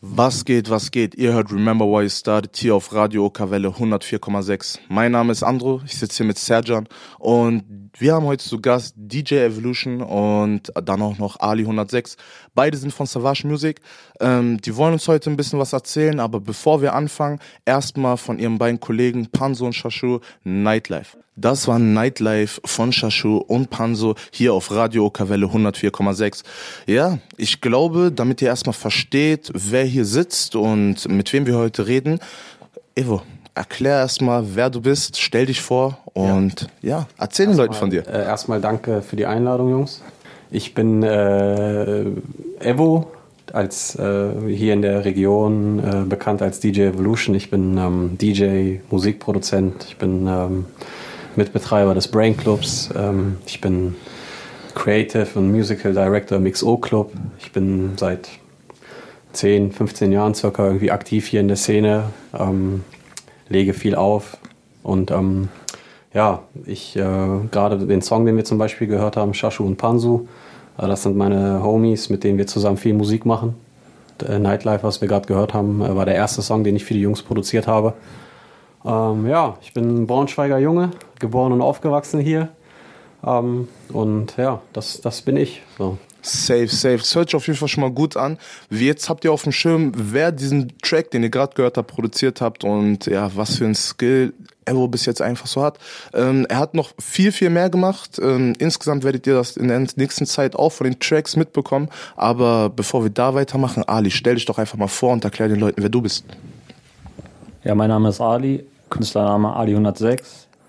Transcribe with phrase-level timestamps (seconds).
[0.00, 1.16] Was geht, was geht?
[1.16, 4.78] Ihr hört Remember Why You Started hier auf Radio Okawelle 104,6.
[4.88, 6.86] Mein Name ist Andro, ich sitze hier mit Serjan
[7.18, 12.16] und wir haben heute zu Gast DJ Evolution und dann auch noch Ali 106.
[12.54, 13.80] Beide sind von Savage Music.
[14.20, 18.38] Ähm, die wollen uns heute ein bisschen was erzählen, aber bevor wir anfangen, erstmal von
[18.38, 21.16] ihren beiden Kollegen Panzo und Shashu Nightlife.
[21.34, 26.42] Das war Nightlife von Shashu und Panzo hier auf Radio Okawelle 104,6.
[26.86, 31.86] Ja, ich glaube, damit ihr erstmal versteht, wer hier sitzt und mit wem wir heute
[31.86, 32.18] reden,
[32.96, 33.22] Evo,
[33.58, 37.90] erklär erstmal, wer du bist, stell dich vor und ja, ja erzähl den Leuten von
[37.90, 38.06] dir.
[38.06, 40.02] Äh, erstmal danke für die Einladung, Jungs.
[40.50, 42.04] Ich bin äh,
[42.60, 43.12] Evo,
[43.52, 47.34] als äh, hier in der Region äh, bekannt als DJ Evolution.
[47.34, 50.66] Ich bin ähm, DJ, Musikproduzent, ich bin ähm,
[51.36, 52.90] Mitbetreiber des Brain Clubs.
[52.96, 53.96] Ähm, ich bin
[54.74, 57.12] Creative und Musical Director im XO Club.
[57.40, 58.28] Ich bin seit
[59.32, 62.04] 10, 15 Jahren circa irgendwie aktiv hier in der Szene,
[62.38, 62.84] ähm,
[63.48, 64.38] lege viel auf
[64.82, 65.48] und ähm,
[66.14, 67.00] ja, ich äh,
[67.50, 70.26] gerade den Song, den wir zum Beispiel gehört haben, Shashu und Pansu,
[70.78, 73.54] äh, das sind meine Homies, mit denen wir zusammen viel Musik machen.
[74.26, 76.94] Äh, Nightlife, was wir gerade gehört haben, äh, war der erste Song, den ich für
[76.94, 77.94] die Jungs produziert habe.
[78.84, 82.48] Ähm, ja, ich bin ein Braunschweiger Junge, geboren und aufgewachsen hier.
[83.26, 85.62] Ähm, und ja, das, das bin ich.
[85.76, 85.98] So.
[86.20, 86.98] Safe, safe.
[86.98, 88.38] Das hört sich auf jeden Fall schon mal gut an.
[88.70, 92.40] Jetzt habt ihr auf dem Schirm, wer diesen Track, den ihr gerade gehört habt, produziert
[92.40, 94.34] habt und ja, was für ein Skill
[94.68, 95.78] Evo bis jetzt einfach so hat.
[96.12, 98.18] Ähm, er hat noch viel, viel mehr gemacht.
[98.22, 101.88] Ähm, insgesamt werdet ihr das in der nächsten Zeit auch von den Tracks mitbekommen.
[102.16, 105.60] Aber bevor wir da weitermachen, Ali, stell dich doch einfach mal vor und erklär den
[105.60, 106.24] Leuten, wer du bist.
[107.64, 110.22] Ja, mein Name ist Ali, Künstlername Ali106.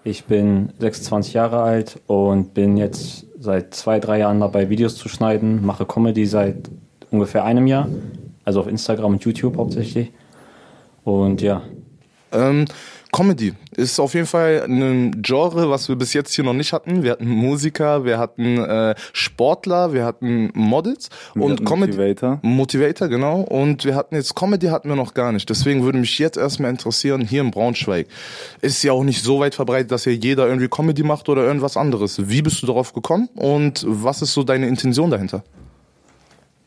[0.03, 5.09] Ich bin 26 Jahre alt und bin jetzt seit zwei, drei Jahren dabei, Videos zu
[5.09, 5.65] schneiden.
[5.65, 6.69] Mache Comedy seit
[7.09, 7.87] ungefähr einem Jahr.
[8.43, 10.11] Also auf Instagram und YouTube hauptsächlich.
[11.03, 11.61] Und ja.
[12.31, 12.65] Ähm,
[13.11, 17.01] Comedy ist auf jeden Fall ein Genre, was wir bis jetzt hier noch nicht hatten.
[17.03, 22.39] Wir hatten Musiker, wir hatten äh, Sportler, wir hatten Models wir und hatten Comedy Motivator.
[22.43, 23.41] Motivator, genau.
[23.41, 25.49] Und wir hatten jetzt Comedy hatten wir noch gar nicht.
[25.49, 28.07] Deswegen würde mich jetzt erstmal interessieren, hier in Braunschweig
[28.61, 31.77] ist ja auch nicht so weit verbreitet, dass hier jeder irgendwie Comedy macht oder irgendwas
[31.77, 32.29] anderes.
[32.29, 35.43] Wie bist du darauf gekommen und was ist so deine Intention dahinter?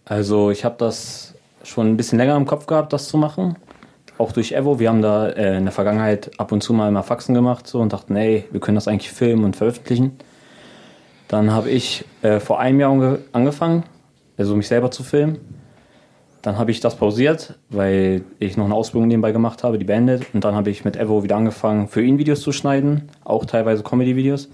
[0.04, 3.56] Also ich habe das schon ein bisschen länger im Kopf gehabt, das zu machen
[4.22, 4.78] auch durch Evo.
[4.78, 7.80] Wir haben da äh, in der Vergangenheit ab und zu mal mal Faxen gemacht so,
[7.80, 10.12] und dachten, ey, wir können das eigentlich filmen und veröffentlichen.
[11.28, 13.84] Dann habe ich äh, vor einem Jahr angefangen,
[14.38, 15.38] also mich selber zu filmen.
[16.42, 20.26] Dann habe ich das pausiert, weil ich noch eine Ausbildung nebenbei gemacht habe, die beendet.
[20.34, 23.82] Und dann habe ich mit Evo wieder angefangen, für ihn Videos zu schneiden, auch teilweise
[23.82, 24.48] Comedy-Videos.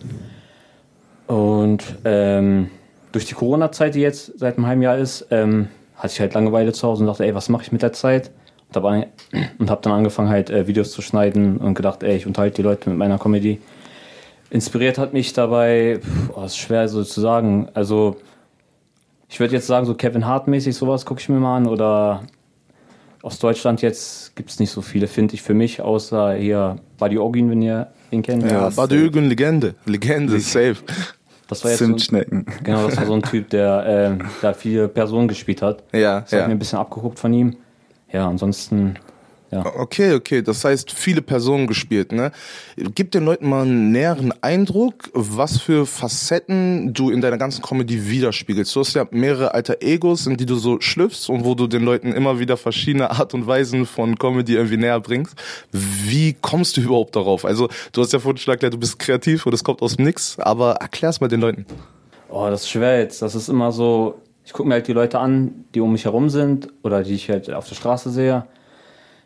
[1.27, 2.71] Und ähm,
[3.13, 6.73] durch die Corona-Zeit, die jetzt seit einem halben Jahr ist, ähm, hatte ich halt Langeweile
[6.73, 8.31] zu Hause und dachte, ey, was mache ich mit der Zeit?
[8.75, 12.63] Und habe dann angefangen halt äh, Videos zu schneiden und gedacht, ey, ich unterhalte die
[12.63, 13.61] Leute mit meiner Comedy.
[14.51, 17.69] Inspiriert hat mich dabei, pff, oh, ist schwer so zu sagen.
[17.75, 18.17] Also
[19.29, 22.23] ich würde jetzt sagen, so Kevin Hart mäßig sowas gucke ich mir mal an oder
[23.23, 27.19] aus Deutschland jetzt gibt es nicht so viele, finde ich für mich, außer hier Buddy
[27.19, 28.49] Ogin, wenn ihr ihn kennt.
[28.51, 29.75] Ja, Buddy Ogin, Legende.
[29.87, 30.77] Legende, safe.
[31.49, 32.47] Das war jetzt Zimtschnecken.
[32.47, 35.83] So ein, genau, das war so ein Typ, der äh, da viele Personen gespielt hat.
[35.93, 36.39] Ja, das ja.
[36.39, 37.57] habe mir ein bisschen abgeguckt von ihm
[38.13, 38.99] ja, ansonsten
[39.51, 39.65] ja.
[39.65, 40.43] Okay, okay.
[40.43, 42.33] Das heißt, viele Personen gespielt, ne?
[42.77, 48.11] Gib den Leuten mal einen näheren Eindruck, was für Facetten du in deiner ganzen Comedy
[48.11, 48.77] widerspiegelst.
[48.77, 51.83] Du hast ja mehrere alter Egos, in die du so schlüpfst und wo du den
[51.83, 55.35] Leuten immer wieder verschiedene Art und Weisen von Comedy irgendwie näher bringst.
[55.73, 57.47] Wie kommst du überhaupt darauf?
[57.47, 60.39] Also, du hast ja vorhin schon erklärt, du bist kreativ und es kommt aus nix,
[60.39, 61.65] aber erklär's mal den Leuten.
[62.29, 63.23] Oh, das ist schwer jetzt.
[63.23, 66.31] Das ist immer so, ich gucke mir halt die Leute an, die um mich herum
[66.31, 68.47] sind oder die ich halt auf der Straße sehe.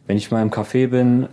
[0.05, 1.28] Wenn ich mal im Café bin,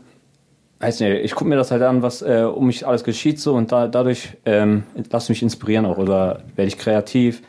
[0.79, 3.55] weiß nicht, ich gucke mir das halt an, was äh, um mich alles geschieht so
[3.55, 7.41] und da, dadurch ähm, lasse mich inspirieren auch oder werde ich kreativ.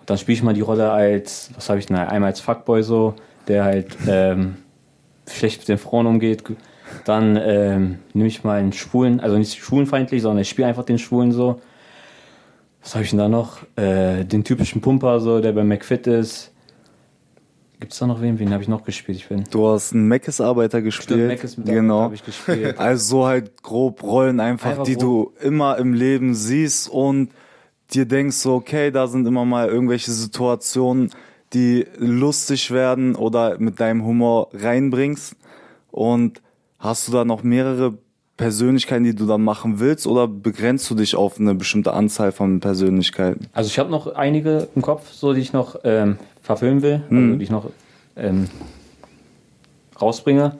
[0.00, 2.82] Und dann spiele ich mal die Rolle als, was habe ich denn, einmal als Fuckboy
[2.82, 3.14] so,
[3.46, 4.56] der halt ähm,
[5.28, 6.42] schlecht mit den Frauen umgeht.
[7.04, 10.98] Dann ähm, nehme ich mal einen Schwulen, also nicht schwulenfeindlich, sondern ich spiele einfach den
[10.98, 11.60] Schwulen so
[12.86, 13.62] was habe ich denn da noch?
[13.74, 16.52] Äh, den typischen Pumper, so, der bei McFit ist.
[17.80, 18.38] Gibt es da noch wen?
[18.38, 19.18] Wen habe ich noch gespielt?
[19.18, 21.26] Ich bin du hast einen Meckes-Arbeiter gespielt.
[21.26, 22.02] Meckes genau.
[22.02, 22.76] habe ich gespielt.
[22.78, 25.36] Also so halt grob Rollen einfach, einfach die grob.
[25.40, 27.32] du immer im Leben siehst und
[27.92, 31.10] dir denkst so, okay, da sind immer mal irgendwelche Situationen,
[31.54, 35.34] die lustig werden oder mit deinem Humor reinbringst.
[35.90, 36.40] Und
[36.78, 37.98] hast du da noch mehrere
[38.36, 42.60] Persönlichkeiten, die du dann machen willst, oder begrenzt du dich auf eine bestimmte Anzahl von
[42.60, 43.46] Persönlichkeiten?
[43.52, 47.24] Also ich habe noch einige im Kopf, so die ich noch ähm, verfilmen will, hm.
[47.24, 47.70] also die ich noch
[48.16, 48.48] ähm,
[50.00, 50.56] rausbringe.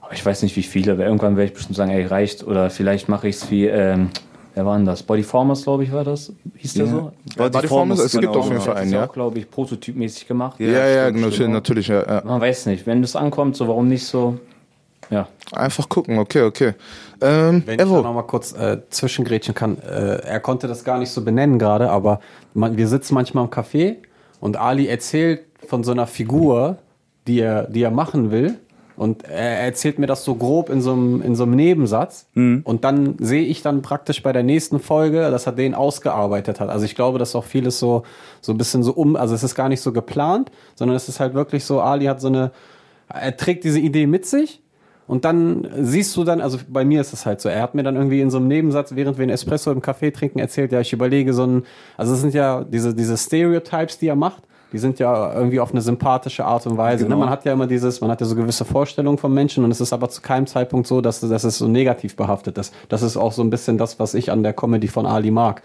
[0.00, 2.44] Aber ich weiß nicht, wie viele, aber irgendwann werde ich bestimmt sagen, ey, reicht.
[2.44, 4.10] Oder vielleicht mache ich es wie, ähm,
[4.54, 5.02] wer war denn das?
[5.02, 6.32] Bodyformers, glaube ich, war das.
[6.56, 6.90] Hieß der Ja.
[6.92, 7.12] so?
[7.36, 8.38] Bodyformers, es gibt genau.
[8.38, 9.06] auf jeden Fall Das einen, ist ja.
[9.06, 10.60] auch, glaube ich, prototypmäßig gemacht.
[10.60, 11.52] Ja, ja, stimmt, natürlich, stimmt.
[11.52, 12.22] natürlich, ja, ja.
[12.24, 14.38] Man weiß nicht, wenn das ankommt, so warum nicht so.
[15.10, 15.28] Ja.
[15.52, 16.74] Einfach gucken, okay, okay.
[17.20, 20.84] Ähm, Wenn ich da Evo, noch mal kurz äh, zwischengrätschen kann, äh, er konnte das
[20.84, 22.20] gar nicht so benennen gerade, aber
[22.54, 23.96] man, wir sitzen manchmal im Café
[24.40, 26.78] und Ali erzählt von so einer Figur,
[27.26, 28.58] die er, die er machen will.
[28.96, 32.28] Und er erzählt mir das so grob in so einem, in so einem Nebensatz.
[32.34, 36.70] Und dann sehe ich dann praktisch bei der nächsten Folge, dass er den ausgearbeitet hat.
[36.70, 38.04] Also ich glaube, dass auch vieles so,
[38.40, 41.20] so ein bisschen so um, also es ist gar nicht so geplant, sondern es ist
[41.20, 42.52] halt wirklich so, Ali hat so eine,
[43.08, 44.62] er trägt diese Idee mit sich
[45.06, 47.82] und dann siehst du dann, also bei mir ist es halt so, er hat mir
[47.82, 50.80] dann irgendwie in so einem Nebensatz, während wir einen Espresso im Café trinken, erzählt, ja,
[50.80, 51.64] ich überlege so ein,
[51.96, 54.42] also es sind ja diese, diese Stereotypes, die er macht,
[54.72, 57.08] die sind ja irgendwie auf eine sympathische Art und Weise.
[57.08, 57.16] Ne?
[57.16, 59.80] Man hat ja immer dieses, man hat ja so gewisse Vorstellungen von Menschen und es
[59.80, 62.74] ist aber zu keinem Zeitpunkt so, dass, dass es so negativ behaftet ist.
[62.88, 65.62] Das ist auch so ein bisschen das, was ich an der Comedy von Ali mag.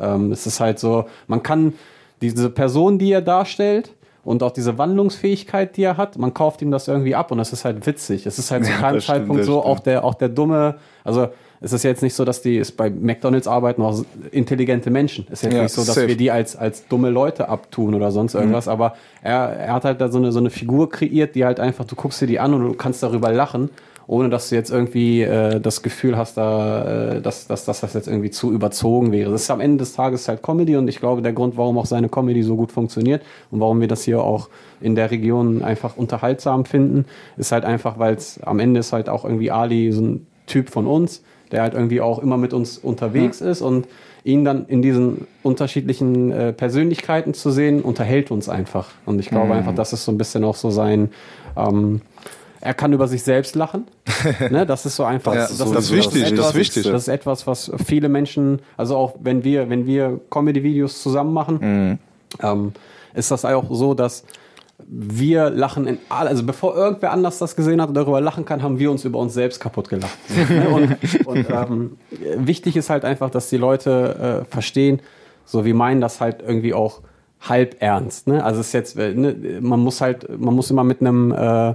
[0.00, 1.74] Ähm, es ist halt so, man kann
[2.22, 3.92] diese Person, die er darstellt,
[4.28, 7.52] und auch diese Wandlungsfähigkeit, die er hat, man kauft ihm das irgendwie ab und das
[7.52, 8.26] ist halt witzig.
[8.26, 9.66] Es ist halt zu Ja, keinem stimmt, Zeitpunkt das so, stimmt.
[9.76, 11.28] auch der, auch der dumme, also
[11.60, 13.98] es ist jetzt nicht so, dass die es bei McDonalds arbeiten auch
[14.30, 15.24] intelligente Menschen.
[15.30, 16.08] Es ist jetzt Ja, nicht so, dass safe.
[16.08, 18.40] wir die als, als dumme Leute abtun oder sonst Mhm.
[18.40, 21.58] irgendwas, aber er, er hat halt da so eine, so eine Figur kreiert, die halt
[21.58, 23.70] einfach, du guckst dir die an und du kannst darüber lachen,
[24.08, 27.92] ohne dass du jetzt irgendwie äh, das Gefühl hast, da, äh, dass, dass, dass das
[27.92, 29.30] jetzt irgendwie zu überzogen wäre.
[29.30, 31.84] Das ist am Ende des Tages halt Comedy und ich glaube, der Grund, warum auch
[31.84, 34.48] seine Comedy so gut funktioniert und warum wir das hier auch
[34.80, 37.04] in der Region einfach unterhaltsam finden,
[37.36, 40.70] ist halt einfach, weil es am Ende ist halt auch irgendwie Ali so ein Typ
[40.70, 41.22] von uns,
[41.52, 43.88] der halt irgendwie auch immer mit uns unterwegs ist und
[44.24, 48.88] ihn dann in diesen unterschiedlichen äh, Persönlichkeiten zu sehen, unterhält uns einfach.
[49.04, 51.10] Und ich glaube einfach, das ist so ein bisschen auch so sein,
[51.56, 52.00] ähm,
[52.60, 53.86] er kann über sich selbst lachen.
[54.50, 54.66] ne?
[54.66, 55.34] Das ist so einfach.
[55.34, 56.82] Ja, das, das ist wichtig, das ist etwas, wichtig.
[56.84, 61.98] Das ist etwas, was viele Menschen, also auch wenn wir, wenn wir Comedy-Videos zusammen machen,
[62.42, 62.72] ähm,
[63.14, 64.24] ist das auch so, dass
[64.86, 68.62] wir lachen in all, also bevor irgendwer anders das gesehen hat und darüber lachen kann,
[68.62, 70.18] haben wir uns über uns selbst kaputt gelacht.
[70.48, 70.68] Ne?
[70.68, 71.96] und und ähm,
[72.36, 75.00] wichtig ist halt einfach, dass die Leute äh, verstehen,
[75.44, 77.00] so wie meinen das halt irgendwie auch
[77.40, 78.28] halb ernst.
[78.28, 78.42] Ne?
[78.42, 81.74] Also es ist jetzt, äh, ne, man muss halt, man muss immer mit einem äh,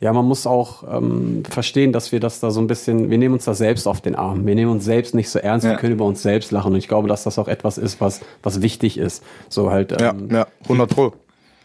[0.00, 3.34] ja, man muss auch ähm, verstehen, dass wir das da so ein bisschen, wir nehmen
[3.34, 4.46] uns da selbst auf den Arm.
[4.46, 5.78] Wir nehmen uns selbst nicht so ernst, wir Ja.
[5.78, 6.72] können über uns selbst lachen.
[6.72, 9.22] Und ich glaube, dass das auch etwas ist, was, was wichtig ist.
[9.50, 11.12] So halt, ja, ähm, ja, 100 Pro.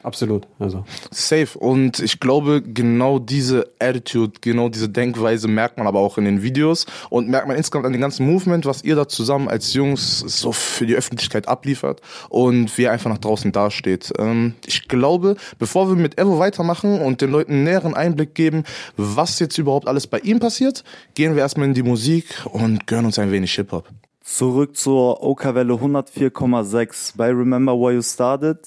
[0.06, 0.48] Absolut.
[0.60, 0.86] Also.
[1.12, 1.58] Safe.
[1.58, 6.42] Und ich glaube, genau diese Attitude, genau diese Denkweise merkt man aber auch in den
[6.42, 10.20] Videos und merkt man insgesamt an dem ganzen Movement, was ihr da zusammen als Jungs
[10.20, 14.14] so für die Öffentlichkeit abliefert und wie ihr einfach nach draußen dasteht.
[14.18, 18.64] Ähm, ich glaube, bevor wir mit Evo weitermachen und den Leuten einen näheren Einblick geben,
[18.98, 23.08] was jetzt überhaupt alles bei ihm passiert, gehen wir erstmal in die Musik und gönnen
[23.08, 23.90] uns ein wenig Hip-Hop.
[24.26, 28.58] Zurück zur Oka-Welle 104,6 bei Remember Where You Started.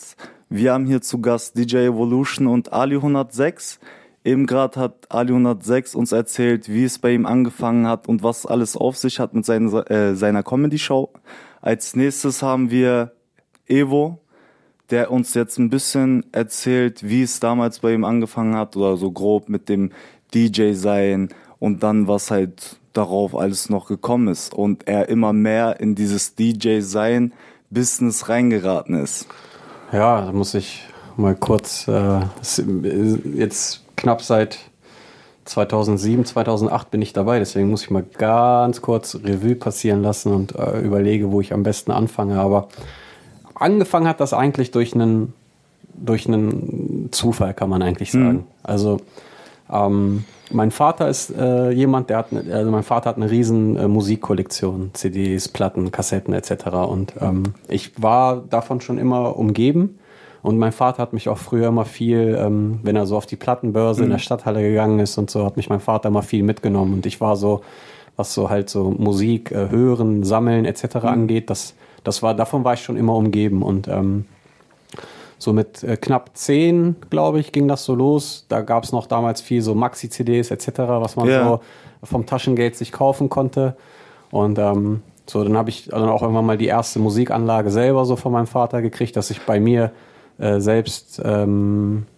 [0.51, 3.81] Wir haben hier zu Gast DJ Evolution und Ali 106.
[4.25, 8.47] Eben gerade hat Ali 106 uns erzählt, wie es bei ihm angefangen hat und was
[8.47, 11.11] alles auf sich hat mit seinen, äh, seiner Comedy-Show.
[11.61, 13.13] Als nächstes haben wir
[13.67, 14.21] Evo,
[14.89, 19.13] der uns jetzt ein bisschen erzählt, wie es damals bei ihm angefangen hat oder so
[19.13, 19.91] grob mit dem
[20.33, 25.79] DJ sein und dann was halt darauf alles noch gekommen ist und er immer mehr
[25.79, 27.35] in dieses DJ sein
[27.69, 29.29] Business reingeraten ist.
[29.93, 30.83] Ja, da muss ich
[31.17, 32.63] mal kurz, äh, ist
[33.35, 34.59] jetzt knapp seit
[35.47, 40.55] 2007, 2008 bin ich dabei, deswegen muss ich mal ganz kurz Revue passieren lassen und
[40.55, 42.39] äh, überlege, wo ich am besten anfange.
[42.39, 42.69] Aber
[43.55, 45.33] angefangen hat das eigentlich durch einen,
[45.95, 48.47] durch einen Zufall, kann man eigentlich sagen.
[48.63, 49.01] Also
[49.73, 53.77] ähm, mein Vater ist äh, jemand, der hat, ne- also mein Vater hat eine riesen
[53.77, 56.67] äh, Musikkollektion, CDs, Platten, Kassetten etc.
[56.89, 59.99] Und ähm, ich war davon schon immer umgeben.
[60.41, 63.37] Und mein Vater hat mich auch früher immer viel, ähm, wenn er so auf die
[63.37, 66.95] Plattenbörse in der Stadthalle gegangen ist und so, hat mich mein Vater immer viel mitgenommen.
[66.95, 67.61] Und ich war so,
[68.17, 70.97] was so halt so Musik äh, hören, sammeln etc.
[71.03, 73.63] angeht, das, das war, davon war ich schon immer umgeben.
[73.63, 74.27] Und ähm,
[75.39, 78.47] so mit äh, knapp zehn, glaube ich, ging das so los.
[78.49, 81.45] Da gab es noch damals viel so Maxi-CDs etc., was man Ja.
[81.45, 81.61] so
[82.03, 83.77] vom Taschengeld sich kaufen konnte.
[84.31, 88.17] Und ähm, so, dann habe ich dann auch irgendwann mal die erste Musikanlage selber so
[88.17, 89.93] von meinem Vater gekriegt, dass ich bei mir
[90.39, 92.18] äh, selbst ähm, äh,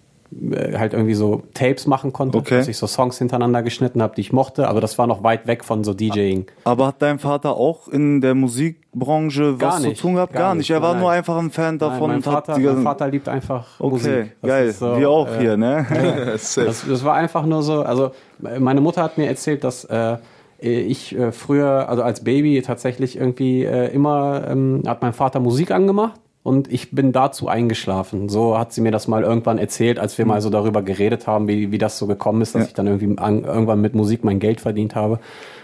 [0.76, 2.58] halt irgendwie so Tapes machen konnte, Okay.
[2.58, 5.46] dass ich so Songs hintereinander geschnitten habe, die ich mochte, aber das war noch weit
[5.46, 6.46] weg von so DJing.
[6.64, 10.32] Aber hat dein Vater auch in der Musikbranche Gar was nicht, zu tun gehabt?
[10.32, 10.70] gar Gar, nicht, nicht.
[10.70, 11.02] Er war nein.
[11.02, 13.90] nur einfach ein Fan Nein, davon mein, und hat Vater, mein Vater liebt einfach Okay,
[13.92, 14.32] Musik.
[14.42, 14.72] Das geil.
[14.72, 15.86] so, Wir auch äh, hier, ne?
[16.38, 16.66] Safe.
[16.66, 20.16] Das, das war einfach nur so, also meine Mutter hat mir erzählt, dass äh,
[20.58, 25.70] ich äh, früher, also als Baby tatsächlich irgendwie äh, immer, ähm, hat mein Vater Musik
[25.70, 28.28] angemacht und ich bin dazu eingeschlafen.
[28.28, 31.48] So hat sie mir das mal irgendwann erzählt, als wir mal so darüber geredet haben,
[31.48, 32.68] wie, wie das so gekommen ist, dass Ja.
[32.68, 35.18] ich dann irgendwie an, irgendwann mit Musik mein Geld verdient habe.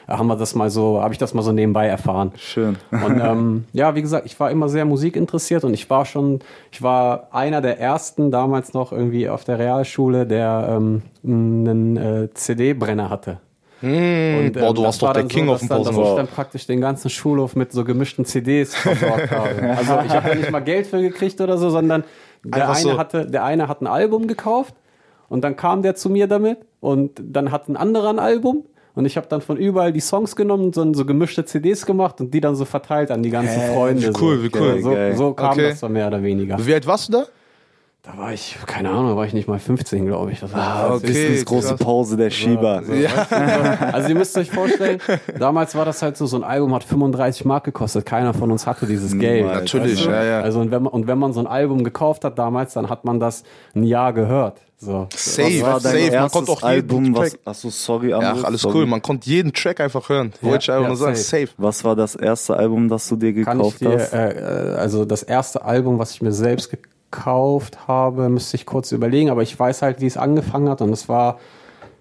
[0.07, 2.31] Haben wir das mal so, habe ich das mal so nebenbei erfahren.
[2.37, 2.77] Schön.
[2.93, 6.39] Und ähm, ja, wie gesagt, ich war immer sehr musikinteressiert und ich war schon,
[6.71, 12.29] ich war einer der ersten damals noch irgendwie auf der Realschule, der ähm, einen äh,
[12.35, 13.39] CD-Brenner hatte.
[13.87, 15.89] Und, ähm, Boah, du das warst doch war der King so, auf dem dann, dass
[15.89, 16.17] ich Pausenhof.
[16.17, 19.51] dann praktisch den ganzen Schulhof mit so gemischten CDs versorgt habe.
[19.77, 22.05] Also ich habe da nicht mal Geld für gekriegt oder so, sondern
[22.45, 22.99] der Einfach eine, so.
[22.99, 24.75] hatte, der eine hat ein Album gekauft
[25.29, 28.65] und dann kam der zu mir damit und dann hat ein anderer ein Album
[28.95, 32.33] und ich habe dann von überall die Songs genommen, so, so gemischte CDs gemacht und
[32.33, 34.03] die dann so verteilt an die ganzen Freunde.
[34.03, 34.43] wie cool, so.
[34.45, 34.83] wie cool.
[34.83, 35.71] So, so kam Okay.
[35.71, 36.57] das dann mehr oder weniger.
[36.65, 37.27] Wie alt warst du da?
[38.07, 40.39] Da war ich, keine Ahnung, da war ich nicht mal 15, glaube ich.
[40.39, 41.09] Das war, Ah, okay.
[41.09, 41.79] Wissens große krass.
[41.81, 42.83] Pause der Schieber.
[42.87, 42.99] so, so.
[43.93, 45.01] Also ihr müsst euch vorstellen,
[45.39, 48.07] damals war das halt so, so ein Album hat 35 Mark gekostet.
[48.07, 49.45] Keiner von uns hatte dieses Geld.
[49.47, 50.11] Natürlich, weißt du?
[50.11, 50.41] ja, ja.
[50.41, 53.05] Also und wenn, man, und wenn man so ein Album gekauft hat damals, dann hat
[53.05, 53.43] man das
[53.75, 54.61] ein Jahr gehört.
[54.79, 55.09] So.
[55.13, 56.21] Safe, Was war dein safe.
[56.21, 57.41] Man konnte auch jeden Album, was, Track.
[57.45, 58.77] achso, sorry, Ja, André, ach, alles sorry.
[58.79, 58.87] cool.
[58.87, 60.33] Man konnte jeden Track einfach hören.
[60.43, 61.17] Wollte ich einfach ja, nur sagen.
[61.17, 61.49] safe.
[61.57, 64.13] Was war das erste Album, das du dir Kann ich gekauft dir, hast?
[64.13, 66.91] äh, äh, also das erste Album, was ich mir selbst gekauft
[67.87, 71.09] habe, müsste ich kurz überlegen, aber ich weiß halt, wie es angefangen hat und es
[71.09, 71.39] war,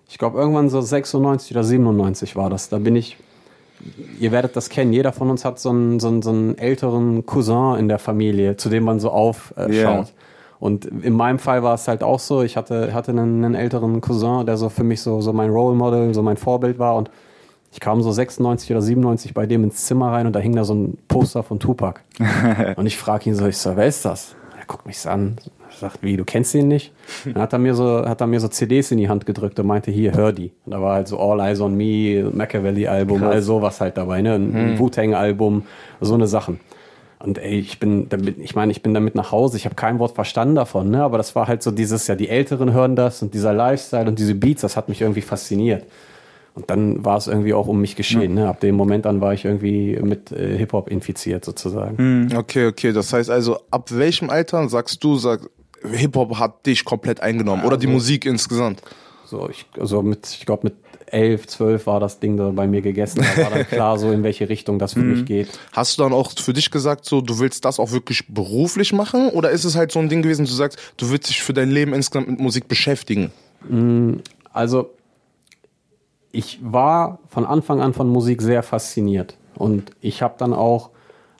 [0.10, 2.70] ich glaube, irgendwann so 96 oder 97 war das.
[2.70, 3.18] Da bin ich,
[4.20, 7.26] ihr werdet das kennen, jeder von uns hat so einen, so einen, so einen älteren
[7.26, 9.70] Cousin in der Familie, zu dem man so aufschaut.
[9.70, 10.14] Äh, schaut.
[10.60, 14.02] Und in meinem Fall war es halt auch so, ich hatte, hatte einen, einen älteren
[14.02, 17.12] Cousin, der so für mich so, so mein Role Model, so mein Vorbild war und
[17.72, 20.64] ich kam so 96 oder 97 bei dem ins Zimmer rein und da hing da
[20.64, 22.00] so ein Poster von Tupac.
[22.78, 24.34] und ich frage ihn so, ich so, wer ist das?
[24.66, 25.36] Er guckt mich an,
[25.80, 26.92] sagt, wie, du kennst ihn nicht?
[27.26, 29.68] Dann hat er mir so, hat er mir so CDs in die Hand gedrückt und
[29.68, 30.52] meinte, hier, hör die.
[30.66, 34.34] Und da war halt so All Eyes on Me, Machiavelli-Album, all sowas halt dabei, ne?
[34.34, 35.64] Ein Wu-Tang-Album,
[36.02, 36.60] so eine Sachen.
[37.20, 40.00] Und ey, ich bin damit, ich meine, ich bin damit nach Hause, ich habe kein
[40.00, 41.04] Wort verstanden davon, ne?
[41.04, 44.18] Aber das war halt so dieses, ja, die Älteren hören das und dieser Lifestyle und
[44.18, 45.86] diese Beats, das hat mich irgendwie fasziniert.
[46.56, 48.34] Und dann war es irgendwie auch um mich geschehen.
[48.34, 48.48] Ne?
[48.48, 52.30] Ab dem Moment an war ich irgendwie mit äh, Hip-Hop infiziert sozusagen.
[52.34, 52.94] Okay, okay.
[52.94, 55.50] Das heißt also, ab welchem Alter sagst du, sag,
[55.84, 58.82] Hip-Hop hat dich komplett eingenommen oder die Musik insgesamt?
[59.26, 60.76] So, ich, also mit, ich glaube, mit
[61.08, 63.22] elf, zwölf war das Ding da bei mir gegessen.
[63.22, 65.48] Da war dann klar so, in welche Richtung das für mich geht.
[65.74, 69.30] Hast du dann auch für dich gesagt, so, du willst das auch wirklich beruflich machen?
[69.30, 71.70] Oder ist es halt so ein Ding gewesen, du sagst, du willst dich für dein
[71.70, 73.32] Leben insgesamt mit Musik beschäftigen?
[74.54, 74.92] Also,
[76.36, 79.38] ich war von Anfang an von Musik sehr fasziniert.
[79.56, 80.90] Und ich habe dann auch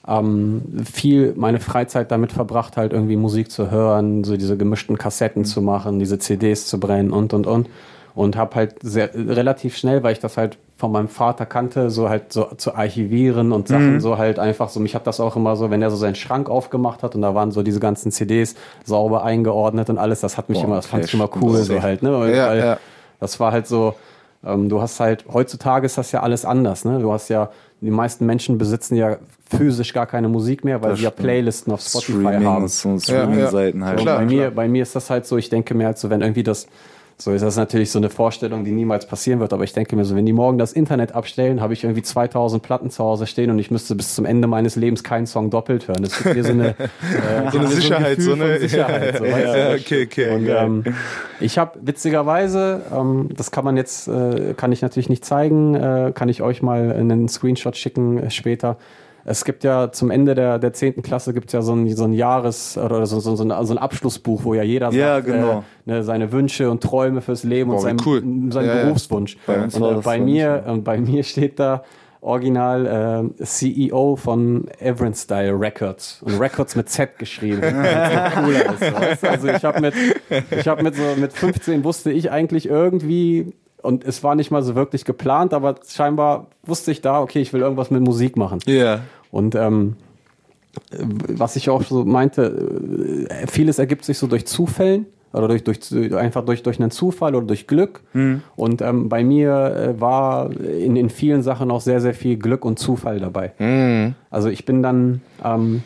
[0.08, 5.44] ähm, viel meine Freizeit damit verbracht, halt irgendwie Musik zu hören, so diese gemischten Kassetten
[5.44, 7.68] zu machen, diese CDs zu brennen und und und.
[8.14, 12.08] Und habe halt sehr relativ schnell, weil ich das halt von meinem Vater kannte, so
[12.08, 14.80] halt so zu archivieren und Sachen so halt einfach so.
[14.80, 17.34] Mich hat das auch immer so, wenn er so seinen Schrank aufgemacht hat und da
[17.34, 20.86] waren so diese ganzen CDs sauber eingeordnet und alles, das hat mich Boah, immer, das
[20.86, 22.18] fand ich immer cool so halt, ne?
[22.18, 22.78] Weil, Ja, weil ja.
[23.20, 23.94] das war halt so,
[24.46, 26.98] ähm, du hast halt, heutzutage ist das ja alles anders, ne?
[27.00, 27.50] Du hast ja,
[27.80, 29.16] die meisten Menschen besitzen ja
[29.50, 31.10] physisch gar keine Musik mehr, weil Das sie ja.
[31.10, 32.68] Playlisten auf Spotify haben.
[32.68, 33.98] Streamings und Streaming-Seiten halt.
[33.98, 34.40] So, Klar, bei, klar.
[34.44, 36.66] Mir, bei mir ist das halt so, ich denke mir halt so, wenn irgendwie das,
[37.18, 40.04] so ist das natürlich so eine Vorstellung, die niemals passieren wird, aber ich denke mir
[40.04, 43.50] so, wenn die morgen das Internet abstellen, habe ich irgendwie 2000 Platten zu Hause stehen
[43.50, 46.02] und ich müsste bis zum Ende meines Lebens keinen Song doppelt hören.
[46.02, 49.16] Das gibt mir so eine, äh, So eine Sicherheit, Gefühl so eine Sicherheit.
[49.16, 49.24] So?
[49.24, 50.34] Ja, okay, okay.
[50.34, 50.94] Und ähm,
[51.40, 56.12] ich habe witzigerweise, ähm, das kann man jetzt, äh, kann ich natürlich nicht zeigen, äh,
[56.14, 58.76] kann ich euch mal einen Screenshot schicken äh, später.
[59.28, 61.02] Es gibt ja zum Ende der, der 10.
[61.02, 63.74] Klasse gibt es ja so ein, so ein Jahres- oder so, so, so, ein, so
[63.74, 65.64] ein Abschlussbuch, wo ja jeder Ja, sagt, genau.
[65.86, 68.20] äh, ne, seine Wünsche und Träume fürs Leben Boah, und wie sein, cool.
[68.52, 68.84] seinen Ja, ja.
[68.84, 69.36] Berufswunsch.
[69.44, 71.82] Bei uns und äh, bei mir, und bei mir steht da
[72.20, 77.62] original äh, CEO von Everett Style Records und Records mit Z geschrieben.
[79.12, 79.24] Ist?
[79.24, 79.94] Also ich habe mit,
[80.50, 83.52] ich habe mit so mit 15 wusste ich eigentlich irgendwie
[83.82, 87.52] und es war nicht mal so wirklich geplant, aber scheinbar wusste ich da, okay, ich
[87.52, 88.58] will irgendwas mit Musik machen.
[88.66, 89.00] Ja.
[89.30, 89.96] Und ähm,
[90.90, 95.64] äh, was ich auch so meinte, äh, vieles ergibt sich so durch Zufällen oder durch,
[95.64, 98.00] durch einfach durch, durch einen Zufall oder durch Glück.
[98.56, 102.64] Und ähm, bei mir äh, war in, in vielen Sachen auch sehr, sehr viel Glück
[102.64, 103.52] und Zufall dabei.
[104.30, 105.82] Also ich bin dann, ähm,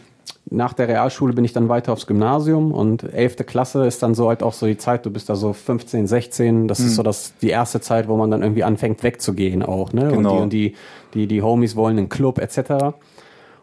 [0.52, 3.46] nach der Realschule bin ich dann weiter aufs Gymnasium und 11.
[3.46, 6.68] Klasse ist dann so halt auch so die Zeit, du bist da so 15, 16,
[6.68, 6.86] das mhm.
[6.86, 10.08] ist so das, die erste Zeit, wo man dann irgendwie anfängt wegzugehen auch, ne?
[10.08, 10.40] Genau.
[10.40, 10.74] Und, die, und
[11.14, 12.96] die, die, die Homies wollen einen Club etc.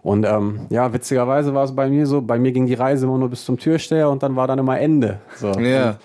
[0.08, 3.18] Und ähm, ja, witzigerweise war es bei mir so, bei mir ging die Reise immer
[3.18, 5.20] nur bis zum Türsteher und dann war dann immer Ende.
[5.36, 5.52] So.
[5.60, 5.98] Ja.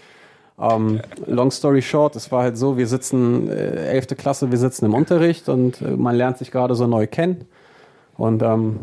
[0.61, 4.17] Ähm, long story short, es war halt so, wir sitzen, äh, 11.
[4.19, 7.45] Klasse, wir sitzen im Unterricht und äh, man lernt sich gerade so neu kennen.
[8.17, 8.81] Und ähm,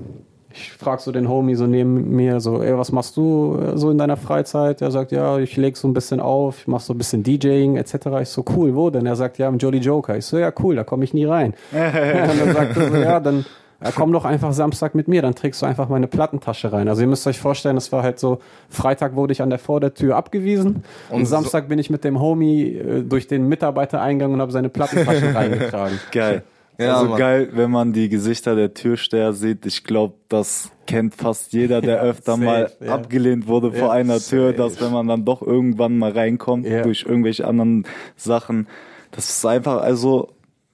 [0.54, 3.92] ich frage so den Homie so neben mir so, ey, was machst du äh, so
[3.92, 4.82] in deiner Freizeit?
[4.82, 7.76] Er sagt, ja, ich leg so ein bisschen auf, ich mach so ein bisschen DJing
[7.76, 7.94] etc.
[8.22, 9.06] Ich so, cool, wo denn?
[9.06, 10.16] Er sagt, ja, im Jolly Joker.
[10.16, 11.56] Ich so, ja, cool, da komme ich nie rein.
[11.74, 13.44] und dann sagt er so, ja, dann
[13.84, 16.90] ja, komm doch einfach Samstag mit mir, dann trägst du einfach meine Plattentasche rein.
[16.90, 20.18] Also ihr müsst euch vorstellen, es war halt so, Freitag wurde ich an der Vordertür
[20.18, 24.42] abgewiesen und, und Samstag so bin ich mit dem Homie äh, durch den Mitarbeitereingang und
[24.42, 26.00] habe seine Plattentasche reingetragen.
[26.12, 26.44] Geil.
[26.78, 27.20] Ja, also Mann.
[27.20, 29.66] geil, wenn man die Gesichter der Türsteher sieht.
[29.66, 32.94] Ich glaube, das kennt fast jeder, der öfter safe, mal yeah.
[32.96, 36.82] abgelehnt wurde vor einer Tür, dass wenn man dann doch irgendwann mal reinkommt yeah.
[36.84, 38.68] durch irgendwelche anderen Sachen,
[39.12, 40.30] das ist einfach, also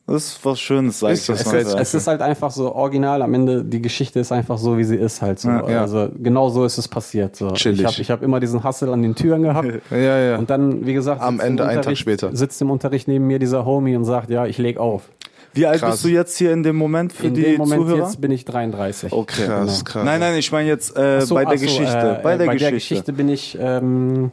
[0.08, 3.24] das ist was Schönes, sag ich es, es, es ist halt einfach so original.
[3.24, 5.50] Am Ende, die Geschichte ist einfach so, wie sie ist halt so.
[5.50, 5.82] Ja, ja.
[5.82, 7.36] Also genau so ist es passiert.
[7.36, 7.52] So.
[7.54, 7.80] Chillig.
[7.80, 9.68] Ich habe ich hab immer diesen Hustle an den Türen gehabt.
[9.90, 10.38] ja, ja.
[10.38, 13.66] Und dann, wie gesagt, am Ende einen Tag später sitzt im Unterricht neben mir dieser
[13.66, 15.10] Homie und sagt, ja, ich leg auf.
[15.56, 15.92] Wie alt Krass.
[15.92, 18.06] bist du jetzt hier in dem Moment für in die dem Moment Zuhörer?
[18.06, 19.12] jetzt bin ich 33.
[19.12, 19.84] Okay, krass, genau.
[19.86, 20.06] krass.
[20.06, 22.18] Nein, nein, ich meine jetzt äh, so, bei der so, Geschichte.
[22.20, 22.60] Äh, bei der bei Geschichte.
[22.60, 24.32] der Geschichte bin ich ähm,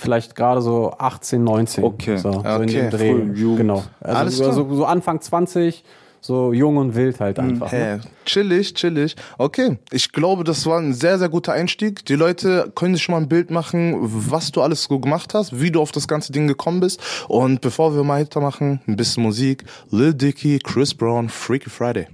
[0.00, 1.84] vielleicht gerade so 18, 19.
[1.84, 2.16] Okay.
[2.16, 2.56] So, okay.
[2.56, 3.56] so in dem Dreh.
[3.56, 3.84] Genau.
[4.00, 5.84] Also Alles so, so, so Anfang 20
[6.20, 7.72] so jung und wild halt hm, einfach.
[7.72, 8.00] Hey, ne?
[8.24, 9.16] Chillig, chillig.
[9.38, 12.04] Okay, ich glaube, das war ein sehr, sehr guter Einstieg.
[12.04, 15.60] Die Leute können sich schon mal ein Bild machen, was du alles so gemacht hast,
[15.60, 17.00] wie du auf das ganze Ding gekommen bist.
[17.28, 19.64] Und bevor wir weitermachen, ein bisschen Musik.
[19.90, 22.06] Lil Dicky, Chris Brown, Freaky Friday.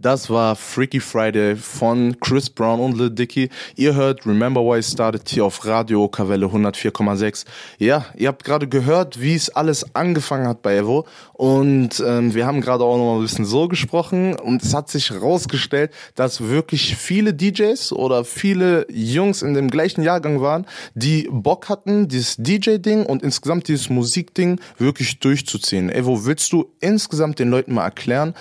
[0.00, 3.48] Das war Freaky Friday von Chris Brown und Lil Dicky.
[3.76, 7.44] Ihr hört Remember Why It Started hier auf Radio Kavelle 104,6.
[7.78, 11.06] Ja, ihr habt gerade gehört, wie es alles angefangen hat bei Evo.
[11.32, 14.34] Und ähm, wir haben gerade auch noch ein bisschen so gesprochen.
[14.34, 20.02] Und es hat sich herausgestellt, dass wirklich viele DJs oder viele Jungs in dem gleichen
[20.02, 25.88] Jahrgang waren, die Bock hatten, dieses DJ-Ding und insgesamt dieses Musikding wirklich durchzuziehen.
[25.88, 28.34] Evo, willst du insgesamt den Leuten mal erklären,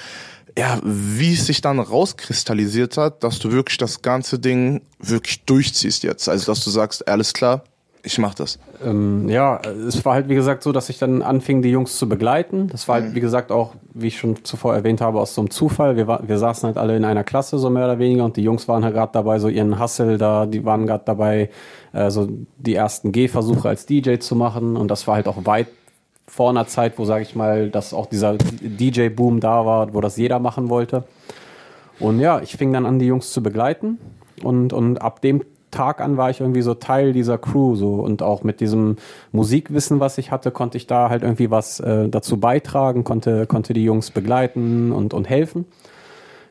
[0.58, 6.04] ja, wie es sich dann rauskristallisiert hat, dass du wirklich das ganze Ding wirklich durchziehst
[6.04, 6.30] jetzt.
[6.30, 7.64] Also, dass du sagst, alles klar,
[8.06, 8.60] ich mach das.
[8.84, 12.10] Ähm, ja, es war halt wie gesagt so, dass ich dann anfing, die Jungs zu
[12.10, 12.68] begleiten.
[12.68, 13.16] Das war halt mhm.
[13.16, 15.96] wie gesagt auch, wie ich schon zuvor erwähnt habe, aus so einem Zufall.
[15.96, 18.44] Wir, war, wir saßen halt alle in einer Klasse so mehr oder weniger und die
[18.44, 21.50] Jungs waren halt gerade dabei, so ihren Hustle da, die waren gerade dabei,
[21.94, 25.68] äh, so die ersten Gehversuche als DJ zu machen und das war halt auch weit
[26.28, 30.18] vor einer Zeit, wo, sage ich mal, dass auch dieser DJ-Boom da war, wo das
[30.18, 31.04] jeder machen wollte.
[32.00, 34.00] Und ja, ich fing dann an, die Jungs zu begleiten.
[34.42, 38.22] Und, und ab dem Tag an war ich irgendwie so Teil dieser Crew so und
[38.22, 38.98] auch mit diesem
[39.32, 43.74] Musikwissen, was ich hatte, konnte ich da halt irgendwie was äh, dazu beitragen, konnte konnte
[43.74, 45.66] die Jungs begleiten und und helfen.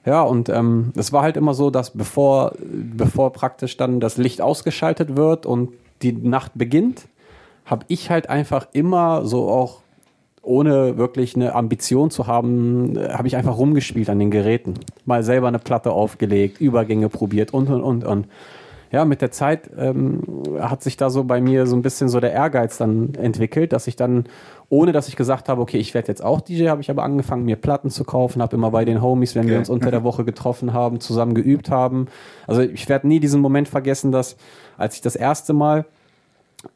[0.04, 4.40] Ja und ähm, es war halt immer so, dass bevor bevor praktisch dann das Licht
[4.40, 5.70] ausgeschaltet wird und
[6.02, 7.06] die Nacht beginnt,
[7.64, 9.82] habe ich halt einfach immer so auch
[10.42, 14.74] ohne wirklich eine Ambition zu haben, äh, habe ich einfach rumgespielt an den Geräten.
[15.04, 18.26] Mal selber eine Platte aufgelegt, Übergänge probiert und und und und.
[18.90, 20.22] Ja, mit der Zeit ähm,
[20.60, 23.86] hat sich da so bei mir so ein bisschen so der Ehrgeiz dann entwickelt, dass
[23.86, 24.26] ich dann,
[24.68, 27.46] ohne dass ich gesagt habe, okay, ich werde jetzt auch DJ, habe ich aber angefangen,
[27.46, 29.52] mir Platten zu kaufen, habe immer bei den Homies, wenn okay.
[29.52, 32.08] wir uns unter der Woche getroffen haben, zusammen geübt haben.
[32.46, 34.36] Also ich werde nie diesen Moment vergessen, dass
[34.76, 35.86] als ich das erste Mal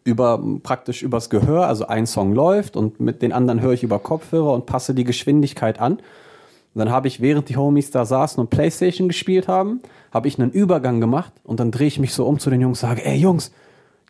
[0.04, 3.98] über praktisch übers Gehör, also ein Song läuft und mit den anderen höre ich über
[3.98, 5.94] Kopfhörer und passe die Geschwindigkeit an.
[5.94, 9.80] Und dann habe ich, während die Homies da saßen und Playstation gespielt haben,
[10.12, 12.80] habe ich einen Übergang gemacht und dann drehe ich mich so um zu den Jungs
[12.80, 13.50] sage, ey Jungs,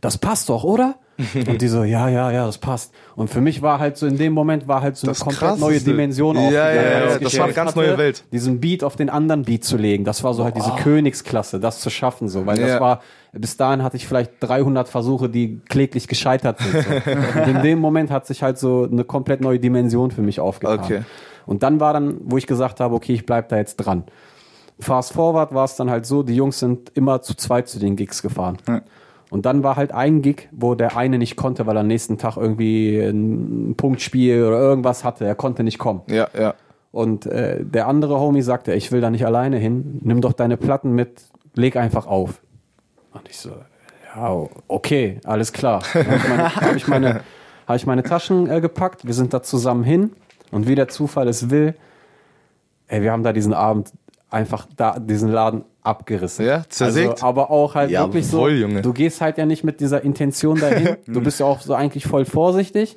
[0.01, 0.97] das passt doch, oder?
[1.49, 2.93] und die so, ja, ja, ja, das passt.
[3.15, 5.41] Und für mich war halt so in dem Moment war halt so eine das komplett
[5.41, 5.65] krasseste.
[5.65, 8.25] neue Dimension ja, ja, ja, ja, das war eine ganz neue Welt.
[8.33, 11.81] Diesen Beat auf den anderen Beat zu legen, das war so halt diese Königsklasse, das
[11.81, 12.67] zu schaffen, so, weil ja.
[12.67, 13.01] das war,
[13.33, 16.85] bis dahin hatte ich vielleicht 300 Versuche, die kläglich gescheitert sind.
[16.85, 17.41] So.
[17.41, 20.81] Und in dem Moment hat sich halt so eine komplett neue Dimension für mich aufgetan.
[20.81, 21.03] Okay.
[21.47, 24.05] Und dann war dann, wo ich gesagt habe, okay, ich bleib da jetzt dran.
[24.79, 27.97] Fast forward war es dann halt so, die Jungs sind immer zu zweit zu den
[27.97, 28.59] Gigs gefahren.
[28.69, 28.83] Ja.
[29.31, 32.17] Und dann war halt ein Gig, wo der eine nicht konnte, weil er am nächsten
[32.17, 35.25] Tag irgendwie ein Punktspiel oder irgendwas hatte.
[35.25, 36.03] Er konnte nicht kommen.
[36.09, 36.55] Ja, ja.
[36.93, 40.01] Und äh, der andere Homie sagte, ich will da nicht alleine hin.
[40.03, 42.41] Nimm doch deine Platten mit, leg einfach auf.
[43.13, 43.51] Und ich so,
[44.15, 45.83] ja, okay, alles klar.
[45.93, 47.21] Dann habe ich, meine,
[47.67, 50.13] hab ich meine Taschen äh, gepackt, wir sind da zusammen hin.
[50.53, 51.75] Und wie der Zufall es will,
[52.87, 53.93] ey, wir haben da diesen Abend
[54.31, 56.47] einfach da diesen Laden abgerissen.
[56.47, 57.11] Ja, zersägt.
[57.13, 58.83] Also, aber auch halt Jawohl, wirklich so, Junge.
[58.83, 60.97] du gehst halt ja nicht mit dieser Intention dahin.
[61.07, 62.97] du bist ja auch so eigentlich voll vorsichtig.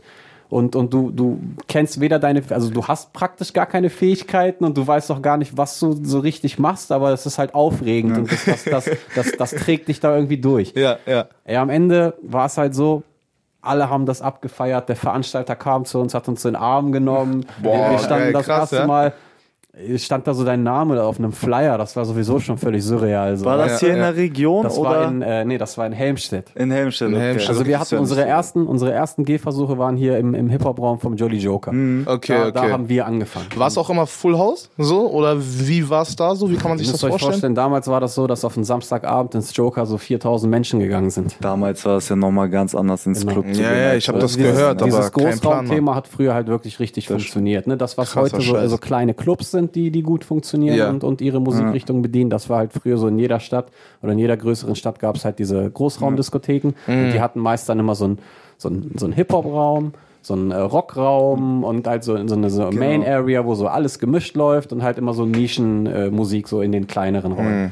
[0.50, 4.76] Und, und du, du kennst weder deine, also du hast praktisch gar keine Fähigkeiten und
[4.76, 8.18] du weißt auch gar nicht, was du so richtig machst, aber es ist halt aufregend
[8.18, 10.74] und das, das, das, das, das trägt dich da irgendwie durch.
[10.76, 11.28] Ja, ja.
[11.48, 13.04] Ja, am Ende war es halt so,
[13.62, 14.90] alle haben das abgefeiert.
[14.90, 17.46] Der Veranstalter kam zu uns, hat uns in den Arm genommen.
[17.62, 19.14] Boah, wir, standen das krass, erste ja.
[19.98, 21.78] Stand da so dein Name auf einem Flyer.
[21.78, 23.38] Das war sowieso schon völlig surreal.
[23.38, 23.46] So.
[23.46, 24.12] War das Ja, hier in ja.
[24.12, 26.52] der Region das oder war in, äh, nee, das war in Helmstedt.
[26.56, 27.10] in Helmstedt?
[27.10, 27.20] okay.
[27.20, 27.50] Helmstedt.
[27.50, 31.16] Also wir Das hatten unsere ersten, unsere ersten Gehversuche waren hier im, im Hip-Hop-Raum vom
[31.16, 31.72] Jolly Joker.
[31.72, 32.52] Okay, da, okay.
[32.54, 33.48] da haben wir angefangen.
[33.56, 34.70] War es auch immer Full House?
[34.78, 35.10] So?
[35.10, 36.50] Oder wie war es da so?
[36.50, 37.32] Wie kann man sich das vorstellen?
[37.32, 41.10] vorstellen, damals war das so, dass auf einen Samstagabend ins Joker so 4000 Menschen gegangen
[41.10, 41.38] sind.
[41.42, 43.34] Damals war es ja nochmal ganz anders ins Genau.
[43.42, 43.80] Club zu Ja, gehen.
[43.82, 45.30] ja, ich habe das dieses, gehört, dieses aber kein Plan.
[45.30, 45.40] Mann.
[45.66, 47.68] Großraumthema hat früher halt wirklich richtig funktioniert.
[47.68, 47.78] Ne?
[47.78, 48.70] Das, was heute so, Scheiß.
[48.70, 50.90] so kleine Clubs sind, die, die gut funktionieren Ja.
[50.90, 53.68] und, und ihre Musikrichtung bedienen, das war halt früher so in jeder Stadt
[54.02, 57.06] oder in jeder größeren Stadt gab es halt diese Großraumdiskotheken Mhm.
[57.06, 58.20] und die hatten meist dann immer so ein,
[58.58, 62.70] so ein, so ein Hip-Hop-Raum, so ein äh, Rockraum und halt so, so eine so
[62.72, 66.72] Main Area, wo so alles gemischt läuft und halt immer so Nischenmusik äh, so in
[66.72, 67.64] den kleineren Räumen.
[67.66, 67.72] Mhm.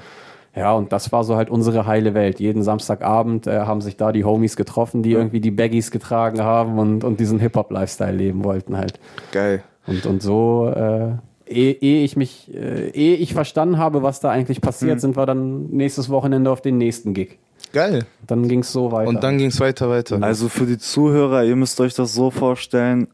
[0.55, 2.39] Ja, und das war so halt unsere heile Welt.
[2.39, 6.79] Jeden Samstagabend äh, haben sich da die Homies getroffen, die irgendwie die Baggies getragen haben
[6.79, 8.99] und, und diesen Hip-Hop-Lifestyle leben wollten halt.
[9.31, 9.61] Geil.
[9.85, 11.11] Und, und so, äh,
[11.49, 14.99] ehe, ehe ich mich, äh, ehe ich verstanden habe, was da eigentlich passiert, Mhm.
[14.99, 17.37] sind wir dann nächstes Wochenende auf den nächsten Gig.
[17.73, 18.05] Geil.
[18.25, 19.09] Dann ging es so weiter.
[19.09, 20.19] Und dann ging es weiter, weiter.
[20.21, 23.07] Also für die Zuhörer, ihr müsst euch das so vorstellen,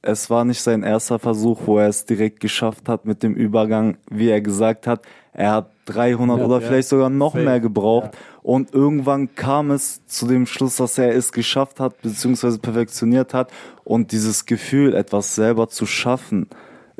[0.00, 3.98] es war nicht sein erster Versuch, wo er es direkt geschafft hat mit dem Übergang,
[4.10, 5.02] wie er gesagt hat.
[5.32, 6.66] Er hat 300 Ja, oder ja.
[6.66, 7.44] vielleicht sogar noch Safe.
[7.44, 8.10] mehr gebraucht.
[8.42, 13.50] Und irgendwann kam es zu dem Schluss, dass er es geschafft hat, beziehungsweise perfektioniert hat.
[13.84, 16.48] Und dieses Gefühl, etwas selber zu schaffen,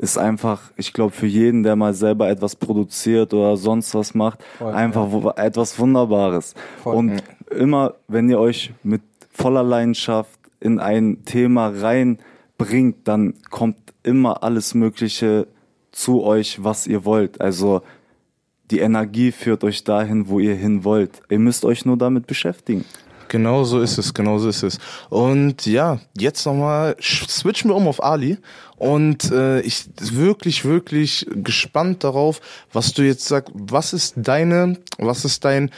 [0.03, 4.43] ist einfach, ich glaube, für jeden, der mal selber etwas produziert oder sonst was macht,
[4.57, 6.53] Voll, einfach wo- etwas Wunderbares.
[6.83, 6.95] Voll.
[6.95, 14.43] Und immer, wenn ihr euch mit voller Leidenschaft in ein Thema reinbringt, dann kommt immer
[14.43, 15.47] alles Mögliche
[15.91, 17.39] zu euch, was ihr wollt.
[17.41, 17.81] Also
[18.71, 21.21] die Energie führt euch dahin, wo ihr hin wollt.
[21.29, 22.85] Ihr müsst euch nur damit beschäftigen.
[23.33, 24.77] Genau so ist es, genau so ist es.
[25.09, 28.37] Und ja, jetzt nochmal switchen wir um auf Ali.
[28.77, 32.41] Und äh, ich wirklich, wirklich gespannt darauf,
[32.73, 33.51] was du jetzt sagst.
[33.55, 35.71] Was ist deine, was ist dein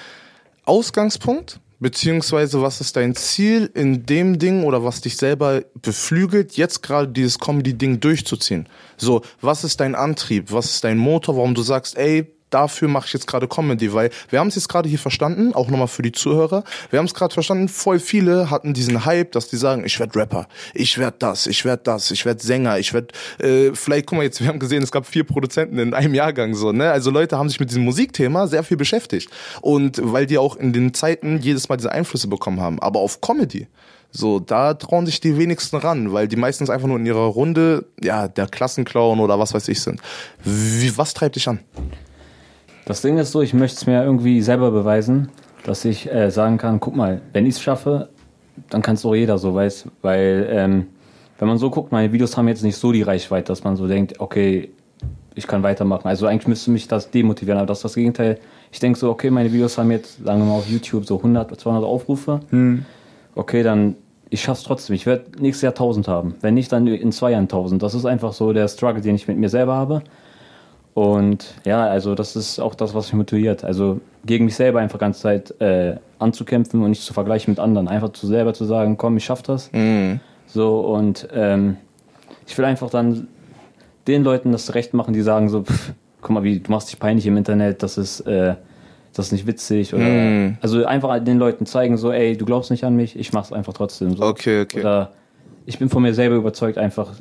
[0.65, 1.61] Ausgangspunkt?
[1.79, 7.07] Beziehungsweise was ist dein Ziel in dem Ding oder was dich selber beflügelt, jetzt gerade
[7.07, 8.67] dieses Comedy-Ding durchzuziehen?
[8.97, 10.51] So, was ist dein Antrieb?
[10.51, 14.09] Was ist dein Motor, warum du sagst, ey, dafür mache ich jetzt gerade Comedy, weil
[14.29, 17.13] wir haben es jetzt gerade hier verstanden, auch nochmal für die Zuhörer, wir haben es
[17.13, 21.21] gerade verstanden, voll viele hatten diesen Hype, dass die sagen, ich werd Rapper, ich werd
[21.21, 24.47] das, ich werd das, ich werd Sänger, ich werd, äh, vielleicht, guck mal jetzt, wir
[24.47, 27.59] haben gesehen, es gab vier Produzenten in einem Jahrgang so, ne, also Leute haben sich
[27.59, 31.75] mit diesem Musikthema sehr viel beschäftigt und weil die auch in den Zeiten jedes Mal
[31.75, 33.67] diese Einflüsse bekommen haben, aber auf Comedy,
[34.11, 37.85] so, da trauen sich die wenigsten ran, weil die meistens einfach nur in ihrer Runde,
[38.01, 39.99] ja, der Klassenclown oder was weiß ich sind.
[40.41, 41.59] Wie, was treibt dich an?
[42.85, 45.29] Das Ding ist so, ich möchte es mir irgendwie selber beweisen,
[45.63, 48.09] dass ich äh, sagen kann, guck mal, wenn ich es schaffe,
[48.69, 50.87] dann kann es auch jeder so, weiß, weil ähm,
[51.39, 53.87] wenn man so guckt, meine Videos haben jetzt nicht so die Reichweite, dass man so
[53.87, 54.69] denkt, okay,
[55.33, 56.07] ich kann weitermachen.
[56.07, 58.39] Also eigentlich müsste mich das demotivieren, aber das ist das Gegenteil.
[58.71, 61.59] Ich denke so, okay, meine Videos haben jetzt, sagen wir mal auf YouTube so 100,
[61.59, 62.39] 200 Aufrufe.
[63.33, 63.95] Okay, dann
[64.29, 64.95] ich schaff's trotzdem.
[64.95, 66.35] Ich werde nächstes Jahr 1000 haben.
[66.41, 67.81] Wenn nicht, dann in zwei Jahren 1000.
[67.81, 70.03] Das ist einfach so der Struggle, den ich mit mir selber habe.
[70.95, 73.65] Und ja, also das ist auch das, was mich motiviert.
[73.65, 77.89] Also gegen mich selber einfach ganze Zeit äh, anzukämpfen und nicht zu vergleichen mit anderen.
[77.89, 79.69] Einfach zu selber zu sagen, komm, ich schaff das.
[80.47, 81.75] So und ähm,
[82.47, 83.27] ich will einfach dann
[84.07, 86.97] den Leuten das recht machen, die sagen so, pff, guck mal, wie du machst dich
[86.97, 88.55] peinlich im Internet, das ist äh,
[89.13, 92.85] das ist nicht witzig oder also einfach den Leuten zeigen so, ey, du glaubst nicht
[92.85, 94.15] an mich, ich mach's einfach trotzdem.
[94.15, 94.23] So.
[94.23, 94.79] Okay, okay.
[94.79, 95.11] Oder
[95.65, 97.11] ich bin von mir selber überzeugt einfach,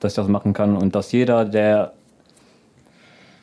[0.00, 1.92] dass ich das machen kann und dass jeder, der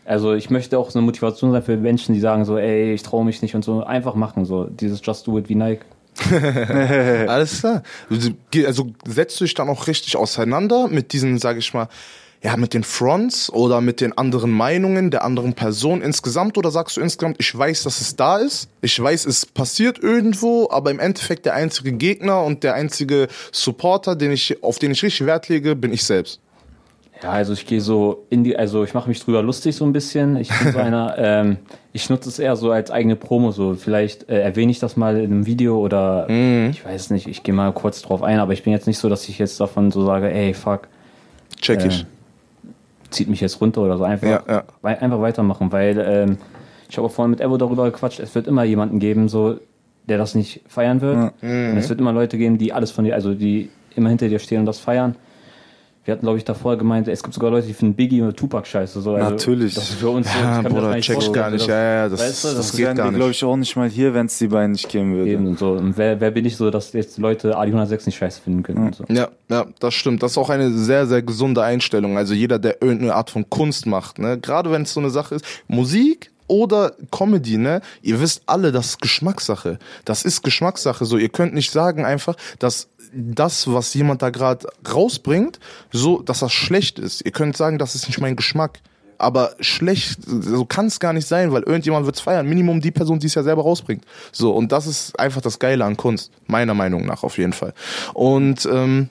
[0.06, 3.04] also ich möchte auch so eine Motivation sein für Menschen, die sagen so, ey, ich
[3.04, 5.86] traue mich nicht und so, einfach machen so, dieses Just Do It wie Nike.
[7.28, 7.84] Alles klar.
[8.66, 11.88] Also setzt du dich dann auch richtig auseinander mit diesen, sage ich mal,
[12.44, 16.98] ja, mit den Fronts oder mit den anderen Meinungen der anderen Person insgesamt oder sagst
[16.98, 21.00] du insgesamt, ich weiß, dass es da ist, ich weiß, es passiert irgendwo, aber im
[21.00, 25.50] Endeffekt der einzige Gegner und der einzige Supporter, den ich, auf den ich richtig Wert
[25.50, 26.40] lege, bin ich selbst.
[27.24, 29.94] Ja, also ich gehe so in die, also ich mache mich drüber lustig so ein
[29.94, 30.38] bisschen.
[30.38, 31.58] Ich bin so einer, ähm,
[31.94, 33.52] ich nutze es eher so als eigene Promo.
[33.52, 37.28] So vielleicht äh, erwähne ich das mal in einem Video oder ich weiß nicht.
[37.28, 39.60] Ich gehe mal kurz drauf ein, aber ich bin jetzt nicht so, dass ich jetzt
[39.60, 40.88] davon so sage, ey fuck,
[41.62, 42.06] Check ich.
[43.12, 44.04] zieht mich jetzt runter oder so.
[44.04, 44.64] Einfach, Ja, ja.
[44.82, 46.38] wei- einfach weitermachen, weil ähm,
[46.90, 49.58] Ich habe vorhin mit Evo darüber gequatscht, es wird immer jemanden geben, so,
[50.10, 51.16] der das nicht feiern wird.
[51.18, 51.32] Ja.
[51.42, 54.40] Und es wird immer Leute geben, die alles von dir, also die immer hinter dir
[54.40, 55.16] stehen und das feiern.
[56.04, 58.66] Wir hatten, glaube ich, davor gemeint, es gibt sogar Leute, die finden Biggie oder Tupac
[58.68, 59.02] scheiße.
[59.02, 59.14] So.
[59.14, 59.76] Also, Natürlich.
[59.76, 60.40] Das ist für uns so.
[60.40, 61.62] Ja, Bruder, das check ich gar nicht.
[61.62, 63.16] dass- Ja, ja, das, weißt du, das, das geht wären gar nicht.
[63.18, 65.30] glaube ich, auch nicht mal hier, wenn es die beiden nicht geben würde.
[65.30, 65.74] Eben und so.
[65.74, 68.88] Und wer, wer bin ich so, dass jetzt Leute Ali 106 nicht scheiße finden können?
[68.88, 69.04] Und so.
[69.10, 70.24] Ja, ja, das stimmt.
[70.24, 72.18] Das ist auch eine sehr, sehr gesunde Einstellung.
[72.18, 75.36] Also jeder, der irgendeine Art von Kunst macht, ne, gerade wenn es so eine Sache
[75.36, 79.80] ist, Musik oder Comedy, ne, ihr wisst alle, das ist Geschmackssache.
[80.04, 81.06] Das ist Geschmackssache.
[81.06, 85.60] So, ihr könnt nicht sagen einfach, dass das, was jemand da gerade rausbringt,
[85.94, 87.26] so, dass das schlecht ist.
[87.26, 88.80] Ihr könnt sagen, das ist nicht mein Geschmack.
[89.18, 92.48] Aber schlecht, so kann es gar nicht sein, weil irgendjemand wird's feiern.
[92.48, 94.04] Minimum die Person, die es ja selber rausbringt.
[94.34, 96.32] So, und das ist einfach das Geile an Kunst.
[96.48, 97.74] Meiner Meinung nach auf jeden Fall.
[98.14, 99.10] Und ähm,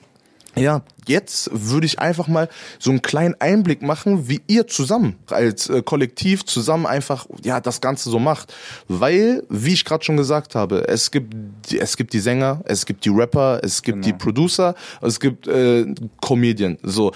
[0.55, 5.69] ja, jetzt würde ich einfach mal so einen kleinen Einblick machen, wie ihr zusammen als
[5.69, 8.53] äh, Kollektiv zusammen einfach ja das Ganze so macht,
[8.87, 11.33] weil wie ich gerade schon gesagt habe, es gibt
[11.69, 15.47] die, es gibt die Sänger, es gibt die Rapper, es gibt die Producer, es gibt
[15.47, 15.85] äh,
[16.21, 16.77] Comedian.
[16.83, 17.11] So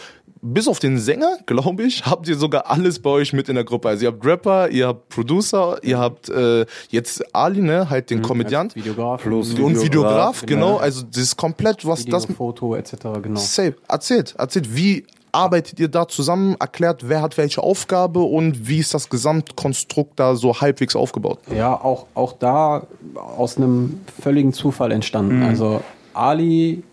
[0.46, 3.64] bis auf den Sänger, glaube ich, habt ihr sogar alles bei euch mit in der
[3.64, 3.90] Gruppe.
[3.90, 8.22] Also ihr habt Rapper, ihr habt Producer, ihr habt äh, jetzt Ali, ne, halt den
[8.22, 10.68] Komödiant Videograf, Plus und Videograf, Videograf, genau.
[10.68, 10.78] genau.
[10.78, 12.96] Also das ist komplett was Video, das Foto etc.
[13.22, 13.40] Genau.
[13.40, 13.76] Safe.
[13.88, 16.56] Erzählt, erzählt, wie arbeitet ihr da zusammen?
[16.60, 21.40] Erklärt, wer hat welche Aufgabe und wie ist das Gesamtkonstrukt da so halbwegs aufgebaut?
[21.56, 25.42] Ja, auch, auch da aus einem völligen Zufall entstanden.
[25.44, 25.82] Also
[26.14, 26.84] Ali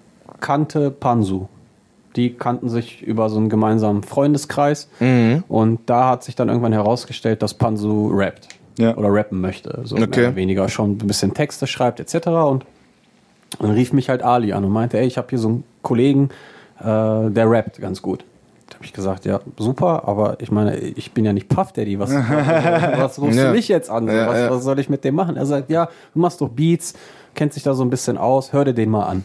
[0.41, 1.49] kannte Pansu.
[2.17, 4.89] Die kannten sich über so einen gemeinsamen Freundeskreis.
[5.49, 8.49] Und da hat sich dann irgendwann herausgestellt, dass Pansu rappt.
[8.79, 8.97] Ja.
[8.97, 9.81] Oder rappen möchte.
[9.85, 10.07] So Okay.
[10.21, 12.27] mehr oder weniger schon ein bisschen Texte schreibt etc.
[12.29, 12.65] Und
[13.61, 16.31] dann rief mich halt Ali an und meinte, ey, ich habe hier so einen Kollegen,
[16.81, 18.25] äh, der rappt ganz gut.
[18.71, 21.99] Da habe ich gesagt, ja, super, aber ich meine, ich bin ja nicht Puff Daddy,
[21.99, 22.11] was,
[22.97, 23.49] was rufst Ja.
[23.49, 24.07] du mich jetzt an?
[24.09, 24.51] Ja, was, ja.
[24.51, 25.37] was soll ich mit dem machen?
[25.37, 26.95] Er sagt, ja, du machst doch Beats,
[27.35, 29.25] kennt sich da so ein bisschen aus, hör dir den mal an.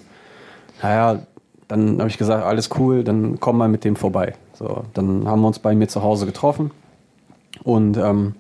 [0.84, 1.20] Naja,
[1.68, 4.36] dann habe ich gesagt, alles cool, dann komm mal mit dem vorbei.
[4.54, 6.72] So, dann haben wir uns bei mir zu Hause getroffen
[7.64, 8.36] und ähm,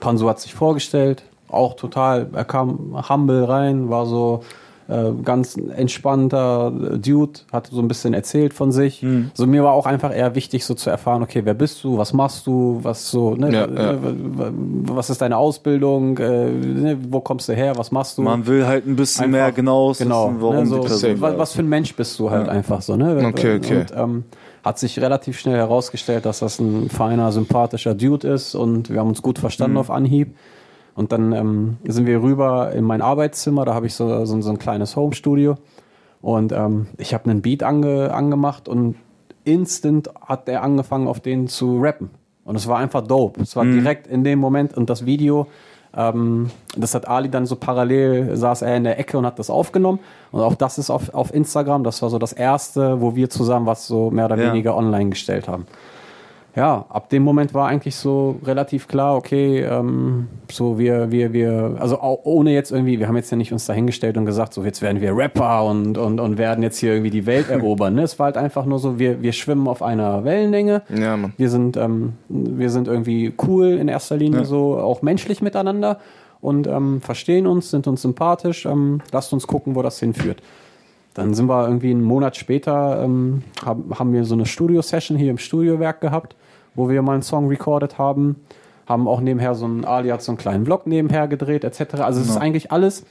[0.00, 4.42] Panso hat sich vorgestellt, auch total, er kam humble rein, war so
[4.88, 9.02] äh, ganz entspannter Dude, hat so ein bisschen erzählt von sich.
[9.02, 9.30] Hm.
[9.34, 12.12] So mir war auch einfach eher wichtig, so zu erfahren, okay, wer bist du, was
[12.12, 13.98] machst du, was so, ne, Ja, ja.
[14.02, 18.22] was ist deine Ausbildung, äh, ne, wo kommst du her, was machst du?
[18.22, 21.20] Man will halt ein bisschen Einfach, mehr genau wissen, genau, warum ne, so, die Person
[21.20, 21.56] was ist.
[21.56, 23.24] für ein Mensch bist du halt einfach so, ne?
[23.28, 23.80] Okay, okay.
[23.80, 24.24] Und ähm,
[24.64, 29.08] hat sich relativ schnell herausgestellt, dass das ein feiner, sympathischer Dude ist und wir haben
[29.08, 30.34] uns gut verstanden auf Anhieb.
[30.94, 34.50] Und dann ähm, sind wir rüber in mein Arbeitszimmer, da habe ich so, so, so
[34.50, 35.56] ein kleines Homestudio
[36.22, 38.94] und ähm, ich habe einen Beat ange, angemacht und
[39.44, 42.10] instant hat er angefangen, auf den zu rappen.
[42.44, 43.40] Und es war einfach dope.
[43.40, 45.46] Es war direkt in dem Moment und das Video,
[45.96, 49.50] ähm, das hat Ali dann so parallel, saß er in der Ecke und hat das
[49.50, 49.98] aufgenommen.
[50.30, 53.66] Und auch das ist auf, auf Instagram, das war so das erste, wo wir zusammen
[53.66, 54.48] was so mehr oder Ja.
[54.50, 55.66] weniger online gestellt haben.
[56.56, 61.76] Ja, ab dem Moment war eigentlich so relativ klar, okay, ähm, so wir, wir, wir,
[61.80, 64.62] also auch ohne jetzt irgendwie, wir haben jetzt ja nicht uns dahingestellt und gesagt, so
[64.62, 67.94] jetzt werden wir Rapper und, und, und werden jetzt hier irgendwie die Welt erobern.
[67.94, 68.02] Ne?
[68.02, 70.82] Es war halt einfach nur so, wir, wir schwimmen auf einer Wellenlänge.
[70.96, 71.32] Ja, Mann.
[71.36, 75.98] Wir sind, ähm, wir sind irgendwie cool in erster Linie, so auch menschlich miteinander
[76.40, 78.64] und ähm, verstehen uns, sind uns sympathisch.
[78.64, 80.40] Ähm, lasst uns gucken, wo das hinführt.
[81.14, 85.30] Dann sind wir irgendwie einen Monat später, ähm, haben, haben wir so eine Studio-Session hier
[85.30, 86.36] im Studiowerk gehabt,
[86.74, 88.36] wo wir mal einen Song recorded haben.
[88.86, 91.94] Haben auch nebenher so einen, Ali hat so einen kleinen Vlog nebenher gedreht, etc.
[92.00, 93.04] Also es ist eigentlich alles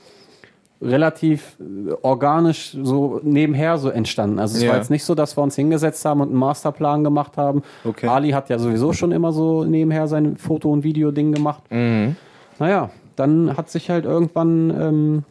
[0.82, 4.38] relativ äh, organisch so nebenher so entstanden.
[4.38, 4.70] Also es Ja.
[4.70, 7.62] war jetzt nicht so, dass wir uns hingesetzt haben und einen Masterplan gemacht haben.
[7.84, 8.06] Okay.
[8.06, 11.62] Ali hat ja sowieso schon immer so nebenher sein Foto- und Video-Ding gemacht.
[12.58, 15.22] Naja, dann hat sich halt irgendwann ähm,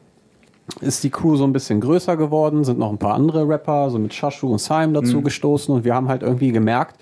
[0.82, 4.00] ist die Crew so ein bisschen größer geworden, sind noch ein paar andere Rapper, so
[4.00, 6.96] mit Shashu und Saim dazu gestoßen und wir haben halt irgendwie gemerkt,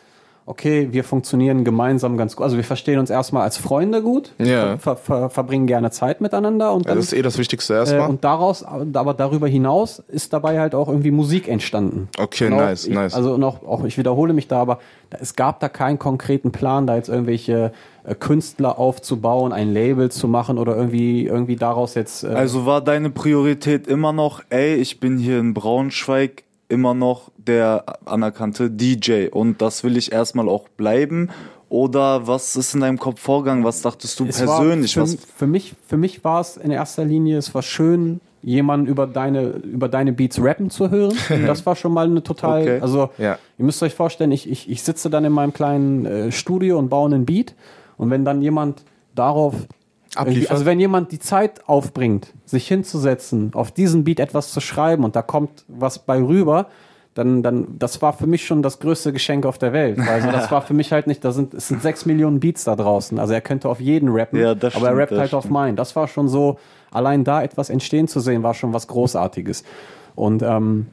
[0.46, 2.44] okay, wir funktionieren gemeinsam ganz gut.
[2.44, 4.78] Also wir verstehen uns erstmal als Freunde gut, Ja.
[4.78, 7.78] ver ver verbringen gerne Zeit miteinander und Ja, dann das ist eh das Wichtigste äh,
[7.78, 8.10] erstmal.
[8.10, 12.10] und daraus, aber darüber hinaus ist dabei halt auch irgendwie Musik entstanden.
[12.18, 13.14] Okay, Und auch, nice, ich, nice.
[13.14, 16.88] Also noch, auch ich wiederhole mich da, aber da, es gab da keinen konkreten Plan,
[16.88, 17.72] da jetzt irgendwelche
[18.04, 22.24] äh, Künstler aufzubauen, ein Label zu machen oder irgendwie, irgendwie daraus jetzt.
[22.24, 27.32] Äh, Also war deine Priorität immer noch, ey, ich bin hier in Braunschweig immer noch
[27.38, 31.30] der anerkannte DJ und das will ich erstmal auch bleiben?
[31.70, 33.64] Oder was ist in deinem Kopf vorgegangen?
[33.64, 34.98] Was dachtest du es persönlich?
[34.98, 38.20] War was, für, für mich, für mich war es in erster Linie, es war schön,
[38.44, 41.14] jemanden über deine, über deine Beats rappen zu hören.
[41.48, 42.80] Das war schon mal eine total, Okay.
[42.82, 43.38] also Ja.
[43.58, 46.90] ihr müsst euch vorstellen, ich, ich, ich sitze dann in meinem kleinen äh, Studio und
[46.90, 47.54] baue einen Beat
[47.98, 48.84] und wenn dann jemand
[49.16, 49.54] darauf
[50.16, 50.52] Abliefert.
[50.52, 55.16] Also wenn jemand die Zeit aufbringt, sich hinzusetzen, auf diesen Beat etwas zu schreiben und
[55.16, 56.68] da kommt was bei rüber,
[57.14, 60.00] dann, dann, das war für mich schon das größte Geschenk auf der Welt.
[60.00, 62.76] Also das war für mich halt nicht, da sind, es sind sechs Millionen Beats da
[62.76, 63.20] draußen.
[63.20, 65.54] Also er könnte auf jeden rappen, Ja, aber er stimmt, rappt das halt auf stimmt.
[65.54, 65.76] meinen.
[65.76, 66.58] Das war schon so,
[66.90, 69.64] allein da etwas entstehen zu sehen, war schon was Großartiges.
[70.16, 70.88] Und ähm,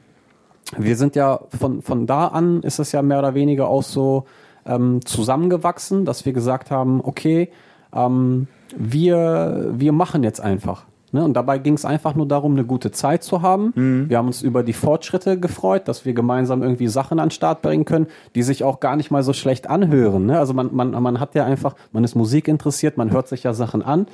[0.77, 4.25] wir sind ja von, von da an ist es ja mehr oder weniger auch so
[4.65, 7.49] ähm, zusammengewachsen, dass wir gesagt haben, okay,
[7.93, 10.85] ähm, wir, wir machen jetzt einfach.
[11.11, 11.23] Ne?
[11.23, 13.73] Und dabei ging es einfach nur darum, eine gute Zeit zu haben.
[14.09, 17.61] Wir haben uns über die Fortschritte gefreut, dass wir gemeinsam irgendwie Sachen an den Start
[17.61, 20.27] bringen können, die sich auch gar nicht mal so schlecht anhören.
[20.27, 20.37] Ne?
[20.37, 23.53] Also man, man, man hat ja einfach, man ist Musik interessiert, man hört sich ja
[23.53, 24.07] Sachen an.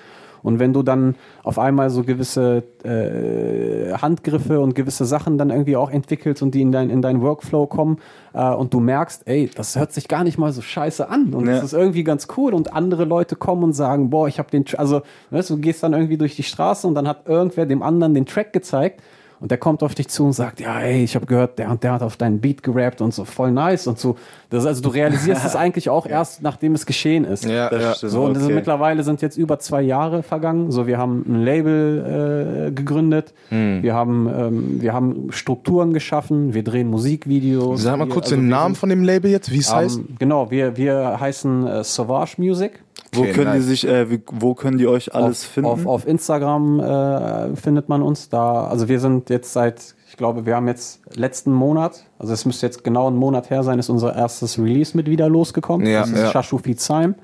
[0.45, 5.75] Und wenn du dann auf einmal so gewisse äh, Handgriffe und gewisse Sachen dann irgendwie
[5.75, 7.97] auch entwickelst und die in dein, in deinen Workflow kommen
[8.33, 11.47] äh, und du merkst, ey, das hört sich gar nicht mal so scheiße an und
[11.47, 11.55] Ja.
[11.55, 14.65] das ist irgendwie ganz cool und andere Leute kommen und sagen, boah, ich habe den,
[14.65, 17.65] Tra- also weißt, du du gehst dann irgendwie durch die Straße und dann hat irgendwer
[17.65, 19.01] dem anderen den Track gezeigt
[19.45, 21.83] und der kommt auf dich zu und sagt, ja, ey, ich habe gehört, der und
[21.83, 24.15] der hat auf deinen Beat gerappt und so voll nice und so.
[24.49, 27.45] Das, also du realisierst es eigentlich auch erst, nachdem es geschehen ist.
[27.45, 27.93] Ja, Das ja.
[27.93, 28.11] stimmt.
[28.11, 28.51] So, und Okay.
[28.55, 30.71] mittlerweile sind jetzt über zwei Jahre vergangen.
[30.71, 33.83] So, wir haben ein Label äh, gegründet, Hm.
[33.83, 37.83] wir haben ähm, wir haben Strukturen geschaffen, wir drehen Musikvideos.
[37.83, 39.99] Sag mal kurz also den Namen sind, von dem Label jetzt, wie es heißt.
[39.99, 42.79] ähm, Genau, wir wir heißen äh, Sauvage Music.
[43.15, 43.63] Wo Okay, können nice.
[43.63, 45.69] die sich, äh, wie, wo können die euch alles auf, finden?
[45.69, 48.67] Auf, auf Instagram äh, findet man uns da.
[48.67, 52.65] Also wir sind jetzt seit, ich glaube, wir haben jetzt letzten Monat, also es müsste
[52.65, 55.87] jetzt genau ein Monat her sein, ist unser erstes Release mit wieder losgekommen.
[55.87, 56.31] Ja, das ist ja.
[56.31, 57.15] Shashu Feed Time.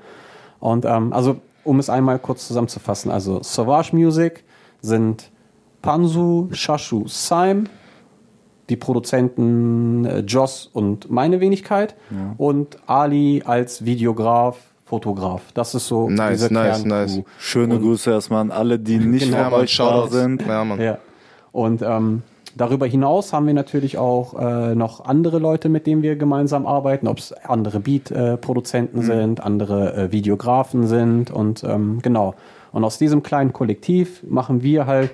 [0.60, 4.44] Und ähm, also, um es einmal kurz zusammenzufassen, also Sauvage Music
[4.80, 5.30] sind
[5.80, 7.64] Pansu, Shashu, Sime,
[8.68, 11.96] die Produzenten äh, Joss und meine Wenigkeit
[12.38, 14.56] und Ali als Videograf,
[14.92, 15.40] Fotograf.
[15.54, 17.22] Das ist so Nice, diese nice, nice.
[17.38, 20.46] Schöne Grüße erstmal an alle, die nicht Genau, von euch da sind.
[20.46, 20.78] Ja, Mann.
[20.82, 20.98] Ja.
[21.50, 22.20] Und ähm,
[22.56, 27.08] darüber hinaus haben wir natürlich auch äh, noch andere Leute, mit denen wir gemeinsam arbeiten,
[27.08, 29.02] ob es andere Beat-Produzenten Mhm.
[29.04, 32.34] sind, andere äh, Videografen sind und ähm, genau.
[32.72, 35.12] Und aus diesem kleinen Kollektiv machen wir halt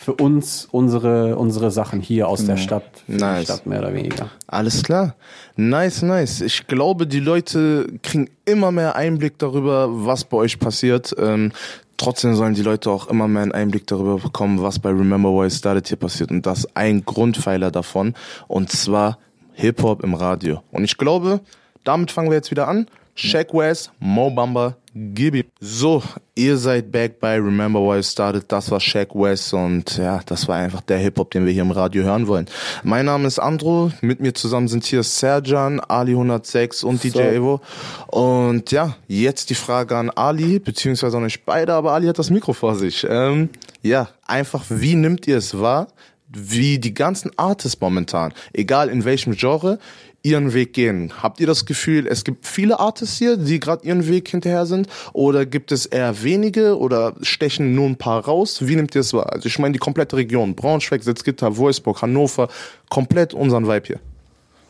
[0.00, 2.84] für uns unsere, unsere Sachen hier aus der Stadt.
[3.06, 3.44] Nice.
[3.44, 4.30] Stadt mehr oder weniger.
[4.46, 5.14] Alles klar.
[5.56, 6.40] Nice, nice.
[6.40, 11.14] Ich glaube, die Leute kriegen immer mehr Einblick darüber, was bei euch passiert.
[11.18, 11.52] Ähm,
[11.98, 15.50] trotzdem sollen die Leute auch immer mehr einen Einblick darüber bekommen, was bei Remember Why
[15.50, 16.30] Started hier passiert.
[16.30, 18.14] Und das ist ein Grundpfeiler davon.
[18.48, 19.18] Und zwar
[19.52, 20.62] Hip-Hop im Radio.
[20.70, 21.40] Und ich glaube,
[21.84, 22.86] damit fangen wir jetzt wieder an.
[23.16, 25.44] Shaq West, Mo Bamba, Gibby.
[25.60, 26.02] So,
[26.34, 28.44] ihr seid back bei Remember Why I Started.
[28.48, 31.70] Das war Shaq West und ja, das war einfach der Hip-Hop, den wir hier im
[31.70, 32.46] Radio hören wollen.
[32.82, 33.92] Mein Name ist Andro.
[34.00, 37.60] Mit mir zusammen sind hier Serjan, Ali 106 und DJ Evo.
[38.08, 42.30] Und ja, jetzt die Frage an Ali, beziehungsweise an euch beide, aber Ali hat das
[42.30, 43.06] Mikro vor sich.
[43.08, 43.50] Ähm,
[43.82, 45.86] ja, einfach, wie nimmt ihr es wahr?
[46.32, 49.78] wie die ganzen Artists momentan, egal in welchem Genre,
[50.22, 51.12] ihren Weg gehen.
[51.22, 54.88] Habt ihr das Gefühl, es gibt viele Artists hier, die gerade ihren Weg hinterher sind?
[55.12, 58.66] Oder gibt es eher wenige oder stechen nur ein paar raus?
[58.66, 59.32] Wie nimmt ihr es wahr?
[59.32, 62.48] Also ich meine die komplette Region, Braunschweig, Salzgitter, Wolfsburg, Hannover,
[62.90, 64.00] komplett unseren Vibe hier.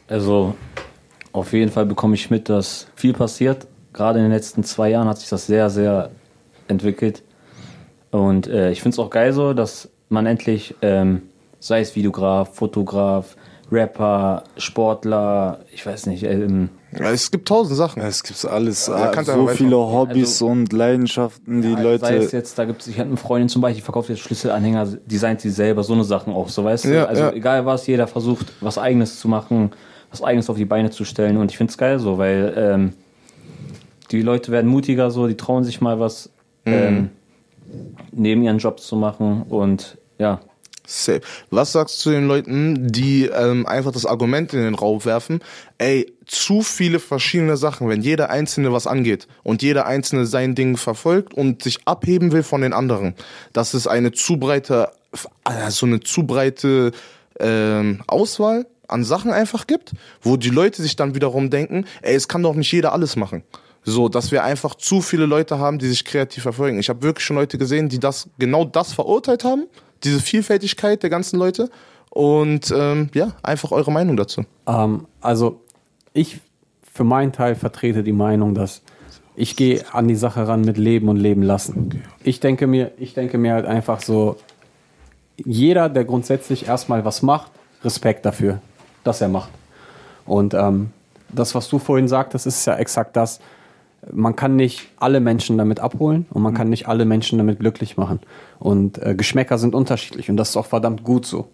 [0.08, 0.54] Also
[1.32, 3.66] auf jeden Fall bekomme ich mit, dass viel passiert.
[3.92, 6.10] Gerade in den letzten zwei Jahren hat sich das sehr, sehr
[6.68, 7.22] entwickelt.
[8.10, 11.22] Und äh, ich finde es auch geil so, dass man endlich, ähm,
[11.60, 13.36] sei es Videograf, Fotograf,
[13.72, 18.02] Rapper, Sportler, ich weiß nicht, ähm, Ja, es gibt tausend Sachen.
[18.02, 19.92] Ja, es gibt alles, Ja, du so viele weitermachen.
[19.92, 22.37] Hobbys und Leidenschaften, die Ja, Sei es Leute.
[22.37, 25.50] jetzt, da gibt's, ich hatte eine Freundin zum Beispiel, die verkauft jetzt Schlüsselanhänger, designt sie
[25.50, 27.09] selber, so eine Sachen auch, so weißt Ja, du?
[27.09, 27.33] Also ja.
[27.33, 29.70] egal was, jeder versucht, was eigenes zu machen,
[30.11, 32.92] was eigenes auf die Beine zu stellen und ich find's geil so, weil ähm,
[34.11, 36.30] die Leute werden mutiger so, die trauen sich mal was
[36.66, 36.72] Mhm.
[36.74, 37.11] ähm,
[38.12, 40.40] neben ihren Jobs zu machen und ja,
[40.90, 41.20] Safe.
[41.50, 45.40] Was sagst du den Leuten, die ähm, einfach das Argument in den Raum werfen,
[45.79, 50.76] ey, zu viele verschiedene Sachen, wenn jeder Einzelne was angeht und jeder Einzelne sein Ding
[50.76, 53.14] verfolgt und sich abheben will von den anderen,
[53.53, 54.90] dass es eine zu breite,
[55.44, 56.92] also eine zu breite
[57.38, 62.29] ähm, Auswahl an Sachen einfach gibt, wo die Leute sich dann wiederum denken, ey, es
[62.29, 63.42] kann doch nicht jeder alles machen.
[63.83, 66.79] So, dass wir einfach zu viele Leute haben, die sich kreativ verfolgen.
[66.79, 69.67] Ich habe wirklich schon Leute gesehen, die das genau das verurteilt haben,
[70.05, 71.71] diese Vielfältigkeit der ganzen Leute.
[72.11, 74.44] Und ähm, ja, einfach eure Meinung dazu.
[74.67, 75.61] Ähm, also
[76.13, 76.40] ich
[76.92, 78.83] für meinen Teil vertrete die Meinung, dass
[79.37, 82.03] ich gehe an die Sache ran mit Leben und Leben lassen.
[82.25, 84.37] Ich denke mir, ich denke mir halt einfach so,
[85.38, 87.51] jeder, der grundsätzlich erstmal was macht,
[87.83, 88.61] Respekt dafür,
[89.05, 89.51] dass er macht.
[90.27, 90.90] Und ähm,
[91.31, 93.40] das, was du vorhin sagtest, ist ja exakt das.
[94.13, 97.96] Man kann nicht alle Menschen damit abholen und man kann nicht alle Menschen damit glücklich
[97.96, 98.21] machen.
[98.59, 101.48] Und äh, Geschmäcker sind unterschiedlich und das ist auch verdammt gut so.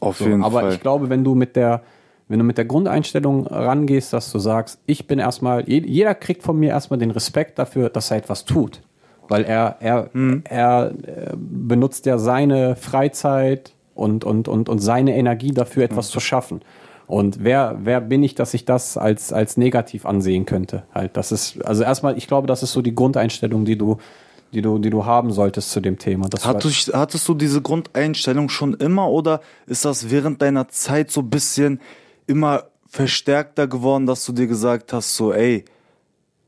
[0.00, 0.72] Auf so jeden aber Fall.
[0.72, 1.82] ich glaube, wenn du mit der
[2.28, 6.42] wenn du mit der Grundeinstellung rangehst, dass du sagst, ich bin erstmal, je- jeder kriegt
[6.42, 8.80] von mir erstmal den Respekt dafür, dass er etwas tut.
[9.28, 10.42] Weil er, er, Mhm.
[10.48, 16.12] er äh, benutzt ja seine Freizeit und, und, und, und seine Energie dafür, etwas Mhm.
[16.12, 16.60] zu schaffen.
[17.12, 20.84] Und wer, wer bin ich, dass ich das als, als negativ ansehen könnte?
[20.94, 23.98] Halt, das ist, also erstmal, ich glaube, das ist so die Grundeinstellung, die du,
[24.54, 26.30] die du, die du haben solltest zu dem Thema.
[26.42, 31.20] Hattest, du- hattest du diese Grundeinstellung schon immer oder ist das während deiner Zeit so
[31.20, 31.82] ein bisschen
[32.26, 35.66] immer verstärkter geworden, dass du dir gesagt hast, so, ey,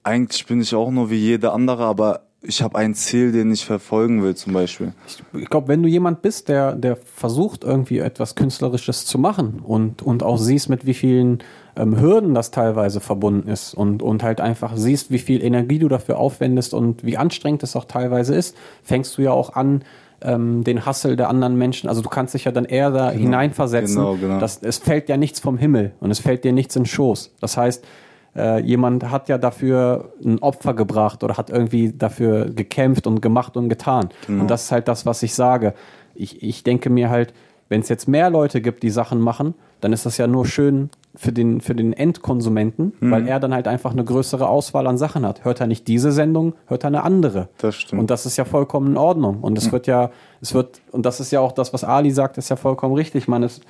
[0.02, 3.64] eigentlich bin ich auch nur wie jeder andere, aber ich habe ein Ziel, den ich
[3.64, 4.92] verfolgen will, zum Beispiel.
[5.32, 10.02] ich glaube, wenn du jemand bist, der, der versucht, irgendwie etwas Künstlerisches zu machen und,
[10.02, 11.38] und auch siehst, mit wie vielen
[11.76, 15.88] ähm, Hürden das teilweise verbunden ist und, und halt einfach siehst, wie viel Energie du
[15.88, 19.82] dafür aufwendest und wie anstrengend es auch teilweise ist, fängst du ja auch an,
[20.22, 23.96] ähm, den Hassel der anderen Menschen, also du kannst dich ja dann eher da hineinversetzen.
[23.96, 24.38] genau, genau.
[24.38, 27.34] dass es fällt ja nichts vom Himmel und es fällt dir nichts in den Schoß.
[27.40, 27.84] Das heißt,
[28.36, 33.56] äh, jemand hat ja dafür ein Opfer gebracht oder hat irgendwie dafür gekämpft und gemacht
[33.56, 34.08] und getan.
[34.40, 35.74] Und das ist halt das, was ich sage.
[36.14, 37.32] Ich, ich denke mir halt,
[37.68, 40.90] wenn es jetzt mehr Leute gibt, die Sachen machen, dann ist das ja nur schön
[41.14, 45.24] für den, für den Endkonsumenten, weil er dann halt einfach eine größere Auswahl an Sachen
[45.24, 45.44] hat.
[45.44, 47.48] Hört er nicht diese Sendung, hört er eine andere.
[47.58, 48.00] Das stimmt.
[48.00, 49.40] Und das ist ja vollkommen in Ordnung.
[49.40, 50.10] Und es wird ja,
[50.40, 53.28] es wird, und das ist ja auch das, was Ali sagt, ist ja vollkommen richtig.
[53.28, 53.60] Man, es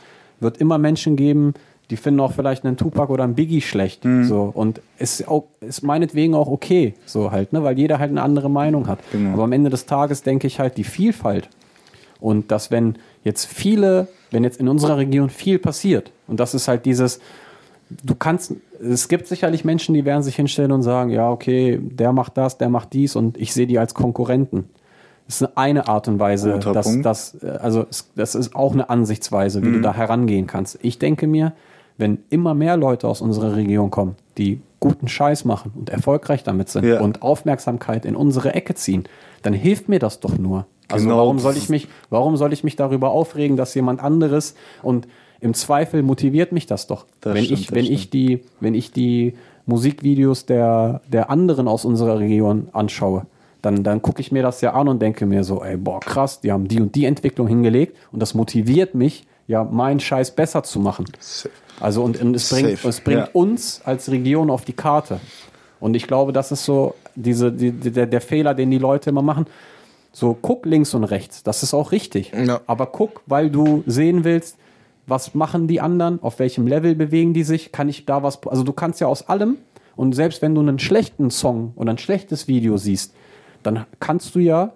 [0.41, 1.55] wird immer Menschen geben,
[1.91, 4.05] die finden auch vielleicht einen Tupac oder einen Biggie schlecht.
[4.05, 4.25] Mhm.
[4.25, 4.51] So.
[4.55, 7.63] Und ist auch, ist meinetwegen auch okay, so halt, ne?
[7.63, 9.01] Weil jeder halt eine andere Meinung hat.
[9.13, 9.35] Genau.
[9.35, 11.49] Aber am Ende des Tages denke ich halt die Vielfalt.
[12.21, 16.69] Und dass wenn jetzt viele, wenn jetzt in unserer Region viel passiert, und das ist
[16.69, 17.21] halt dieses,
[18.03, 22.13] du kannst, es gibt sicherlich Menschen, die werden sich hinstellen und sagen, ja, okay, der
[22.13, 24.71] macht das, der macht dies und ich sehe die als Konkurrenten.
[25.27, 29.63] Das ist eine Art und Weise, dass das, äh, also das ist auch eine Ansichtsweise,
[29.63, 30.79] wie du da herangehen kannst.
[30.83, 31.53] Ich denke mir,
[31.97, 36.69] wenn immer mehr Leute aus unserer Region kommen, die guten Scheiß machen und erfolgreich damit
[36.69, 37.01] sind Ja.
[37.01, 39.05] und Aufmerksamkeit in unsere Ecke ziehen,
[39.43, 40.67] dann hilft mir das doch nur.
[40.89, 44.55] Also Genau, warum soll ich mich, warum soll ich mich darüber aufregen, dass jemand anderes
[44.83, 45.09] und
[45.41, 47.07] im Zweifel motiviert mich das doch.
[47.21, 49.35] Das wenn stimmt, ich, wenn ich die, wenn ich die
[49.67, 53.27] Musikvideos der, der anderen aus unserer Region anschaue,
[53.63, 56.41] dann, dann gucke ich mir das ja an und denke mir so, ey, boah, krass,
[56.41, 60.63] die haben die und die Entwicklung hingelegt und das motiviert mich, ja, meinen Scheiß besser
[60.63, 61.07] zu machen.
[61.81, 62.89] Also und, und es bringt, Safe.
[62.89, 63.29] es bringt Ja.
[63.33, 65.21] uns als Region auf die Karte.
[65.81, 69.11] Und ich glaube, das ist so diese, die, die, der, der Fehler, den die Leute
[69.11, 69.47] immer machen.
[70.13, 72.33] So, guck links und rechts, das ist auch richtig.
[72.33, 72.61] Ja.
[72.67, 74.57] Aber guck, weil du sehen willst,
[75.07, 78.63] was machen die anderen, auf welchem Level bewegen die sich, kann ich da was, also
[78.63, 79.57] du kannst ja aus allem
[79.97, 83.13] und selbst wenn du einen schlechten Song oder ein schlechtes Video siehst,
[83.65, 84.73] dann kannst du ja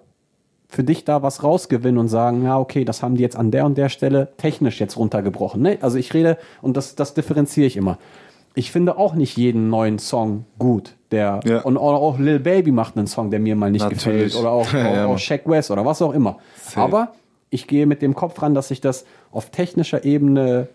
[0.71, 3.65] für dich da was rausgewinnen und sagen, ja, okay, das haben die jetzt an der
[3.65, 5.61] und der Stelle technisch jetzt runtergebrochen.
[5.63, 5.79] Ne?
[5.81, 7.97] Also ich rede, und das, das differenziere ich immer.
[8.53, 11.61] Ich finde auch nicht jeden neuen Song gut, der Ja.
[11.61, 14.01] und auch, auch Lil Baby macht einen Song, der mir mal nicht Natürlich.
[14.33, 15.05] gefällt oder auch, Ja, auch, Mann.
[15.07, 16.37] auch Shaq West oder was auch immer.
[16.75, 17.13] Aber
[17.49, 20.67] ich gehe mit dem Kopf ran, dass ich das auf technischer Ebene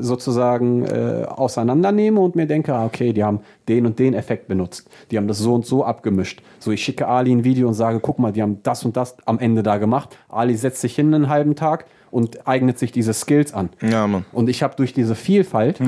[0.00, 4.88] sozusagen äh, auseinandernehme und mir denke, ah, okay, die haben den und den Effekt benutzt.
[5.10, 6.42] Die haben das so und so abgemischt.
[6.58, 9.16] So, ich schicke Ali ein Video und sage, guck mal, die haben das und das
[9.26, 10.16] am Ende da gemacht.
[10.28, 13.68] Ali setzt sich hin einen halben Tag und eignet sich diese Skills an.
[13.82, 14.24] Ja, Mann.
[14.32, 15.80] Und ich habe durch diese Vielfalt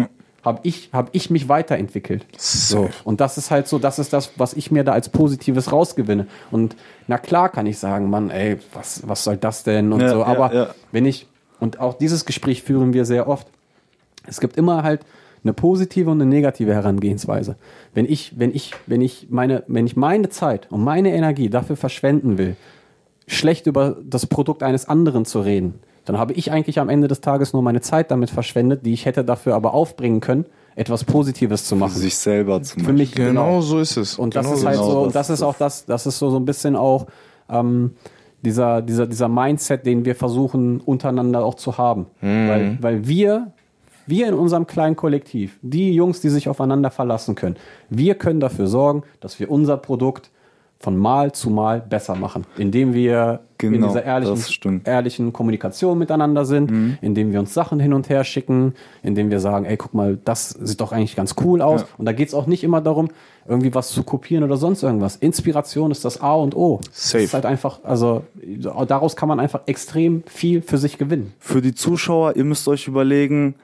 [0.44, 2.26] habe ich, hab ich mich weiterentwickelt.
[2.36, 2.90] So.
[3.04, 6.26] Und das ist halt so, das ist das, was ich mir da als Positives rausgewinne.
[6.50, 6.76] Und
[7.06, 10.18] na klar kann ich sagen, Mann, ey, was, was soll das denn und Ja, so.
[10.20, 10.68] ja, Aber ja.
[10.92, 11.26] wenn ich,
[11.58, 13.48] und auch dieses Gespräch führen wir sehr oft,
[14.28, 15.00] es gibt immer halt
[15.44, 17.56] eine positive und eine negative Herangehensweise.
[17.94, 21.76] Wenn ich, wenn ich, wenn ich meine, wenn ich meine Zeit und meine Energie dafür
[21.76, 22.56] verschwenden will,
[23.26, 25.74] schlecht über das Produkt eines anderen zu reden,
[26.04, 29.04] dann habe ich eigentlich am Ende des Tages nur meine Zeit damit verschwendet, die ich
[29.04, 31.92] hätte dafür aber aufbringen können, etwas Positives zu machen.
[31.94, 32.94] sich selber zu Für machen.
[32.96, 34.18] mich Genau, so ist es.
[34.18, 36.06] und das genau ist so halt so, Genau, und das das ist auch das, das
[36.06, 37.06] ist so, so ein bisschen auch
[37.50, 37.92] ähm,
[38.42, 42.06] dieser, dieser, dieser Mindset, den wir versuchen untereinander auch zu haben.
[42.20, 43.52] Weil, weil wir,
[44.08, 47.56] wir in unserem kleinen Kollektiv, die Jungs, die sich aufeinander verlassen können,
[47.88, 50.30] wir können dafür sorgen, dass wir unser Produkt
[50.80, 56.44] von Mal zu Mal besser machen, indem wir in Genau, dieser ehrlichen, ehrlichen Kommunikation miteinander
[56.44, 60.16] sind, indem wir uns Sachen hin und her schicken, indem wir sagen, ey, guck mal,
[60.24, 61.80] das sieht doch eigentlich ganz cool aus.
[61.80, 61.86] Ja.
[61.98, 63.08] Und da geht es auch nicht immer darum,
[63.48, 65.16] irgendwie was zu kopieren oder sonst irgendwas.
[65.16, 66.78] Inspiration ist das A und O.
[66.92, 67.18] Safe.
[67.18, 68.22] Das ist halt einfach, also
[68.86, 71.32] daraus kann man einfach extrem viel für sich gewinnen.
[71.40, 73.56] Für die Zuschauer, ihr müsst euch überlegen,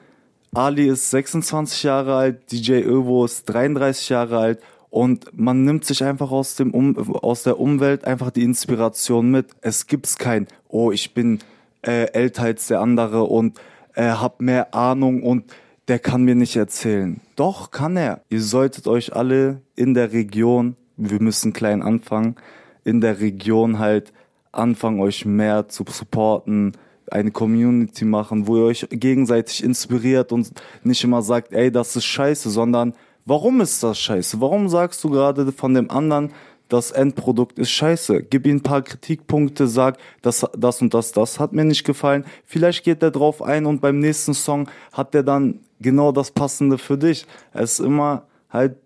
[0.53, 4.59] Ali ist 26 Jahre alt, DJ Övo ist 33 Jahre alt
[4.95, 9.47] Und man nimmt sich einfach aus, dem um aus der Umwelt einfach die Inspiration mit.
[9.59, 11.39] Es gibt kein, oh, ich bin
[11.85, 13.59] äh, älter als der andere und
[13.95, 15.51] äh, hab mehr Ahnung und
[15.89, 17.19] der kann mir nicht erzählen.
[17.35, 18.21] Doch, kann er.
[18.29, 22.37] Ihr solltet euch alle in der Region, wir müssen klein anfangen,
[22.85, 24.13] in der Region halt
[24.53, 26.71] anfangen, euch mehr zu supporten,
[27.11, 30.51] eine Community machen, wo ihr euch gegenseitig inspiriert und
[30.83, 32.93] nicht immer sagt, ey, das ist scheiße, sondern
[33.25, 34.41] warum ist das scheiße?
[34.41, 36.31] Warum sagst du gerade von dem anderen,
[36.69, 38.23] das Endprodukt ist scheiße.
[38.23, 42.25] Gib ihm ein paar Kritikpunkte, sag, das, das und das, das hat mir nicht gefallen.
[42.45, 46.77] Vielleicht geht er drauf ein und beim nächsten Song hat er dann genau das Passende
[46.77, 47.27] für dich.
[47.53, 48.77] Es ist immer halt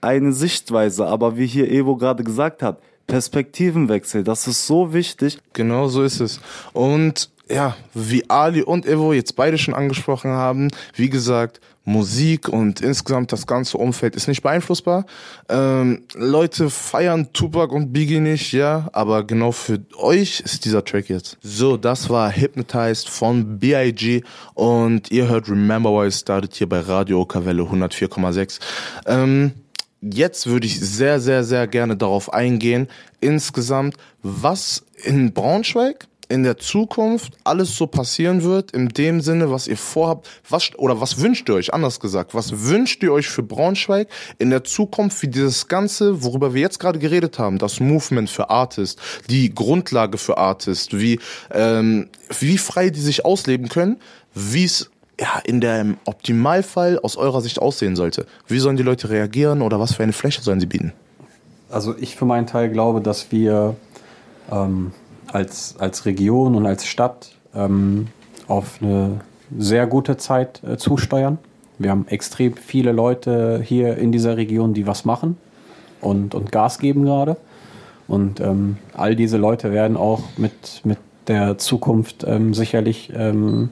[0.00, 5.38] eine Sichtweise, aber wie hier Evo gerade gesagt hat, Perspektivenwechsel, das ist so wichtig.
[5.52, 6.40] Genau so ist es.
[6.72, 12.80] Und ja, wie Ali und Evo jetzt beide schon angesprochen haben, wie gesagt, Musik und
[12.80, 15.04] insgesamt das ganze Umfeld ist nicht beeinflussbar.
[15.48, 21.08] Ähm, Leute feiern Tupac und Biggie nicht, ja, aber genau für euch ist dieser Track
[21.08, 21.38] jetzt.
[21.42, 24.22] So, das war Hypnotized von B.I.G.
[24.54, 28.60] und ihr hört Remember Why It Started hier bei Radio Okavelle 104,6.
[29.06, 29.52] Ähm,
[30.00, 32.88] jetzt würde ich sehr, sehr, sehr gerne darauf eingehen,
[33.20, 39.68] insgesamt, was in Braunschweig in der Zukunft alles so passieren wird, in dem Sinne, was
[39.68, 43.42] ihr vorhabt, was, oder was wünscht ihr euch, anders gesagt, was wünscht ihr euch für
[43.42, 44.08] Braunschweig
[44.38, 48.48] in der Zukunft, wie dieses Ganze, worüber wir jetzt gerade geredet haben, das Movement für
[48.48, 51.20] Artists, die Grundlage für Artists, wie,
[51.50, 52.08] ähm,
[52.40, 53.98] wie frei die sich ausleben können,
[54.34, 58.24] wie es ja, in dem Optimalfall aus eurer Sicht aussehen sollte.
[58.46, 60.94] Wie sollen die Leute reagieren oder was für eine Fläche sollen sie bieten?
[61.68, 63.76] Also ich für meinen Teil glaube, dass wir
[64.50, 64.92] ähm,
[65.32, 68.08] als, als Region und als Stadt ähm,
[68.48, 69.20] auf eine
[69.58, 71.38] sehr gute Zeit äh, zusteuern.
[71.78, 75.36] Wir haben extrem viele Leute hier in dieser Region, die was machen
[76.00, 77.36] und, und Gas geben gerade.
[78.08, 83.70] Und ähm, all diese Leute werden auch mit, mit der Zukunft ähm, sicherlich, ähm,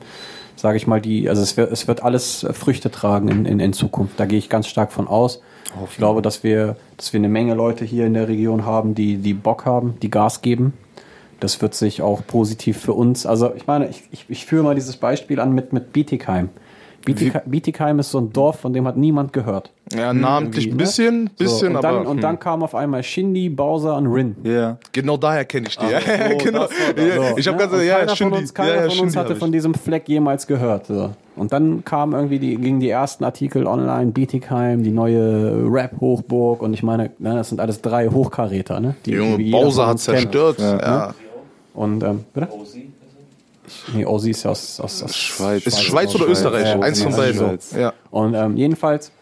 [0.57, 3.73] sage ich mal, die, also es wird, es wird alles Früchte tragen in, in, in
[3.73, 4.19] Zukunft.
[4.19, 5.43] Da gehe ich ganz stark von aus.
[5.89, 9.19] Ich glaube, dass wir, dass wir eine Menge Leute hier in der Region haben, die,
[9.19, 10.73] die Bock haben, die Gas geben
[11.41, 14.75] das wird sich auch positiv für uns, also ich meine, ich, ich, ich führe mal
[14.75, 16.51] dieses Beispiel an mit, mit Bietigheim.
[17.05, 19.71] Bietigheim, Bietigheim ist so ein Dorf, von dem hat niemand gehört.
[19.93, 21.31] Ja, namentlich ein bisschen, ne?
[21.39, 22.09] bisschen, so, und dann, aber.
[22.09, 22.21] Und hm.
[22.21, 24.37] dann kam auf einmal Shindy, Bowser und Rin.
[24.45, 24.51] Ja.
[24.51, 24.79] Yeah.
[24.93, 25.87] Genau daher kenne ich die.
[25.87, 26.03] Ach,
[26.35, 26.67] oh, genau.
[26.67, 27.69] So, ich habe ne?
[27.69, 28.35] ganz, ja, keiner Shindy.
[28.35, 30.87] Von uns, keiner ja, ja, von uns hatte von diesem Fleck jemals gehört.
[30.87, 31.11] So.
[31.37, 36.75] Und dann kamen irgendwie die, gingen die ersten Artikel online, Bietigheim, die neue Rap-Hochburg und
[36.75, 38.95] ich meine, ne, das sind alles drei Hochkaräter, ne?
[39.07, 40.59] Die Junge, Bowser hat zerstört.
[40.59, 40.79] Ja.
[40.79, 41.15] ja.
[41.75, 42.49] Und, ähm, bitte?
[42.53, 42.91] Ozi?
[43.95, 45.67] Nee, Ozi ist ja aus, aus, aus Schweiz.
[45.67, 46.67] Ist Schweiz oder Österreich?
[46.67, 47.59] Ja, Eins von beiden.
[47.79, 47.93] Ja.
[48.11, 49.13] Und ähm, jedenfalls,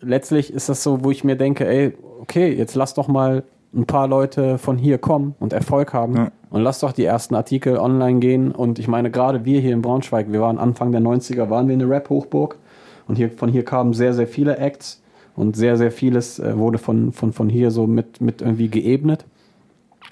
[0.00, 3.86] letztlich ist das so, wo ich mir denke, ey, okay, jetzt lass doch mal ein
[3.86, 6.32] paar Leute von hier kommen und Erfolg haben ja.
[6.50, 8.52] und lass doch die ersten Artikel online gehen.
[8.52, 11.74] Und ich meine, gerade wir hier in Braunschweig, wir waren Anfang der 90er, waren wir
[11.74, 12.58] eine Rap-Hochburg
[13.08, 15.02] und hier, von hier kamen sehr, sehr viele Acts
[15.34, 19.24] und sehr, sehr vieles äh, wurde von, von, von hier so mit, mit irgendwie geebnet.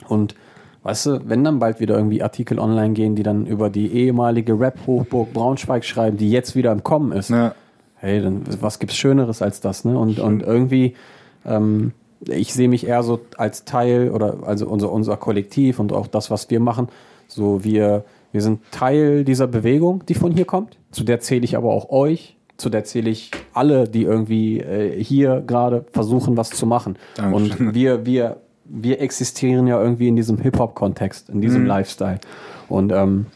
[0.08, 0.34] Und
[0.82, 4.58] Weißt du, wenn dann bald wieder irgendwie Artikel online gehen, die dann über die ehemalige
[4.58, 7.54] Rap-Hochburg Braunschweig schreiben, die jetzt wieder im Kommen ist, ja.
[7.96, 9.98] hey, dann was gibt's Schöneres als das, ne?
[9.98, 10.94] Und, und irgendwie,
[11.44, 11.92] ähm,
[12.26, 16.30] ich sehe mich eher so als Teil oder also unser, unser Kollektiv und auch das,
[16.30, 16.88] was wir machen,
[17.28, 20.78] so wir, wir sind Teil dieser Bewegung, die von hier kommt.
[20.92, 25.02] Zu der zähle ich aber auch euch, zu der zähle ich alle, die irgendwie äh,
[25.02, 26.96] hier gerade versuchen, was zu machen.
[27.16, 27.68] Dankeschön.
[27.68, 28.36] Und wir, wir
[28.72, 31.68] wir existieren ja irgendwie in diesem Hip-Hop-Kontext, in diesem mhm.
[31.68, 32.20] Lifestyle.
[32.68, 33.26] Und ähm,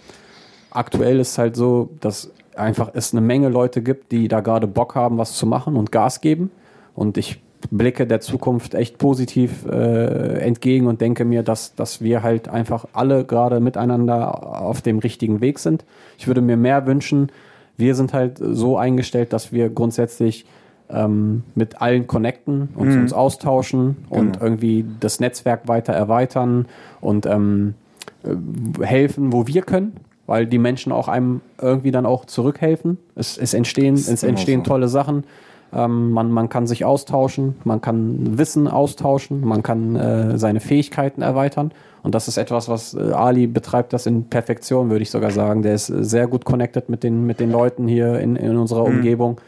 [0.70, 4.66] aktuell ist es halt so, dass einfach es eine Menge Leute gibt, die da gerade
[4.66, 6.50] Bock haben, was zu machen und Gas geben.
[6.94, 12.22] Und ich blicke der Zukunft echt positiv äh, entgegen und denke mir, dass, dass wir
[12.22, 15.84] halt einfach alle gerade miteinander auf dem richtigen Weg sind.
[16.18, 17.30] Ich würde mir mehr wünschen,
[17.76, 20.46] wir sind halt so eingestellt, dass wir grundsätzlich
[20.90, 23.02] ähm, mit allen connecten und mhm.
[23.02, 24.44] uns austauschen und genau.
[24.44, 26.66] irgendwie das Netzwerk weiter erweitern
[27.00, 27.74] und ähm,
[28.22, 29.94] äh, helfen, wo wir können,
[30.26, 32.98] weil die Menschen auch einem irgendwie dann auch zurückhelfen.
[33.14, 34.70] Es, es entstehen, es entstehen so.
[34.70, 35.24] tolle Sachen.
[35.72, 41.22] Ähm, man, man kann sich austauschen, man kann Wissen austauschen, man kann äh, seine Fähigkeiten
[41.22, 41.72] erweitern.
[42.02, 45.62] Und das ist etwas, was äh, Ali betreibt, das in Perfektion, würde ich sogar sagen.
[45.62, 48.96] Der ist sehr gut connected mit den, mit den Leuten hier in, in unserer mhm.
[48.96, 49.40] Umgebung.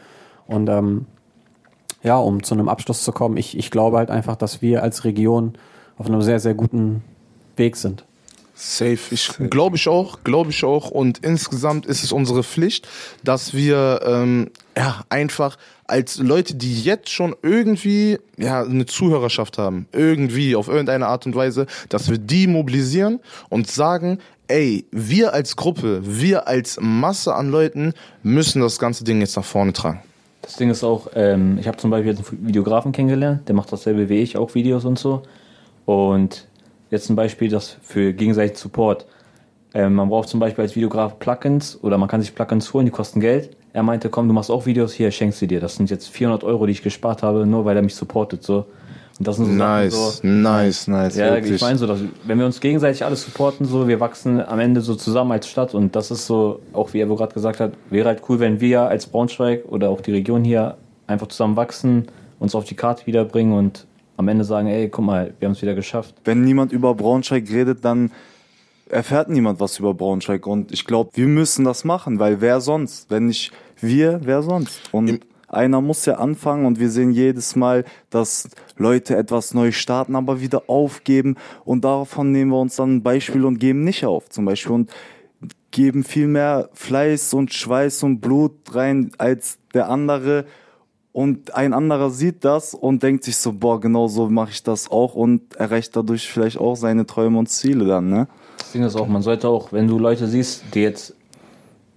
[0.47, 1.05] Und ähm,
[2.03, 5.03] ja, um zu einem Abschluss zu kommen, ich, ich glaube halt einfach, dass wir als
[5.03, 5.53] Region
[5.97, 7.03] auf einem sehr, sehr guten
[7.55, 8.05] Weg sind.
[8.59, 8.97] Safe.
[9.11, 10.89] Ich glaube ich auch, glaube ich auch.
[10.89, 12.87] Und insgesamt ist es unsere Pflicht,
[13.23, 19.87] dass wir ähm, ja einfach als Leute, die jetzt schon irgendwie ja eine Zuhörerschaft haben,
[19.91, 23.19] irgendwie auf irgendeine Art und Weise, dass wir die mobilisieren
[23.49, 27.93] und sagen, ey, wir als Gruppe, wir als Masse an Leuten
[28.23, 30.01] müssen das ganze Ding jetzt nach vorne tragen.
[30.47, 33.69] Das Ding ist auch, ähm, ich habe zum Beispiel jetzt einen Videografen kennengelernt, der macht
[33.69, 35.23] dasselbe wie ich, auch Videos und so.
[35.85, 36.47] Und
[36.89, 39.05] jetzt ein Beispiel, das für gegenseitigen Support.
[39.73, 42.93] Ähm, man braucht zum Beispiel als Videograf Plugins oder man kann sich Plugins holen, die
[42.93, 43.57] kosten Geld.
[43.73, 45.59] Er meinte, komm, du machst auch Videos, hier, schenkst du dir.
[45.59, 48.67] Das sind jetzt 400 Euro, die ich gespart habe, nur weil er mich supportet, so.
[49.19, 51.15] Und das sind so nice, so, nice, nice.
[51.15, 51.53] Ja, wirklich.
[51.53, 54.81] ich meine so, dass, wenn wir uns gegenseitig alles supporten, so, wir wachsen am Ende
[54.81, 58.09] so zusammen als Stadt und das ist so, auch wie Evo gerade gesagt hat, wäre
[58.09, 62.07] halt cool, wenn wir als Braunschweig oder auch die Region hier einfach zusammen wachsen,
[62.39, 63.87] uns auf die Karte wiederbringen und
[64.17, 66.15] am Ende sagen, ey, guck mal, wir haben es wieder geschafft.
[66.23, 68.11] Wenn niemand über Braunschweig redet, dann
[68.89, 73.09] erfährt niemand was über Braunschweig und ich glaube, wir müssen das machen, weil wer sonst?
[73.09, 74.79] Wenn nicht wir, wer sonst?
[74.91, 79.71] Und Im einer muss ja anfangen und wir sehen jedes Mal, dass Leute etwas neu
[79.71, 81.35] starten, aber wieder aufgeben.
[81.63, 84.73] Und davon nehmen wir uns dann ein Beispiel und geben nicht auf zum Beispiel.
[84.73, 84.91] Und
[85.71, 90.45] geben viel mehr Fleiß und Schweiß und Blut rein als der andere.
[91.11, 94.91] Und ein anderer sieht das und denkt sich so, boah, genau so mache ich das
[94.91, 98.27] auch und erreicht dadurch vielleicht auch seine Träume und Ziele dann, ne?
[98.59, 101.15] Das Ding ist auch, man sollte auch, wenn du Leute siehst, die jetzt,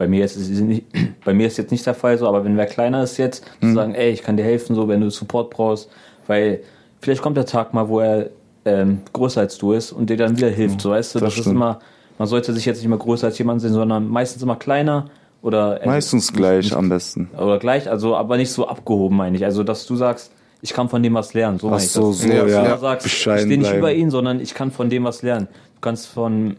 [0.01, 0.85] bei mir ist es nicht,
[1.25, 3.75] bei mir ist jetzt nicht der Fall so, aber wenn wer kleiner ist jetzt, zu
[3.75, 5.91] sagen, ey, ich kann dir helfen, so, wenn du Support brauchst,
[6.27, 6.61] weil
[7.01, 8.31] vielleicht kommt der Tag mal, wo er
[8.65, 11.35] ähm, größer als du ist und dir dann wieder hilft, so, weißt du, Das das,
[11.35, 11.57] ist stimmt.
[11.57, 11.79] immer,
[12.19, 15.11] man sollte sich jetzt nicht mehr größer als jemand sehen, sondern meistens immer kleiner
[15.43, 17.31] oder äh, Meistens nicht- gleich nicht, am besten.
[17.39, 19.45] oder gleich, also aber nicht so abgehoben, meine ich.
[19.45, 20.33] Also, dass du sagst,
[20.63, 21.59] ich kann von dem was lernen.
[21.59, 22.45] So Ach meine ich so, so, ja.
[22.45, 22.77] du Ja.
[22.79, 23.79] sagst, ich stehe nicht bleiben.
[23.79, 25.49] über ihn, sondern ich kann von dem was lernen.
[25.77, 26.57] Du kannst von,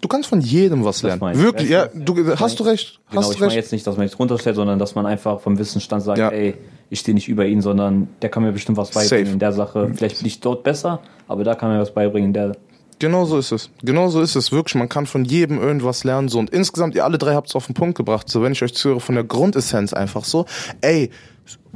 [0.00, 1.32] Du kannst von jedem was lernen.
[1.34, 1.38] ich.
[1.42, 3.00] Wirklich, ja, du, hast du recht.
[3.10, 5.40] genau, Hast ich du meine jetzt nicht, dass man jetzt runterstellt, sondern dass man einfach
[5.40, 6.28] vom Wissensstand sagt, Ja.
[6.30, 6.54] ey,
[6.90, 9.32] ich stehe nicht über ihn, sondern der kann mir bestimmt was beibringen Safe.
[9.32, 9.90] in der Sache.
[9.94, 12.52] Vielleicht bin ich dort besser, aber da kann mir was beibringen in der.
[13.00, 13.70] Genau so ist es.
[13.82, 14.74] Genau so ist es wirklich.
[14.74, 16.28] Man kann von jedem irgendwas lernen.
[16.28, 16.38] So.
[16.38, 18.28] Und insgesamt, ihr alle drei habt es auf den Punkt gebracht.
[18.28, 20.46] So, wenn ich euch zuhöre, von der Grundessenz einfach so.
[20.80, 21.10] Ey,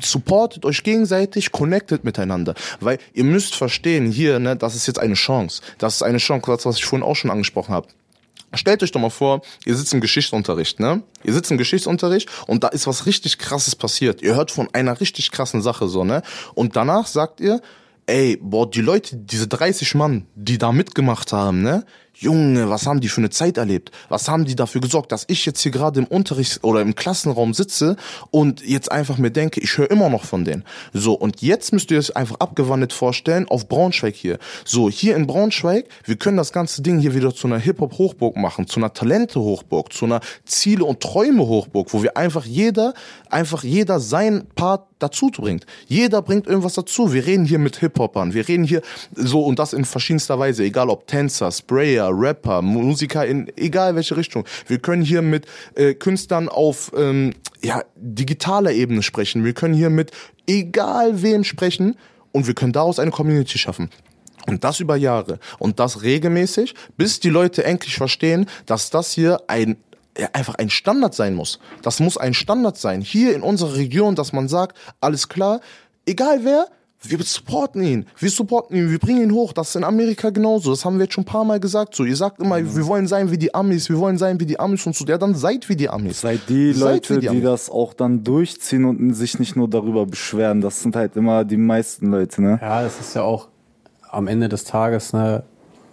[0.00, 2.54] supportet euch gegenseitig, connectet miteinander.
[2.80, 5.62] Weil ihr müsst verstehen, hier, ne, das ist jetzt eine Chance.
[5.78, 7.86] Das ist eine Chance, das, was ich vorhin auch schon angesprochen habe.
[8.54, 11.02] Stellt euch doch mal vor, ihr sitzt im Geschichtsunterricht, ne?
[11.24, 14.22] Ihr sitzt im Geschichtsunterricht und da ist was richtig krasses passiert.
[14.22, 16.22] Ihr hört von einer richtig krassen Sache so, ne?
[16.54, 17.60] Und danach sagt ihr,
[18.06, 21.84] ey, boah, die Leute, diese 30 Mann, die da mitgemacht haben, ne?
[22.14, 23.90] Junge, was haben die für eine Zeit erlebt?
[24.08, 27.54] Was haben die dafür gesorgt, dass ich jetzt hier gerade im Unterricht oder im Klassenraum
[27.54, 27.96] sitze
[28.30, 30.64] und jetzt einfach mir denke, ich höre immer noch von denen.
[30.92, 34.38] So, und jetzt müsst ihr es einfach abgewandelt vorstellen auf Braunschweig hier.
[34.64, 38.66] So, hier in Braunschweig, wir können das ganze Ding hier wieder zu einer Hip-Hop-Hochburg machen,
[38.66, 42.94] zu einer Talente-Hochburg, zu einer Ziele- und Träume-Hochburg, wo wir einfach jeder,
[43.30, 45.66] einfach jeder sein Part dazu bringt.
[45.86, 47.12] Jeder bringt irgendwas dazu.
[47.12, 48.82] Wir reden hier mit Hip-Hopern, wir reden hier
[49.14, 54.16] so und das in verschiedenster Weise, egal ob Tänzer, Sprayer, Rapper, Musiker in egal welche
[54.16, 54.44] Richtung.
[54.66, 59.44] Wir können hier mit äh, Künstlern auf ähm, ja, digitaler Ebene sprechen.
[59.44, 60.10] Wir können hier mit
[60.46, 61.96] egal wem sprechen
[62.32, 63.90] und wir können daraus eine Community schaffen.
[64.46, 65.38] Und das über Jahre.
[65.58, 69.76] Und das regelmäßig, bis die Leute endlich verstehen, dass das hier ein
[70.18, 71.58] ja, einfach ein Standard sein muss.
[71.80, 73.00] Das muss ein Standard sein.
[73.00, 75.60] Hier in unserer Region, dass man sagt, alles klar,
[76.04, 76.66] egal wer,
[77.04, 78.06] wir supporten ihn.
[78.18, 79.52] Wir supporten ihn, wir bringen ihn hoch.
[79.52, 80.70] Das ist in Amerika genauso.
[80.70, 81.94] Das haben wir jetzt schon ein paar Mal gesagt.
[81.94, 84.58] So, ihr sagt immer, wir wollen sein wie die Amis, wir wollen sein wie die
[84.60, 85.04] Amis und so.
[85.04, 86.20] Ja, dann seid wie die Amis.
[86.20, 87.42] Seid die Seid Leute, die, Amis.
[87.42, 90.60] das auch dann durchziehen und sich nicht nur darüber beschweren.
[90.60, 92.58] Das sind halt immer die meisten Leute, ne?
[92.62, 93.48] Ja, es ist ja auch
[94.10, 95.42] am Ende des Tages, ne,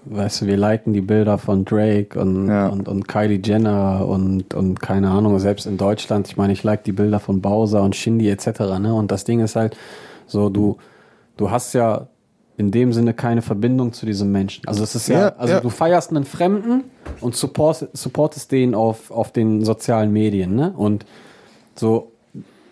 [0.06, 2.68] weißt du, wir liken die Bilder von Drake und, Ja.
[2.68, 6.84] und, und Kylie Jenner und, und keine Ahnung, selbst in Deutschland, ich meine, ich like
[6.84, 8.60] die Bilder von Bowser und Shindy etc.
[8.80, 8.94] Ne?
[8.94, 9.78] Und das Ding ist halt
[10.28, 10.78] so, du,
[11.40, 12.08] du hast ja
[12.58, 14.68] in dem Sinne keine Verbindung zu diesem Menschen.
[14.68, 15.60] Also es ist ja, Ja, also ja.
[15.62, 16.84] du feierst einen Fremden
[17.22, 20.74] und support, supportest den auf, auf den sozialen Medien, ne?
[20.76, 21.06] Und
[21.76, 22.12] so,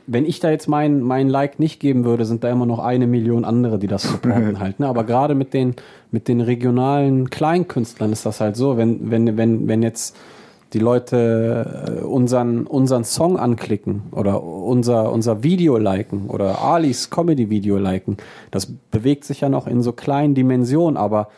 [0.06, 3.08] wenn ich da jetzt mein, mein Like nicht geben würde, sind da immer noch eine
[3.08, 4.82] Million andere, die das supporten halt.
[4.82, 4.88] Ne?
[4.88, 5.76] Aber gerade mit den,
[6.12, 10.18] mit den regionalen Kleinkünstlern ist das halt so, wenn, wenn, wenn, wenn jetzt
[10.74, 17.78] die Leute äh, unseren, unseren Song anklicken oder unser, unser Video liken oder Alis Comedy-Video
[17.78, 18.18] liken,
[18.52, 21.30] das bewegt sich ja noch in so kleinen Dimensionen, aber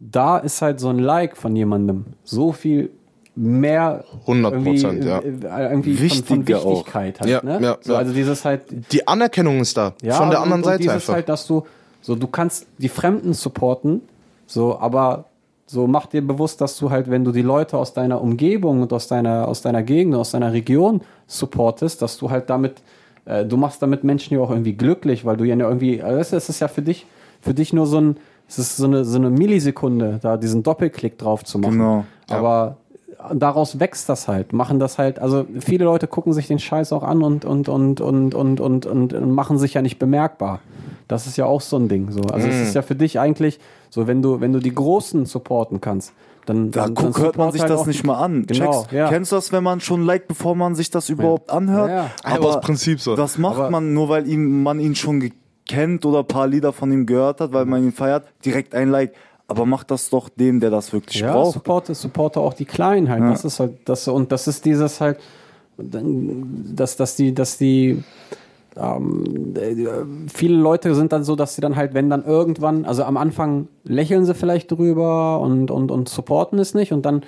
[0.00, 2.90] da ist halt so ein Like von jemandem so viel
[3.34, 5.18] mehr 100%, irgendwie, ja.
[5.20, 6.70] äh, irgendwie von, von Wichtiger auch.
[6.70, 7.58] Wichtigkeit halt, Ja, ne?
[7.62, 7.98] ja, so, ja.
[7.98, 9.94] also dieses halt Die Anerkennung ist da.
[10.02, 11.14] ja, von der und- anderen und Seite dieses einfach.
[11.14, 11.64] halt, dass du
[12.00, 14.02] so du kannst die Fremden supporten,
[14.46, 15.26] so aber
[15.70, 18.90] So mach dir bewusst, dass du halt, wenn du die Leute aus deiner Umgebung und
[18.90, 22.80] aus deiner, aus deiner Gegend, aus deiner Region supportest, dass du halt damit,
[23.26, 26.48] äh, du machst damit Menschen ja auch irgendwie glücklich, weil du ja irgendwie, also es
[26.48, 27.04] ist ja für dich,
[27.42, 28.16] für dich nur so ein,
[28.48, 31.72] es ist so eine, so eine Millisekunde, da diesen Doppelklick drauf zu machen.
[31.72, 32.04] Genau.
[32.30, 32.78] Aber
[33.34, 37.02] daraus wächst das halt, machen das halt, also viele Leute gucken sich den Scheiß auch
[37.02, 40.60] an und, und, und, und, und, und, und, und machen sich ja nicht bemerkbar.
[41.08, 42.10] Das ist ja auch so ein Ding.
[42.10, 42.20] So.
[42.22, 45.80] Also es ist ja für dich eigentlich so, wenn du, wenn du die Großen supporten
[45.80, 46.12] kannst,
[46.44, 48.46] dann, Da dann, guck, dann hört man sich halt das nicht mal an.
[48.46, 49.08] Genau, ja.
[49.08, 51.88] Kennst du das, wenn man schon liked, bevor man sich das überhaupt anhört?
[51.88, 52.10] Ja, ja.
[52.24, 53.16] Einfach aus Prinzip so.
[53.16, 55.30] Das macht Aber- man nur, weil ihm, man ihn schon
[55.66, 58.90] kennt oder ein paar Lieder von ihm gehört hat, weil man ihn feiert, direkt ein
[58.90, 59.12] Like.
[59.48, 61.54] Aber macht das doch dem, der das wirklich Ja, braucht.
[61.54, 63.22] supporte, supporte auch die Kleinen halt.
[63.22, 63.30] Ja.
[63.30, 65.18] Das ist halt das und das ist dieses halt,
[65.78, 68.04] dass, dass die, dass die
[68.76, 69.86] ähm, äh,
[70.32, 73.68] viele Leute sind dann so, dass sie dann halt, wenn dann irgendwann, also am Anfang
[73.84, 77.22] lächeln sie vielleicht drüber und, und, und supporten es nicht und dann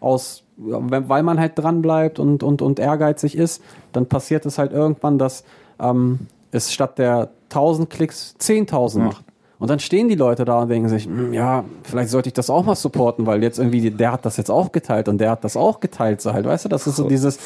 [0.00, 3.62] aus, ja, weil man halt dran bleibt und, und, und ehrgeizig ist,
[3.92, 5.44] dann passiert es halt irgendwann, dass
[5.78, 6.20] ähm,
[6.50, 9.24] es statt der 1000 Klicks 10.000 macht.
[9.58, 12.50] Und dann stehen die Leute da und denken sich, "Hm, ja, vielleicht sollte ich das
[12.50, 15.44] auch mal supporten, weil jetzt irgendwie, der hat das jetzt auch geteilt und der hat
[15.44, 17.36] das auch geteilt, so halt, weißt du, das ist so dieses,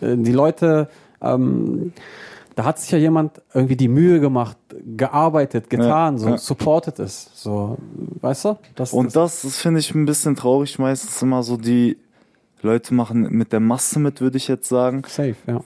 [0.00, 0.88] äh, die Leute,
[1.20, 1.92] ähm,
[2.54, 4.56] da hat sich ja jemand irgendwie die Mühe gemacht,
[4.96, 6.38] gearbeitet, getan, Ja, so ja.
[6.38, 7.76] supportet es, so,
[8.20, 8.58] weißt du?
[8.74, 11.96] Das, Und das, das finde ich ein bisschen traurig, meistens immer so die
[12.62, 15.02] Leute machen mit der Masse mit, würde ich jetzt sagen.
[15.06, 15.60] safe, ja.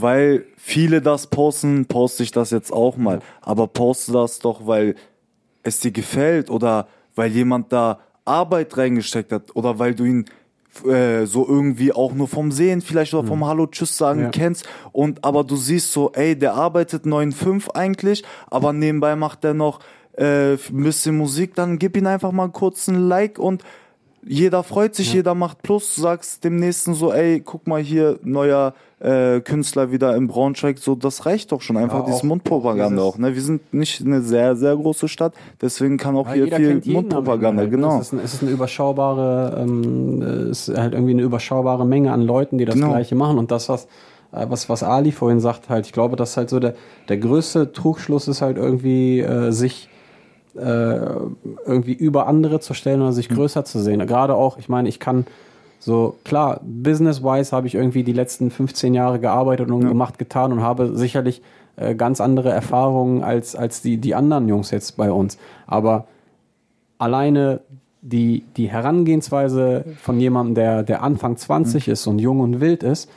[0.00, 3.20] Weil viele das posten, poste ich das jetzt auch mal.
[3.42, 4.94] Aber poste das doch, weil
[5.68, 10.24] es dir gefällt oder weil jemand da Arbeit reingesteckt hat oder weil du ihn
[10.86, 14.30] äh, so irgendwie auch nur vom Sehen vielleicht oder vom Hallo Tschüss sagen Ja.
[14.30, 19.54] kennst und aber du siehst so, ey, der arbeitet 9,5 eigentlich, aber nebenbei macht er
[19.54, 19.80] noch
[20.16, 23.64] äh, ein bisschen Musik, dann gib ihm einfach mal kurz ein Like und
[24.24, 28.18] jeder freut sich, jeder macht Plus, du sagst dem nächsten so, ey, guck mal hier,
[28.22, 32.24] neuer äh, Künstler wieder in Braunschweig, so, das reicht doch schon, einfach Ja, dieses auch
[32.24, 33.34] Mundpropaganda auch, ne?
[33.34, 37.76] Wir sind nicht eine sehr, sehr große Stadt, deswegen kann auch hier viel Mundpropaganda, Ende,
[37.76, 37.96] genau.
[38.00, 42.12] Es ist, ein, es ist eine überschaubare, ähm, es ist halt irgendwie eine überschaubare Menge
[42.12, 42.88] an Leuten, die das Genau.
[42.88, 43.38] Gleiche machen.
[43.38, 43.84] Und das, was,
[44.32, 46.74] äh, was, was Ali vorhin sagt, halt, ich glaube, dass halt so der,
[47.08, 49.88] der größte Trugschluss ist halt irgendwie, äh, sich
[50.56, 54.04] äh, irgendwie über andere zu stellen oder sich größer zu sehen.
[54.06, 55.24] Gerade auch, ich meine, ich kann
[55.78, 60.62] so, klar, business-wise habe ich irgendwie die letzten 15 Jahre gearbeitet und gemacht, getan und
[60.62, 61.42] habe sicherlich
[61.76, 65.38] äh, ganz andere Erfahrungen als, als die, die anderen Jungs jetzt bei uns.
[65.66, 66.06] Aber
[66.98, 67.60] alleine
[68.02, 73.10] die, die Herangehensweise von jemandem, der, der Anfang 20 ist und jung und wild ist,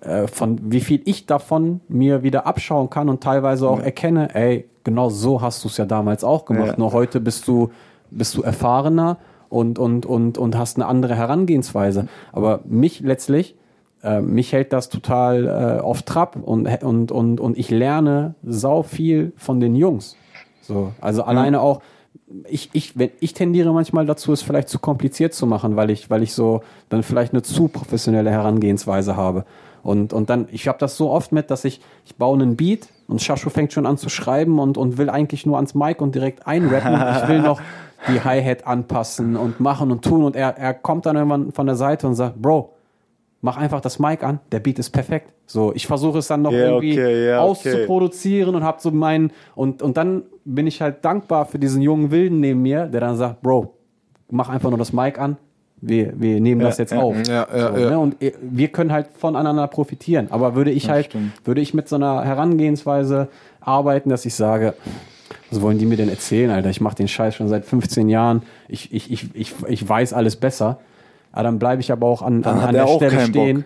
[0.00, 4.66] äh, von wie viel ich davon mir wieder abschauen kann und teilweise auch erkenne, ey,
[4.84, 6.72] genau so hast du es ja damals auch gemacht.
[6.72, 6.78] Ja.
[6.78, 7.70] Nur heute bist du,
[8.10, 9.18] bist du erfahrener
[9.52, 12.08] und, und, und, und hast eine andere Herangehensweise.
[12.32, 13.54] Aber mich letztlich,
[14.02, 18.82] äh, mich hält das total äh, auf Trab und, und, und, und ich lerne sau
[18.82, 20.16] viel von den Jungs.
[20.62, 21.82] So, also alleine auch,
[22.48, 26.08] ich, ich, wenn, ich tendiere manchmal dazu, es vielleicht zu kompliziert zu machen, weil ich,
[26.08, 29.44] weil ich so dann vielleicht eine zu professionelle Herangehensweise habe.
[29.82, 32.88] Und, und dann, ich habe das so oft mit, dass ich, ich baue einen Beat
[33.08, 36.14] und Shashu fängt schon an zu schreiben und, und will eigentlich nur ans Mic und
[36.14, 36.94] direkt einrappen.
[36.94, 37.60] Und ich will noch
[38.08, 40.24] die Hi-Hat anpassen und machen und tun.
[40.24, 42.74] Und er, er kommt dann irgendwann von der Seite und sagt, Bro,
[43.40, 45.32] mach einfach das Mic an, der Beat ist perfekt.
[45.46, 47.50] So, ich versuche es dann noch Ja, irgendwie okay, ja, okay.
[47.50, 52.10] auszuproduzieren und hab so meinen und und dann bin ich halt dankbar für diesen jungen
[52.10, 53.74] Wilden neben mir, der dann sagt, Bro,
[54.30, 55.36] mach einfach nur das Mic an.
[55.84, 57.16] Wir, wir nehmen das jetzt ja, auf.
[57.26, 57.90] ja, ja, so, ja.
[57.90, 57.98] Ne?
[57.98, 60.28] Und äh, wir können halt voneinander profitieren.
[60.30, 61.32] Aber würde ich halt, stimmt.
[61.44, 63.26] würde ich mit so einer Herangehensweise
[63.60, 64.74] arbeiten, dass ich sage,
[65.52, 66.70] was wollen die mir denn erzählen, Alter?
[66.70, 68.42] Ich mache den Scheiß schon seit 15 Jahren.
[68.68, 70.78] Ich, ich, ich, ich, ich weiß alles besser.
[71.32, 73.64] Aber dann bleibe ich aber auch an, an, an er der auch Stelle stehen.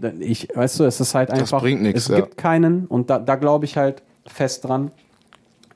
[0.00, 0.12] Bock.
[0.20, 2.16] Ich, weißt du, es ist halt einfach, bringt nix, es ja.
[2.16, 4.90] gibt keinen, und da, da glaube ich halt fest dran,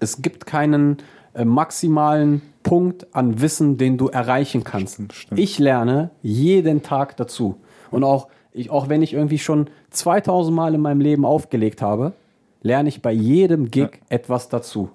[0.01, 0.99] es gibt keinen
[1.35, 5.01] äh, maximalen Punkt an Wissen, den du erreichen kannst.
[5.35, 7.57] Ich lerne jeden Tag dazu.
[7.91, 12.13] Und auch, ich, auch wenn ich irgendwie schon 2000 Mal in meinem Leben aufgelegt habe,
[12.63, 14.91] lerne ich bei jedem Gig etwas dazu,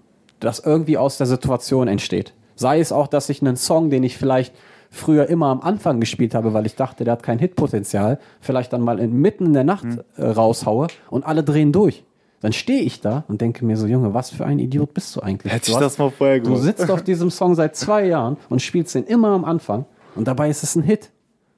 [0.45, 2.33] das irgendwie aus der Situation entsteht.
[2.55, 4.53] Sei es auch, dass ich einen Song, den ich vielleicht
[4.89, 8.81] früher immer am Anfang gespielt habe, weil ich dachte, der hat kein Hitpotenzial, vielleicht dann
[8.81, 9.85] mal mitten in der Nacht
[10.15, 12.05] äh, raushaue und alle drehen durch.
[12.39, 15.21] Dann stehe ich da und denke mir so, Junge, was für ein Idiot bist du
[15.21, 15.51] eigentlich?
[15.51, 16.63] Hätte Du ich hast- das mal vorher Du gewusst.
[16.63, 19.85] sitzt auf diesem Song seit zwei Jahren und spielst den immer am Anfang
[20.15, 21.09] und dabei ist es ein Hit.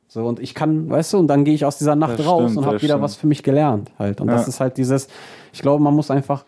[0.08, 2.44] So, und ich kann, weißt du, und dann gehe ich aus dieser Nacht Das raus
[2.44, 3.04] stimmt, und habe das wieder stimmt.
[3.04, 4.22] was für mich gelernt halt.
[4.22, 4.48] Und das Ja.
[4.48, 5.10] ist halt dieses,
[5.52, 6.46] ich glaube, man muss einfach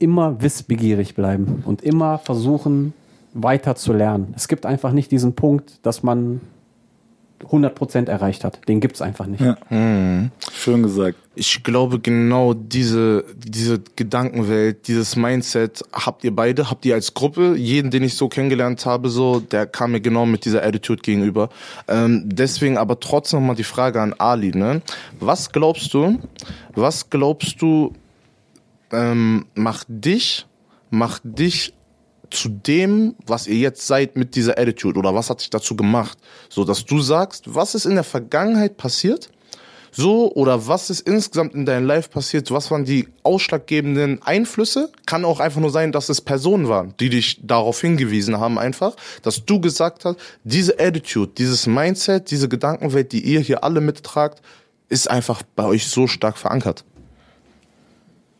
[0.00, 2.92] immer wissbegierig bleiben und immer versuchen,
[3.32, 4.34] weiter zu lernen.
[4.36, 6.40] Es gibt einfach nicht diesen Punkt, dass man
[7.48, 8.60] 100% erreicht hat.
[8.68, 9.40] Den gibt's einfach nicht.
[9.40, 9.56] Ja.
[9.70, 10.30] Mhm.
[10.52, 11.16] Schön gesagt.
[11.34, 17.54] Ich glaube, genau diese, diese Gedankenwelt, dieses Mindset habt ihr beide, habt ihr als Gruppe,
[17.56, 21.48] jeden, den ich so kennengelernt habe, so, der kam mir genau mit dieser Attitude gegenüber.
[21.88, 24.82] Ähm, deswegen aber trotzdem nochmal die Frage an Ali, ne?
[25.18, 26.18] Was glaubst du,
[26.74, 27.94] was glaubst du,
[28.92, 30.46] ähm, macht dich,
[30.90, 31.74] macht dich
[32.30, 36.18] zu dem, was ihr jetzt seid mit dieser Attitude oder was hat sich dazu gemacht?
[36.48, 39.30] So, dass du sagst, was ist in der Vergangenheit passiert?
[39.92, 42.50] So, oder was ist insgesamt in deinem Life passiert?
[42.52, 44.92] Was waren die ausschlaggebenden Einflüsse?
[45.04, 48.94] Kann auch einfach nur sein, dass es Personen waren, die dich darauf hingewiesen haben einfach,
[49.22, 54.40] dass du gesagt hast, diese Attitude, dieses Mindset, diese Gedankenwelt, die ihr hier alle mittragt,
[54.88, 56.84] ist einfach bei euch so stark verankert.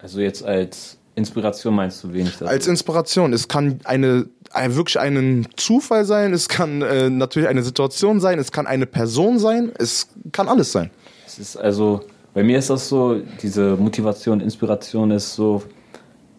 [0.03, 2.41] Also jetzt als Inspiration meinst du wenig?
[2.43, 3.33] Als Inspiration.
[3.33, 8.39] Es kann eine, ein, wirklich ein Zufall sein, es kann äh, natürlich eine Situation sein,
[8.39, 10.91] es kann eine Person sein, es kann alles sein.
[11.27, 12.01] Es ist also,
[12.33, 15.63] bei mir ist das so, diese Motivation, Inspiration ist so,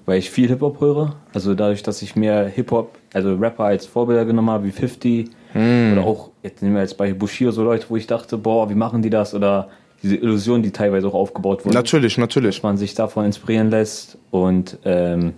[0.06, 1.16] weil ich viel Hip-Hop höre.
[1.34, 5.94] Also dadurch, dass ich mehr Hip-Hop, also Rapper als Vorbilder genommen habe, wie 50 hm.
[5.94, 8.76] oder auch, jetzt nehmen wir jetzt bei Bushido so Leute, wo ich dachte, boah, wie
[8.76, 9.34] machen die das?
[9.34, 9.70] Oder
[10.04, 11.76] diese Illusion, die teilweise auch aufgebaut wurde.
[11.76, 12.56] Natürlich, natürlich.
[12.56, 15.34] Dass man sich davon inspirieren lässt und ähm,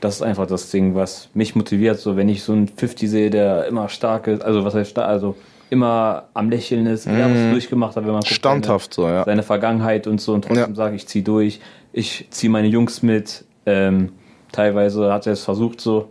[0.00, 1.98] das ist einfach das Ding, was mich motiviert.
[1.98, 5.08] So, wenn ich so einen 50 sehe, der immer stark ist, also was heißt stark,
[5.08, 5.36] also
[5.70, 7.10] immer am Lächeln ist, mm.
[7.12, 9.24] was durchgemacht hat, wenn man guckt, standhaft seine, so, ja.
[9.24, 10.74] seine Vergangenheit und so und trotzdem ja.
[10.74, 11.60] sage ich zieh durch,
[11.92, 13.44] ich ziehe meine Jungs mit.
[13.64, 14.10] Ähm,
[14.50, 16.10] teilweise hat er es versucht so,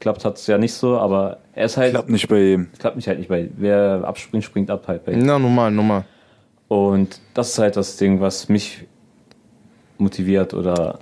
[0.00, 2.68] klappt hat es ja nicht so, aber er ist halt klappt nicht bei ihm.
[2.78, 3.48] Klappt nicht halt nicht bei.
[3.56, 5.24] Wer abspringt, springt ab halt bei ihm.
[5.24, 6.04] Na normal, normal.
[6.68, 8.86] Und das ist halt das Ding, was mich
[9.96, 10.98] motiviert oder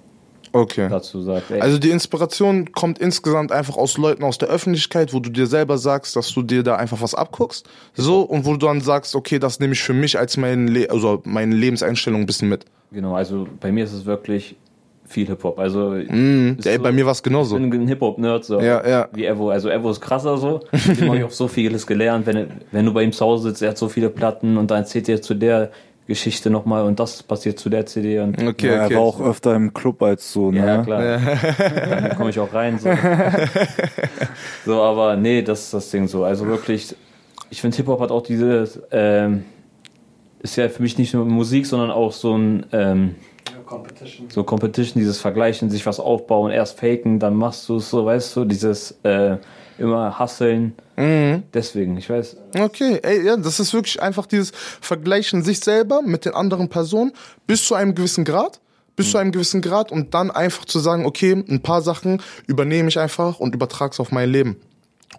[0.53, 0.89] okay.
[0.89, 1.51] dazu sagt.
[1.51, 1.61] Ey.
[1.61, 5.77] Also die Inspiration kommt insgesamt einfach aus Leuten aus der Öffentlichkeit, wo du dir selber
[5.77, 7.69] sagst, dass du dir da einfach was abguckst.
[7.95, 10.89] So, und wo du dann sagst, okay, das nehme ich für mich als mein Le
[10.91, 12.65] also meine Lebenseinstellung ein bisschen mit.
[12.93, 14.57] Genau, also bei mir ist es wirklich
[15.07, 15.59] viel Hip-Hop.
[15.59, 17.57] Also mm, ey, so, bei mir war es genauso.
[17.57, 19.09] Ich bin ein Hip-Hop-Nerd, so ja, ja.
[19.13, 19.51] wie Evo.
[19.51, 20.61] Also Evo ist krasser so.
[20.73, 22.27] Ich habe auch so vieles gelernt.
[22.27, 24.79] Wenn, wenn du bei ihm zu Hause sitzt, er hat so viele Platten und dann
[24.79, 25.71] erzählt er zu der
[26.07, 28.21] Geschichte nochmal und das passiert zu der CD.
[28.21, 28.95] Und okay, ja, okay.
[28.95, 30.65] Er war auch öfter im Club als so, ne?
[30.65, 31.05] Ja, klar.
[31.05, 31.19] Ja.
[32.01, 32.79] dann komme ich auch rein.
[32.79, 32.91] So.
[34.65, 36.23] so, aber nee, das ist das Ding so.
[36.23, 36.95] Also wirklich,
[37.51, 39.45] ich finde Hip-Hop hat auch diese, ähm,
[40.41, 43.17] ist ja für mich nicht nur Musik, sondern auch so ein, ähm,
[43.67, 44.31] Competition.
[44.31, 48.37] So Competition, dieses Vergleichen, sich was aufbauen, erst faken, dann machst du es so, weißt
[48.37, 49.37] du, dieses äh,
[49.79, 50.75] immer hustlen.
[50.97, 51.43] Mhm.
[51.53, 52.37] Deswegen, ich weiß.
[52.59, 57.13] Okay, ey, ja, das ist wirklich einfach dieses Vergleichen sich selber mit den anderen Personen
[57.47, 58.61] bis zu einem gewissen Grad
[58.97, 62.89] bis zu einem gewissen Grad und dann einfach zu sagen, okay, ein paar Sachen übernehme
[62.89, 64.57] ich einfach und übertrage es auf mein Leben.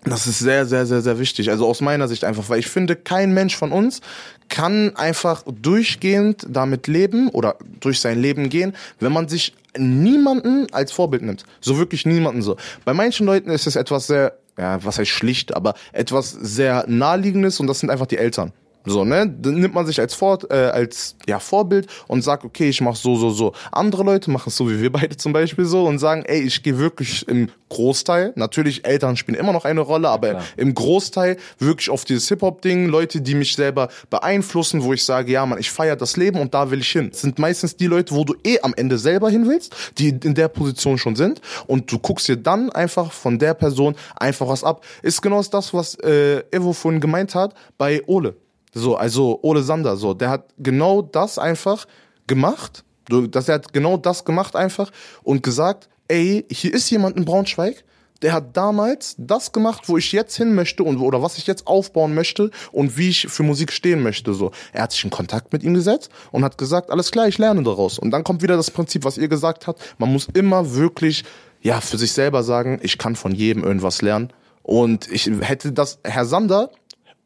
[0.03, 1.49] Das ist sehr, sehr, sehr, sehr wichtig.
[1.49, 4.01] Also aus meiner Sicht einfach, weil ich finde, kein Mensch von uns
[4.49, 10.91] kann einfach durchgehend damit leben oder durch sein Leben gehen, wenn man sich niemanden als
[10.91, 11.43] Vorbild nimmt.
[11.61, 12.55] So wirklich niemanden so.
[12.85, 17.59] Bei manchen Leuten ist es etwas sehr, ja, was heißt schlicht, aber etwas sehr naheliegendes
[17.59, 18.53] und das sind einfach die Eltern.
[18.85, 19.27] So, ne?
[19.27, 22.95] Dann nimmt man sich als, Vor äh, als ja, Vorbild und sagt, okay, ich mach
[22.95, 23.53] so, so, so.
[23.71, 26.63] Andere Leute machen es so wie wir beide zum Beispiel so und sagen, ey, ich
[26.63, 31.35] gehe wirklich im Großteil, natürlich Eltern spielen immer noch eine Rolle, aber ja, im Großteil
[31.59, 35.69] wirklich auf dieses Hip-Hop-Ding, Leute, die mich selber beeinflussen, wo ich sage, ja, man, ich
[35.69, 37.09] feiere das Leben und da will ich hin.
[37.11, 40.33] Das sind meistens die Leute, wo du eh am Ende selber hin willst, die in
[40.33, 44.63] der Position schon sind und du guckst dir dann einfach von der Person einfach was
[44.63, 44.85] ab.
[45.01, 48.35] Ist genau das, was äh, Evo vorhin gemeint hat bei Ole.
[48.73, 51.85] So, also Ole Sander, so, der hat genau das einfach
[52.27, 52.83] gemacht.
[53.09, 54.91] Das, er hat genau das gemacht einfach
[55.23, 57.85] und gesagt, ey, hier ist jemand in Braunschweig,
[58.21, 61.67] der hat damals das gemacht, wo ich jetzt hin möchte und oder was ich jetzt
[61.67, 64.33] aufbauen möchte und wie ich für Musik stehen möchte.
[64.33, 67.37] So, er hat sich in Kontakt mit ihm gesetzt und hat gesagt, alles klar, ich
[67.37, 67.99] lerne daraus.
[67.99, 69.81] Und dann kommt wieder das Prinzip, was ihr gesagt habt.
[69.99, 71.23] Man muss immer wirklich
[71.61, 74.33] ja für sich selber sagen, ich kann von jedem irgendwas lernen.
[74.63, 76.71] Und ich hätte das, Herr Sander,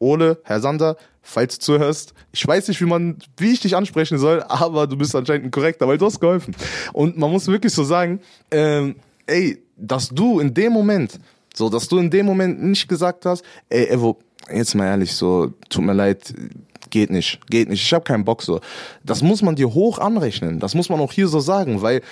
[0.02, 4.18] Ole, Herr Sander, falls du zuhörst, ich weiß nicht, wie man, wie ich dich ansprechen
[4.18, 6.54] soll, aber du bist anscheinend ein korrekter, weil du hast geholfen.
[6.92, 8.96] Und man muss wirklich so sagen, ähm,
[9.26, 11.20] ey, dass du in dem Moment,
[11.54, 14.18] so, dass du in dem Moment nicht gesagt hast, ey, Evo,
[14.52, 16.34] jetzt mal ehrlich, so, tut mir leid,
[16.90, 18.60] geht nicht, geht nicht, ich habe keinen Bock so.
[19.04, 22.02] Das muss man dir hoch anrechnen, das muss man auch hier so sagen, weil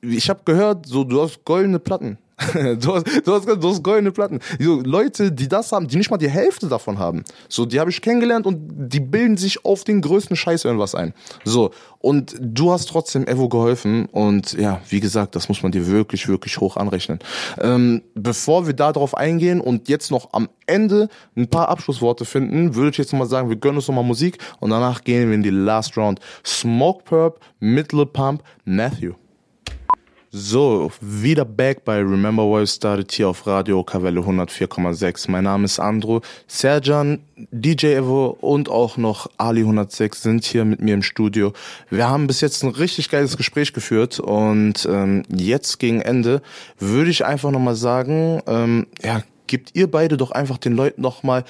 [0.00, 2.18] ich habe gehört, so du hast goldene Platten.
[2.54, 4.40] Du, hast, du, hast, du hast goldene Platten.
[4.58, 7.24] So, Leute, die das haben, die nicht mal die Hälfte davon haben.
[7.48, 8.58] So, die habe ich kennengelernt und
[8.88, 11.14] die bilden sich auf den größten Scheiß irgendwas ein.
[11.44, 15.86] So, und du hast trotzdem Evo geholfen und ja, wie gesagt, das muss man dir
[15.86, 17.20] wirklich, wirklich hoch anrechnen.
[17.60, 22.90] Ähm, bevor wir darauf eingehen und jetzt noch am Ende ein paar Abschlussworte finden, würde
[22.90, 25.50] ich jetzt mal sagen, wir gönnen uns nochmal Musik und danach gehen wir in die
[25.50, 26.18] Last Round.
[26.44, 29.14] Smoke Perp, Middle Pump, Matthew.
[30.34, 35.30] So, wieder back bei Remember Why Started hier auf Radio Kavelle 104,6.
[35.30, 36.22] Mein Name ist Andro.
[36.46, 37.18] Serjan,
[37.50, 41.52] DJ Evo und auch noch Ali 106 sind hier mit mir im Studio.
[41.90, 46.40] Wir haben bis jetzt ein richtig geiles Gespräch geführt und ähm, jetzt gegen Ende
[46.78, 51.44] würde ich einfach nochmal sagen, ähm, ja, gebt ihr beide doch einfach den Leuten nochmal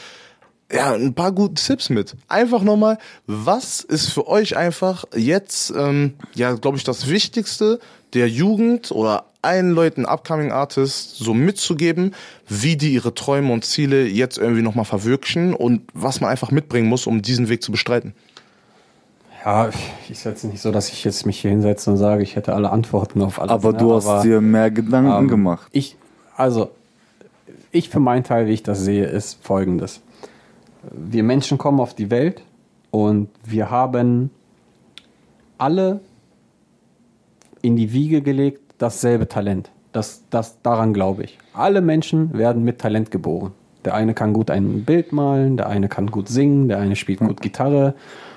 [0.72, 2.16] ja, ein paar gute Tipps mit.
[2.26, 7.78] Einfach nochmal, was ist für euch einfach jetzt, ähm, ja, glaube ich, das Wichtigste
[8.14, 12.14] der Jugend oder allen Leuten, Upcoming Artists, so mitzugeben,
[12.48, 16.88] wie die ihre Träume und Ziele jetzt irgendwie nochmal verwirklichen und was man einfach mitbringen
[16.88, 18.14] muss, um diesen Weg zu bestreiten?
[19.44, 19.70] Ja,
[20.08, 22.70] ich setze nicht so, dass ich jetzt mich hier hinsetze und sage, ich hätte alle
[22.70, 23.50] Antworten auf alles.
[23.50, 23.78] Aber ne?
[23.78, 25.66] du hast Aber, dir mehr Gedanken ähm, gemacht.
[25.72, 25.96] Ich,
[26.36, 26.70] also,
[27.72, 30.00] ich für meinen Teil, wie ich das sehe, ist folgendes.
[30.92, 32.42] Wir Menschen kommen auf die Welt
[32.92, 34.30] und wir haben
[35.58, 36.00] alle
[37.62, 39.70] in die Wiege gelegt dasselbe Talent.
[39.92, 41.38] Das, das, daran glaube ich.
[41.54, 43.52] Alle Menschen werden mit Talent geboren.
[43.84, 47.20] Der eine kann gut ein Bild malen, der eine kann gut singen, der eine spielt
[47.20, 47.94] gut Gitarre.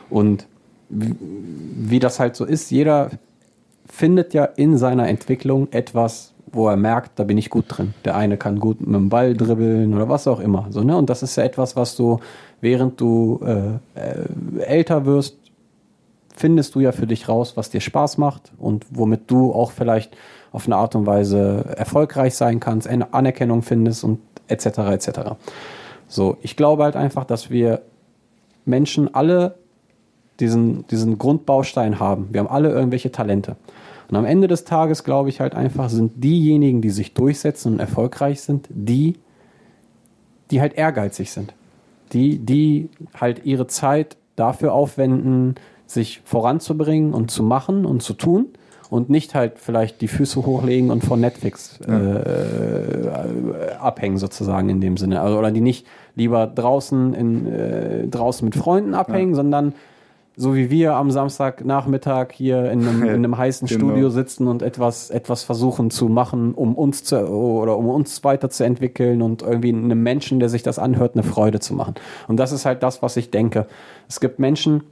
[0.09, 0.47] Und
[0.89, 3.11] wie, wie das halt so ist, jeder
[3.87, 7.93] findet ja in seiner Entwicklung etwas, wo er merkt, da bin ich gut drin.
[8.05, 10.67] Der eine kann gut mit dem Ball dribbeln oder was auch immer.
[10.69, 10.97] So, ne?
[10.97, 12.19] Und das ist ja etwas, was du,
[12.61, 15.37] während du äh, äh, älter wirst,
[16.37, 20.15] findest du ja für dich raus, was dir Spaß macht und womit du auch vielleicht
[20.51, 24.65] auf eine Art und Weise erfolgreich sein kannst, Anerkennung findest und etc.
[24.91, 25.09] etc.
[26.07, 27.81] So, ich glaube halt einfach, dass wir
[28.65, 29.55] Menschen alle
[30.39, 32.29] diesen, diesen Grundbaustein haben.
[32.31, 33.55] Wir haben alle irgendwelche Talente.
[34.09, 37.79] Und am Ende des Tages glaube ich halt einfach, sind diejenigen, die sich durchsetzen und
[37.79, 39.15] erfolgreich sind, die,
[40.51, 41.53] die halt ehrgeizig sind.
[42.13, 45.55] Die, die halt ihre Zeit dafür aufwenden,
[45.85, 48.47] sich voranzubringen und zu machen und zu tun
[48.89, 54.81] und nicht halt vielleicht die Füße hochlegen und von Netflix äh, äh, abhängen sozusagen in
[54.81, 55.21] dem Sinne.
[55.21, 59.35] Also, oder die nicht lieber draußen, in, äh, draußen mit Freunden abhängen, ja.
[59.35, 59.73] sondern
[60.37, 63.85] so wie wir am Samstagnachmittag hier in einem, in einem heißen genau.
[63.85, 69.21] Studio sitzen und etwas, etwas versuchen zu machen, um uns zu, oder um uns weiterzuentwickeln
[69.21, 71.95] und irgendwie einem Menschen, der sich das anhört, eine Freude zu machen.
[72.27, 73.67] Und das ist halt das, was ich denke.
[74.09, 74.83] Es gibt Menschen,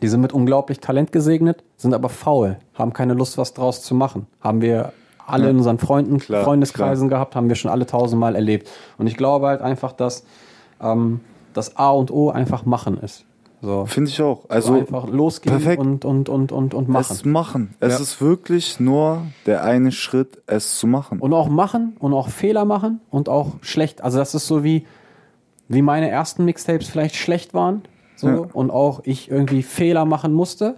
[0.00, 3.94] die sind mit unglaublich Talent gesegnet, sind aber faul, haben keine Lust, was draus zu
[3.94, 4.26] machen.
[4.40, 4.92] Haben wir
[5.26, 5.50] alle ja.
[5.50, 7.20] in unseren Freunden, klar, Freundeskreisen klar.
[7.20, 8.68] gehabt, haben wir schon alle tausendmal erlebt.
[8.98, 10.24] Und ich glaube halt einfach, dass
[10.80, 11.20] ähm,
[11.52, 13.24] das A und O einfach machen ist.
[13.60, 13.86] So.
[13.86, 14.44] Finde ich auch.
[14.48, 15.80] Also so einfach losgehen perfekt.
[15.80, 17.12] Und, und, und, und, und machen.
[17.12, 17.74] Es machen.
[17.78, 18.00] Es ja.
[18.00, 21.20] ist wirklich nur der eine Schritt, es zu machen.
[21.20, 24.02] Und auch machen und auch Fehler machen und auch schlecht.
[24.02, 24.84] Also das ist so wie,
[25.68, 27.82] wie meine ersten Mixtapes vielleicht schlecht waren.
[28.22, 28.48] So, ja.
[28.52, 30.76] Und auch ich irgendwie Fehler machen musste,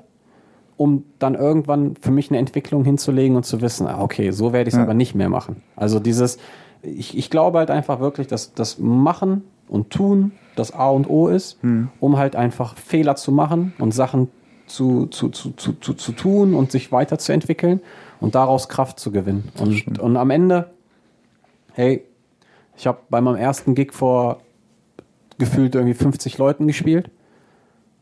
[0.79, 4.69] um dann irgendwann für mich eine Entwicklung hinzulegen und zu wissen, ah, okay, so werde
[4.69, 4.83] ich es ja.
[4.83, 5.63] aber nicht mehr machen.
[5.77, 6.39] Also dieses,
[6.83, 11.29] ich, ich glaube halt einfach wirklich, dass das Machen und Tun das A und O
[11.29, 11.91] ist, hm.
[12.01, 14.31] um halt einfach Fehler zu machen und Sachen
[14.67, 17.81] zu, zu, zu, zu, zu, zu tun und sich weiterzuentwickeln
[18.21, 19.53] und daraus Kraft zu gewinnen.
[19.61, 20.71] Und, und am Ende,
[21.75, 22.05] hey,
[22.75, 24.39] ich habe bei meinem ersten Gig vor
[25.39, 27.11] gefühlt irgendwie 50 Leuten gespielt.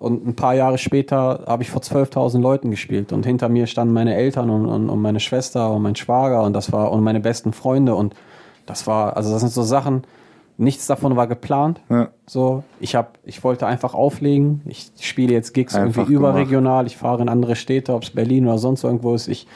[0.03, 3.13] Und ein paar Jahre später habe ich vor 12.000 Leuten gespielt.
[3.13, 6.55] Und hinter mir standen meine Eltern und, und, und, meine Schwester und mein Schwager und
[6.55, 7.95] das war und meine besten Freunde.
[7.95, 8.17] Und
[8.67, 10.03] das war, also das sind so Sachen,
[10.59, 11.81] nichts davon war geplant.
[11.89, 12.09] Ja.
[12.27, 14.63] So, ich habe, ich wollte einfach auflegen.
[14.65, 16.79] Ich spiele jetzt Gigs einfach irgendwie überregional.
[16.79, 16.87] Gemacht.
[16.93, 19.29] Ich fahre in andere Städte, ob es Berlin oder sonst irgendwo ist.
[19.29, 19.47] Ich,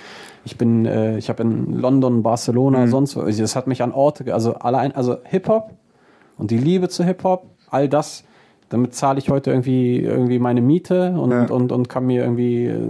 [0.44, 2.90] ich bin, äh, ich habe in London, Barcelona, mhm.
[2.90, 3.22] sonst wo.
[3.22, 5.72] Das hat mich an Orte, also allein, also Hip Hop
[6.38, 8.22] und die Liebe zu Hip Hop, all das
[8.68, 11.46] damit zahle ich heute irgendwie, irgendwie meine Miete und, ja.
[11.46, 12.80] und, und kann mir irgendwie äh,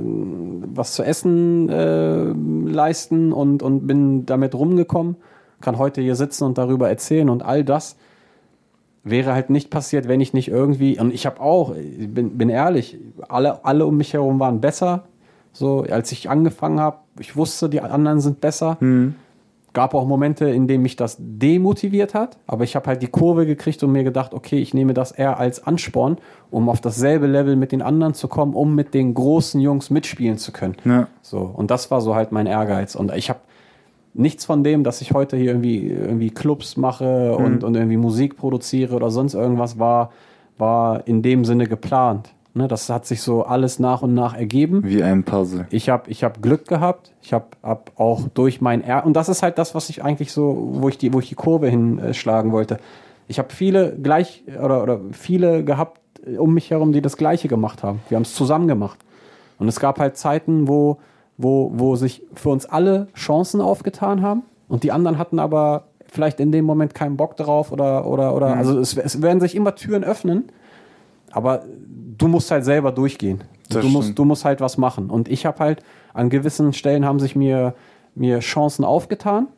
[0.74, 5.16] was zu essen äh, leisten und, und bin damit rumgekommen,
[5.60, 7.96] kann heute hier sitzen und darüber erzählen und all das
[9.04, 12.48] wäre halt nicht passiert, wenn ich nicht irgendwie, und ich habe auch, ich bin, bin
[12.48, 12.98] ehrlich,
[13.28, 15.04] alle, alle um mich herum waren besser,
[15.52, 18.78] so als ich angefangen habe, ich wusste, die anderen sind besser.
[18.80, 19.14] Mhm
[19.76, 23.44] gab auch Momente, in denen mich das demotiviert hat, aber ich habe halt die Kurve
[23.44, 26.16] gekriegt und mir gedacht, okay, ich nehme das eher als Ansporn,
[26.50, 30.38] um auf dasselbe Level mit den anderen zu kommen, um mit den großen Jungs mitspielen
[30.38, 30.76] zu können.
[30.86, 31.08] Ja.
[31.20, 33.40] So und das war so halt mein Ehrgeiz und ich habe
[34.14, 37.64] nichts von dem, dass ich heute hier irgendwie, irgendwie Clubs mache und, Mhm.
[37.64, 40.10] und irgendwie Musik produziere oder sonst irgendwas war,
[40.56, 42.30] war in dem Sinne geplant.
[42.56, 44.82] Ne, das hat sich so alles nach und nach ergeben.
[44.82, 45.66] Wie ein Puzzle.
[45.68, 47.12] Ich habe ich hab Glück gehabt.
[47.20, 50.32] Ich habe hab auch durch mein er und das ist halt das, was ich eigentlich
[50.32, 52.78] so, wo ich die, wo ich die Kurve hinschlagen wollte.
[53.28, 57.46] Ich habe viele gleich oder, oder viele gehabt äh, um mich herum, die das Gleiche
[57.46, 58.00] gemacht haben.
[58.08, 58.98] Wir haben es zusammen gemacht.
[59.58, 60.96] Und es gab halt Zeiten, wo,
[61.36, 66.40] wo, wo sich für uns alle Chancen aufgetan haben und die anderen hatten aber vielleicht
[66.40, 68.58] in dem Moment keinen Bock drauf oder, oder, oder, Mhm.
[68.58, 70.44] also es, es werden sich immer Türen öffnen,
[71.32, 71.64] aber
[72.18, 73.42] du musst halt selber durchgehen.
[73.68, 74.18] Das Du musst, stimmt.
[74.18, 75.10] du musst halt was machen.
[75.10, 75.82] Und ich habe halt,
[76.14, 77.74] an gewissen Stellen haben sich mir,
[78.14, 79.48] mir Chancen aufgetan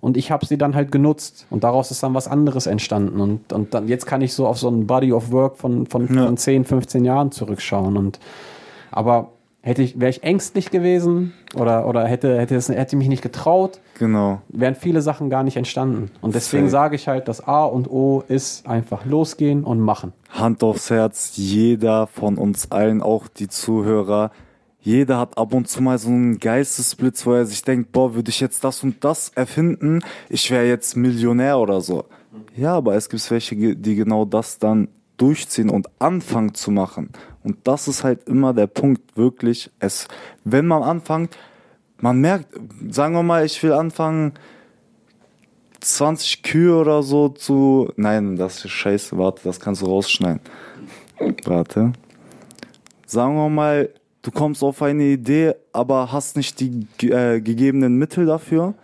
[0.00, 1.46] und ich habe sie dann halt genutzt.
[1.48, 3.20] Und daraus ist dann was anderes entstanden.
[3.20, 6.12] Und, und dann, jetzt kann ich so auf so ein Body of Work von, von,
[6.14, 6.26] Ja.
[6.26, 7.96] von 10, 15 Jahren zurückschauen.
[7.96, 8.18] Und,
[8.90, 9.28] aber
[9.62, 13.22] hätte ich, wäre ich ängstlich gewesen oder, oder hätte, hätte, es, hätte ich mich nicht
[13.22, 14.42] getraut, Genau.
[14.48, 16.10] wären viele Sachen gar nicht entstanden.
[16.20, 16.70] Und deswegen Safe.
[16.72, 20.12] sage ich halt, das A und O ist einfach losgehen und machen.
[20.30, 24.32] Hand aufs Herz, jeder von uns allen, auch die Zuhörer,
[24.80, 28.30] jeder hat ab und zu mal so einen Geistesblitz, wo er sich denkt, boah, würde
[28.30, 32.04] ich jetzt das und das erfinden, ich wäre jetzt Millionär oder so.
[32.56, 34.88] Ja, aber es gibt welche, die genau das dann
[35.22, 37.10] durchziehen und anfangen zu machen.
[37.44, 40.08] Und das ist halt immer der Punkt, wirklich, es,
[40.44, 41.38] wenn man anfängt,
[42.00, 42.46] man merkt,
[42.90, 44.32] sagen wir mal, ich will anfangen,
[45.80, 47.92] 20 Kühe oder so zu.
[47.96, 50.40] Nein, das ist scheiße, warte, das kannst du rausschneiden.
[51.44, 51.92] Warte.
[53.06, 53.90] Sagen wir mal,
[54.22, 58.74] du kommst auf eine Idee, aber hast nicht die äh, gegebenen Mittel dafür.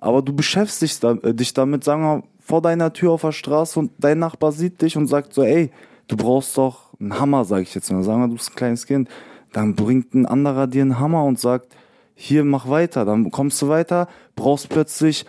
[0.00, 2.22] Aber du beschäftigst äh, dich damit, sagen wir
[2.52, 5.70] vor deiner Tür auf der Straße und dein Nachbar sieht dich und sagt so, ey,
[6.06, 8.02] du brauchst doch einen Hammer, sag ich jetzt mal.
[8.02, 9.08] Sagen wir, du bist ein kleines Kind.
[9.54, 11.74] Dann bringt ein anderer dir einen Hammer und sagt,
[12.14, 13.06] hier, mach weiter.
[13.06, 15.24] Dann kommst du weiter, brauchst plötzlich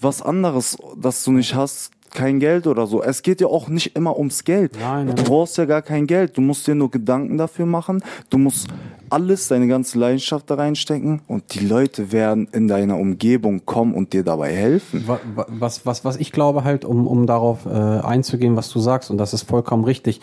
[0.00, 3.02] was anderes, das du nicht hast, kein Geld oder so.
[3.02, 4.72] Es geht ja auch nicht immer ums Geld.
[4.80, 6.38] Nein, nein, du brauchst ja gar kein Geld.
[6.38, 8.02] Du musst dir nur Gedanken dafür machen.
[8.30, 8.68] Du musst
[9.12, 14.12] alles, deine ganze Leidenschaft da reinstecken und die Leute werden in deiner Umgebung kommen und
[14.12, 15.06] dir dabei helfen.
[15.06, 18.80] Wa- wa- Was, was, was ich glaube halt, um, um darauf äh, einzugehen, was du
[18.80, 20.20] sagst, und das ist vollkommen richtig,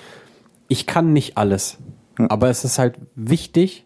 [0.68, 1.78] ich kann nicht alles.
[2.28, 3.86] Aber es ist halt wichtig,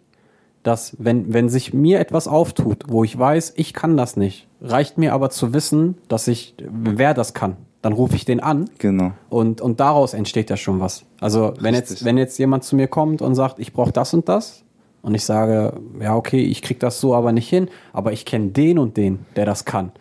[0.64, 4.97] dass wenn, wenn sich mir etwas auftut, wo ich weiß, ich kann das nicht, reicht
[4.97, 7.58] mir aber zu wissen, dass ich, wer das kann.
[7.82, 9.12] Dann rufe ich den an Genau.
[9.30, 11.04] und, und daraus entsteht ja schon was.
[11.20, 14.30] Also wenn jetzt, wenn jetzt jemand zu mir kommt und sagt, ich brauche das und
[14.30, 14.62] das,
[15.04, 18.47] und ich sage, ja, okay, ich krieg das so aber nicht hin, aber ich kenne
[18.47, 19.91] den und den, der das kann,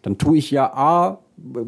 [0.00, 1.18] dann tue ich ja A,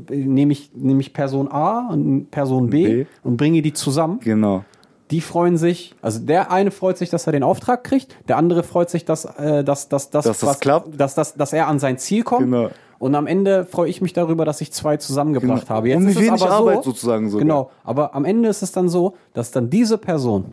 [0.09, 3.07] nehme ich, nehme ich Person A und Person B, B.
[3.23, 4.21] und bringe die zusammen.
[4.21, 4.65] Genau.
[5.11, 8.63] Die freuen sich, also der eine freut sich, dass er den Auftrag kriegt, der andere
[8.63, 10.99] freut sich, dass, äh, dass, dass, dass, Dass das klappt.
[10.99, 12.45] Dass, dass, dass er an sein Ziel kommt.
[12.47, 12.71] Genau.
[12.99, 15.77] Und am Ende freue ich mich darüber, dass ich zwei zusammengebracht Genau.
[15.77, 15.89] habe.
[15.89, 17.43] Jetzt Und ist es wenig aber Arbeit so, sozusagen sogar.
[17.43, 20.47] Genau, aber am Ende ist es dann so, dass dann diese Person,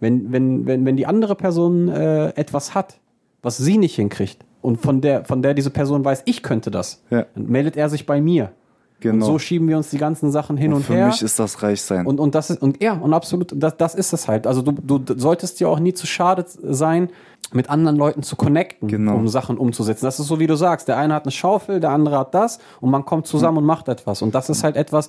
[0.00, 2.98] wenn, wenn, wenn, wenn die andere Person äh, etwas hat,
[3.42, 7.02] was sie nicht hinkriegt, und von der, von der diese Person weiß, ich könnte das,
[7.10, 7.26] Ja.
[7.34, 8.44] dann meldet er sich bei mir.
[8.44, 9.26] Und Genau.
[9.26, 11.06] so schieben wir uns die ganzen Sachen hin und, Für her.
[11.06, 12.04] mich ist das Reichsein.
[12.04, 14.48] Und, und das ist, und ja, und absolut, das, das ist es halt.
[14.48, 17.08] Also du, du solltest dir auch nie zu schade sein,
[17.52, 19.14] mit anderen Leuten zu connecten, Genau.
[19.14, 20.04] um Sachen umzusetzen.
[20.04, 20.88] Das ist so, wie du sagst.
[20.88, 23.86] Der eine hat eine Schaufel, der andere hat das und man kommt zusammen und macht
[23.88, 24.20] etwas.
[24.20, 25.08] Und das ist halt etwas,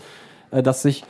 [0.51, 1.03] äh, das sich,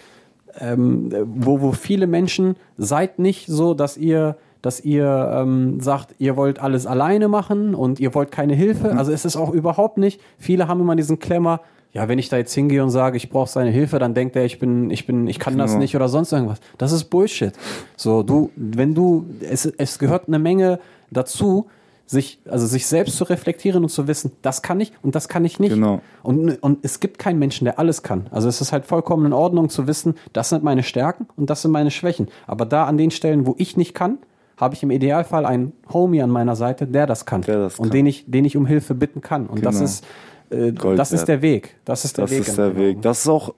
[0.59, 6.35] ähm, wo, wo viele Menschen seid nicht so, dass ihr dass ihr ähm, sagt, ihr
[6.35, 8.91] wollt alles alleine machen und ihr wollt keine Hilfe.
[8.97, 10.19] Also es ist auch überhaupt nicht.
[10.37, 11.61] Viele haben immer diesen Klemmer,
[11.93, 14.43] ja, wenn ich da jetzt hingehe und sage, ich brauche seine Hilfe, dann denkt er,
[14.43, 15.81] ich bin, ich bin, ich kann das Genau.
[15.81, 16.59] nicht oder sonst irgendwas.
[16.77, 17.53] Das ist Bullshit.
[17.95, 20.79] So, du, wenn du, es, es gehört eine Menge
[21.09, 21.67] dazu,
[22.09, 25.45] sich, also sich selbst zu reflektieren und zu wissen, das kann ich und das kann
[25.45, 25.75] ich nicht.
[25.75, 26.01] Genau.
[26.23, 28.25] Und, und es gibt keinen Menschen, der alles kann.
[28.31, 31.61] Also es ist halt vollkommen in Ordnung zu wissen, das sind meine Stärken und das
[31.61, 32.29] sind meine Schwächen.
[32.47, 34.17] Aber da an den Stellen, wo ich nicht kann,
[34.57, 37.43] habe ich im Idealfall einen Homie an meiner Seite, der das kann.
[37.43, 37.91] Der das und kann.
[37.91, 39.45] den ich, den ich um Hilfe bitten kann.
[39.45, 39.85] Und das Genau.
[39.85, 40.03] ist,
[40.49, 41.19] äh, Gold das wert.
[41.21, 41.75] ist der Weg.
[41.85, 42.39] Das ist der Das Weg.
[42.39, 43.01] ist in der Weg.
[43.03, 43.53] Das ist auch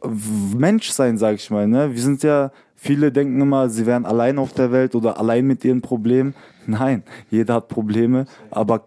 [0.58, 1.68] Menschsein, sag ich mal.
[1.68, 1.94] Ne?
[1.94, 2.52] Wir sind ja,
[2.82, 6.34] viele denken immer, sie wären allein auf der Welt oder allein mit ihren Problemen.
[6.66, 8.86] Nein, jeder hat Probleme, aber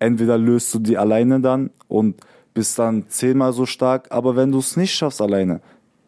[0.00, 2.16] entweder löst du die alleine dann und
[2.52, 5.60] bist dann zehnmal so stark, aber wenn du es nicht schaffst alleine,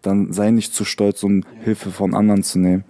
[0.02, 2.84] dann sei nicht zu stolz, um Hilfe von anderen zu nehmen.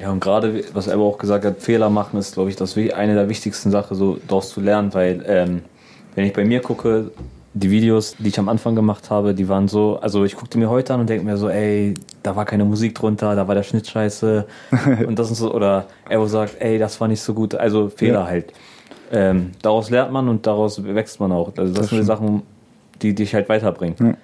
[0.00, 3.14] Ja, und gerade, was er auch gesagt hat, Fehler machen ist, glaube ich, das eine
[3.14, 5.62] der wichtigsten Sachen, so daraus zu lernen, weil, ähm,
[6.16, 7.12] wenn ich bei mir gucke,
[7.58, 10.68] die Videos, die ich am Anfang gemacht habe, die waren so, also ich guckte mir
[10.70, 13.62] heute an und denke mir so, ey, da war keine Musik drunter, da war der
[13.62, 14.46] Schnitt scheiße
[15.06, 18.20] und das ist so, oder er sagt, ey, das war nicht so gut, also Fehler
[18.20, 18.26] Ja.
[18.26, 18.52] halt.
[19.10, 21.48] Ähm, daraus lernt man und daraus wächst man auch.
[21.56, 22.04] Also das, Das sind die.
[22.04, 22.42] Sachen,
[23.00, 23.96] die dich halt weiterbringen.
[23.98, 24.14] Ja.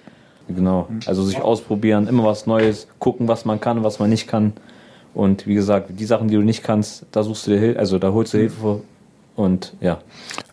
[0.55, 0.89] Genau.
[1.07, 4.53] Also sich ausprobieren, immer was Neues, gucken, was man kann, was man nicht kann.
[5.15, 7.99] Und wie gesagt, die Sachen, die du nicht kannst, da suchst du dir Hilfe, also
[7.99, 8.81] da holst du Hilfe
[9.37, 10.01] und ja.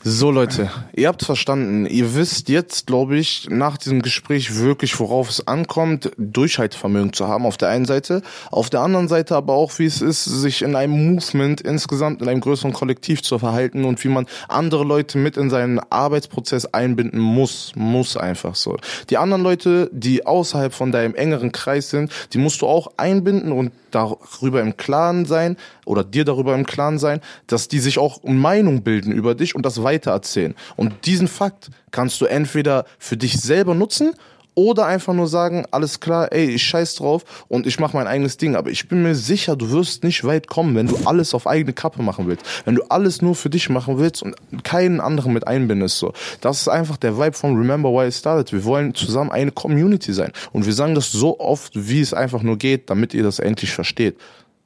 [0.04, 1.86] So Leute, ihr habt verstanden.
[1.86, 7.46] Ihr wisst jetzt, glaube ich, nach diesem Gespräch wirklich, worauf es ankommt, Durchhaltevermögen zu haben
[7.46, 10.76] auf der einen Seite, auf der anderen Seite aber auch, wie es ist, sich in
[10.76, 15.38] einem Movement insgesamt in einem größeren Kollektiv zu verhalten und wie man andere Leute mit
[15.38, 18.78] in seinen Arbeitsprozess einbinden muss, muss einfach so.
[19.12, 23.52] Die anderen Leute, die außerhalb von deinem engeren Kreis sind, die musst du auch einbinden
[23.52, 25.58] und darüber im Klaren sein
[25.92, 29.66] oder dir darüber im Klaren sein, dass die sich auch Meinung bilden über dich und
[29.66, 30.56] das weitererzählen.
[30.78, 34.14] Und diesen Fakt kannst du entweder für dich selber nutzen
[34.56, 38.38] oder einfach nur sagen, alles klar, ey, ich scheiß drauf und ich mache mein eigenes
[38.38, 38.56] Ding.
[38.56, 41.74] Aber ich bin mir sicher, du wirst nicht weit kommen, wenn du alles auf eigene
[41.74, 42.46] Kappe machen willst.
[42.64, 46.00] Wenn du alles nur für dich machen willst und keinen anderen mit einbindest.
[46.00, 46.14] So.
[46.40, 48.54] Das ist einfach der Vibe von Remember Why I Started.
[48.54, 50.32] Wir wollen zusammen eine Community sein.
[50.54, 53.72] Und wir sagen das so oft, wie es einfach nur geht, damit ihr das endlich
[53.72, 54.18] versteht.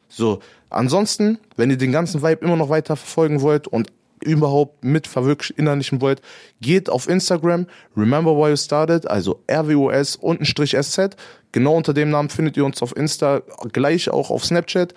[0.10, 0.40] So,
[0.76, 3.92] ansonsten, wenn ihr den ganzen Vibe immer noch weiter verfolgen wollt und
[4.22, 6.22] überhaupt mit verwirklichen wollt,
[6.62, 11.16] geht auf Instagram, remember why you started, also RWOS unten Strich SZ.
[11.52, 13.42] Genau unter dem Namen findet ihr uns auf Insta,
[13.72, 14.94] gleich auch auf Snapchat.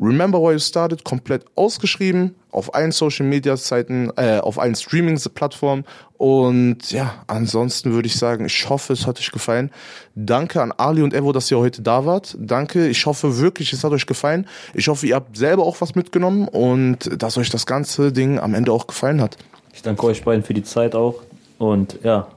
[0.00, 5.18] Remember Why You Started komplett ausgeschrieben auf allen Social Media Seiten, äh, auf allen Streaming
[5.34, 5.84] Plattformen
[6.16, 9.70] und ja, ansonsten würde ich sagen, ich hoffe, es hat euch gefallen.
[10.14, 12.36] Danke an Ali und Evo, dass ihr heute da wart.
[12.38, 14.46] Danke, ich hoffe wirklich, es hat euch gefallen.
[14.74, 18.54] Ich hoffe, ihr habt selber auch was mitgenommen und dass euch das ganze Ding am
[18.54, 19.36] Ende auch gefallen hat.
[19.72, 21.22] Ich danke euch beiden für die Zeit auch
[21.58, 22.28] und ja,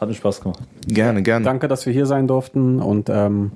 [0.00, 0.60] hat mir Spaß gemacht.
[0.86, 1.44] Gerne, gerne.
[1.44, 3.52] Danke, dass wir hier sein durften und ähm,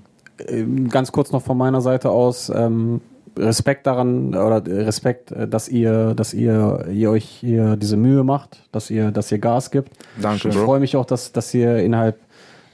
[0.88, 2.48] ganz kurz noch von meiner Seite aus.
[2.54, 3.00] Ähm,
[3.38, 8.62] Respekt daran oder Respekt, äh, dass ihr, dass ihr, ihr euch hier diese Mühe macht,
[8.72, 9.90] dass ihr, dass ihr Gas gibt.
[10.20, 10.48] Danke.
[10.48, 12.16] Ich freue mich auch, dass, dass ihr innerhalb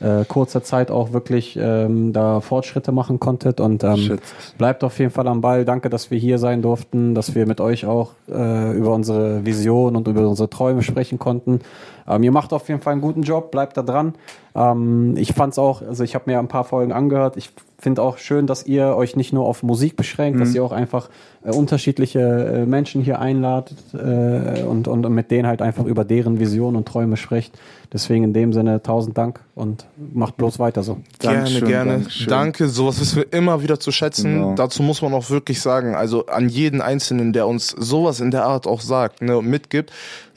[0.00, 4.18] äh, kurzer Zeit auch wirklich ähm, da Fortschritte machen konntet und ähm,
[4.56, 5.64] bleibt auf jeden Fall am Ball.
[5.64, 9.96] Danke, dass wir hier sein durften, dass wir mit euch auch äh, über unsere Vision
[9.96, 11.60] und über unsere Träume sprechen konnten.
[12.08, 14.14] Ähm, ihr macht auf jeden Fall einen guten Job, bleibt da dran.
[14.54, 17.36] Ähm, ich fand's auch, also ich habe mir ein paar Folgen angehört.
[17.36, 20.40] Ich finde auch schön, dass ihr euch nicht nur auf Musik beschränkt, mhm.
[20.40, 21.08] dass ihr auch einfach
[21.42, 26.38] äh, unterschiedliche äh, Menschen hier einladet äh, und, und mit denen halt einfach über deren
[26.38, 27.58] Vision und Träume spricht.
[27.92, 30.98] Deswegen in dem Sinne tausend Dank und macht bloß weiter so.
[31.18, 31.92] Gerne, Dankeschön, gerne.
[31.92, 32.28] Dankeschön.
[32.28, 34.34] Danke, sowas ist wir immer wieder zu schätzen.
[34.34, 34.54] Genau.
[34.54, 38.44] Dazu muss man auch wirklich sagen, also an jeden Einzelnen, der uns sowas in der
[38.44, 39.90] Art auch sagt ne, und mitgibt,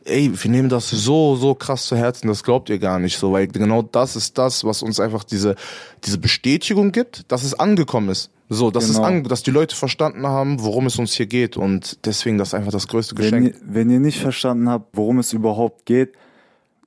[0.06, 3.32] ey, wir nehmen das so, so krass zu Herzen, das glaubt ihr gar nicht so,
[3.34, 5.56] weil genau das ist das, was uns einfach diese,
[6.04, 8.30] diese Bestätigung gibt, dass es angekommen ist.
[8.50, 9.00] So, dass genau.
[9.00, 12.50] es an, dass die Leute verstanden haben, worum es uns hier geht und deswegen das
[12.50, 13.34] ist einfach das größte Geschenk.
[13.34, 16.14] Wenn ihr, wenn ihr nicht verstanden habt, worum es überhaupt geht,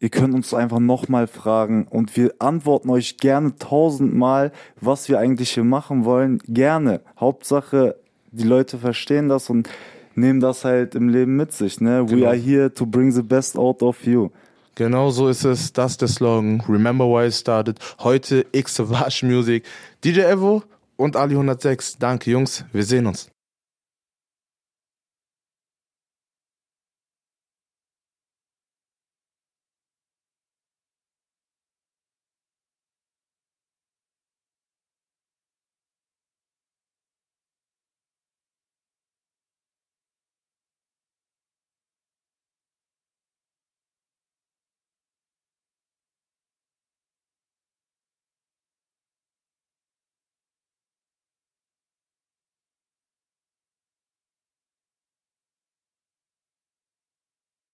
[0.00, 5.52] ihr könnt uns einfach nochmal fragen und wir antworten euch gerne tausendmal, was wir eigentlich
[5.52, 6.38] hier machen wollen.
[6.46, 7.00] Gerne.
[7.18, 7.96] Hauptsache,
[8.30, 9.68] die Leute verstehen das und
[10.16, 11.80] nehmen das halt im Leben mit sich.
[11.80, 12.04] Ne?
[12.06, 12.22] Genau.
[12.22, 14.30] We are here to bring the best out of you.
[14.74, 15.72] Genau so ist es.
[15.72, 16.62] Das ist der Slogan.
[16.68, 17.78] Remember why it started.
[18.00, 19.64] Heute X Savage Music.
[20.04, 20.62] DJ Evo
[20.96, 21.96] und Ali 106.
[21.98, 22.64] Danke, Jungs.
[22.72, 23.30] Wir sehen uns.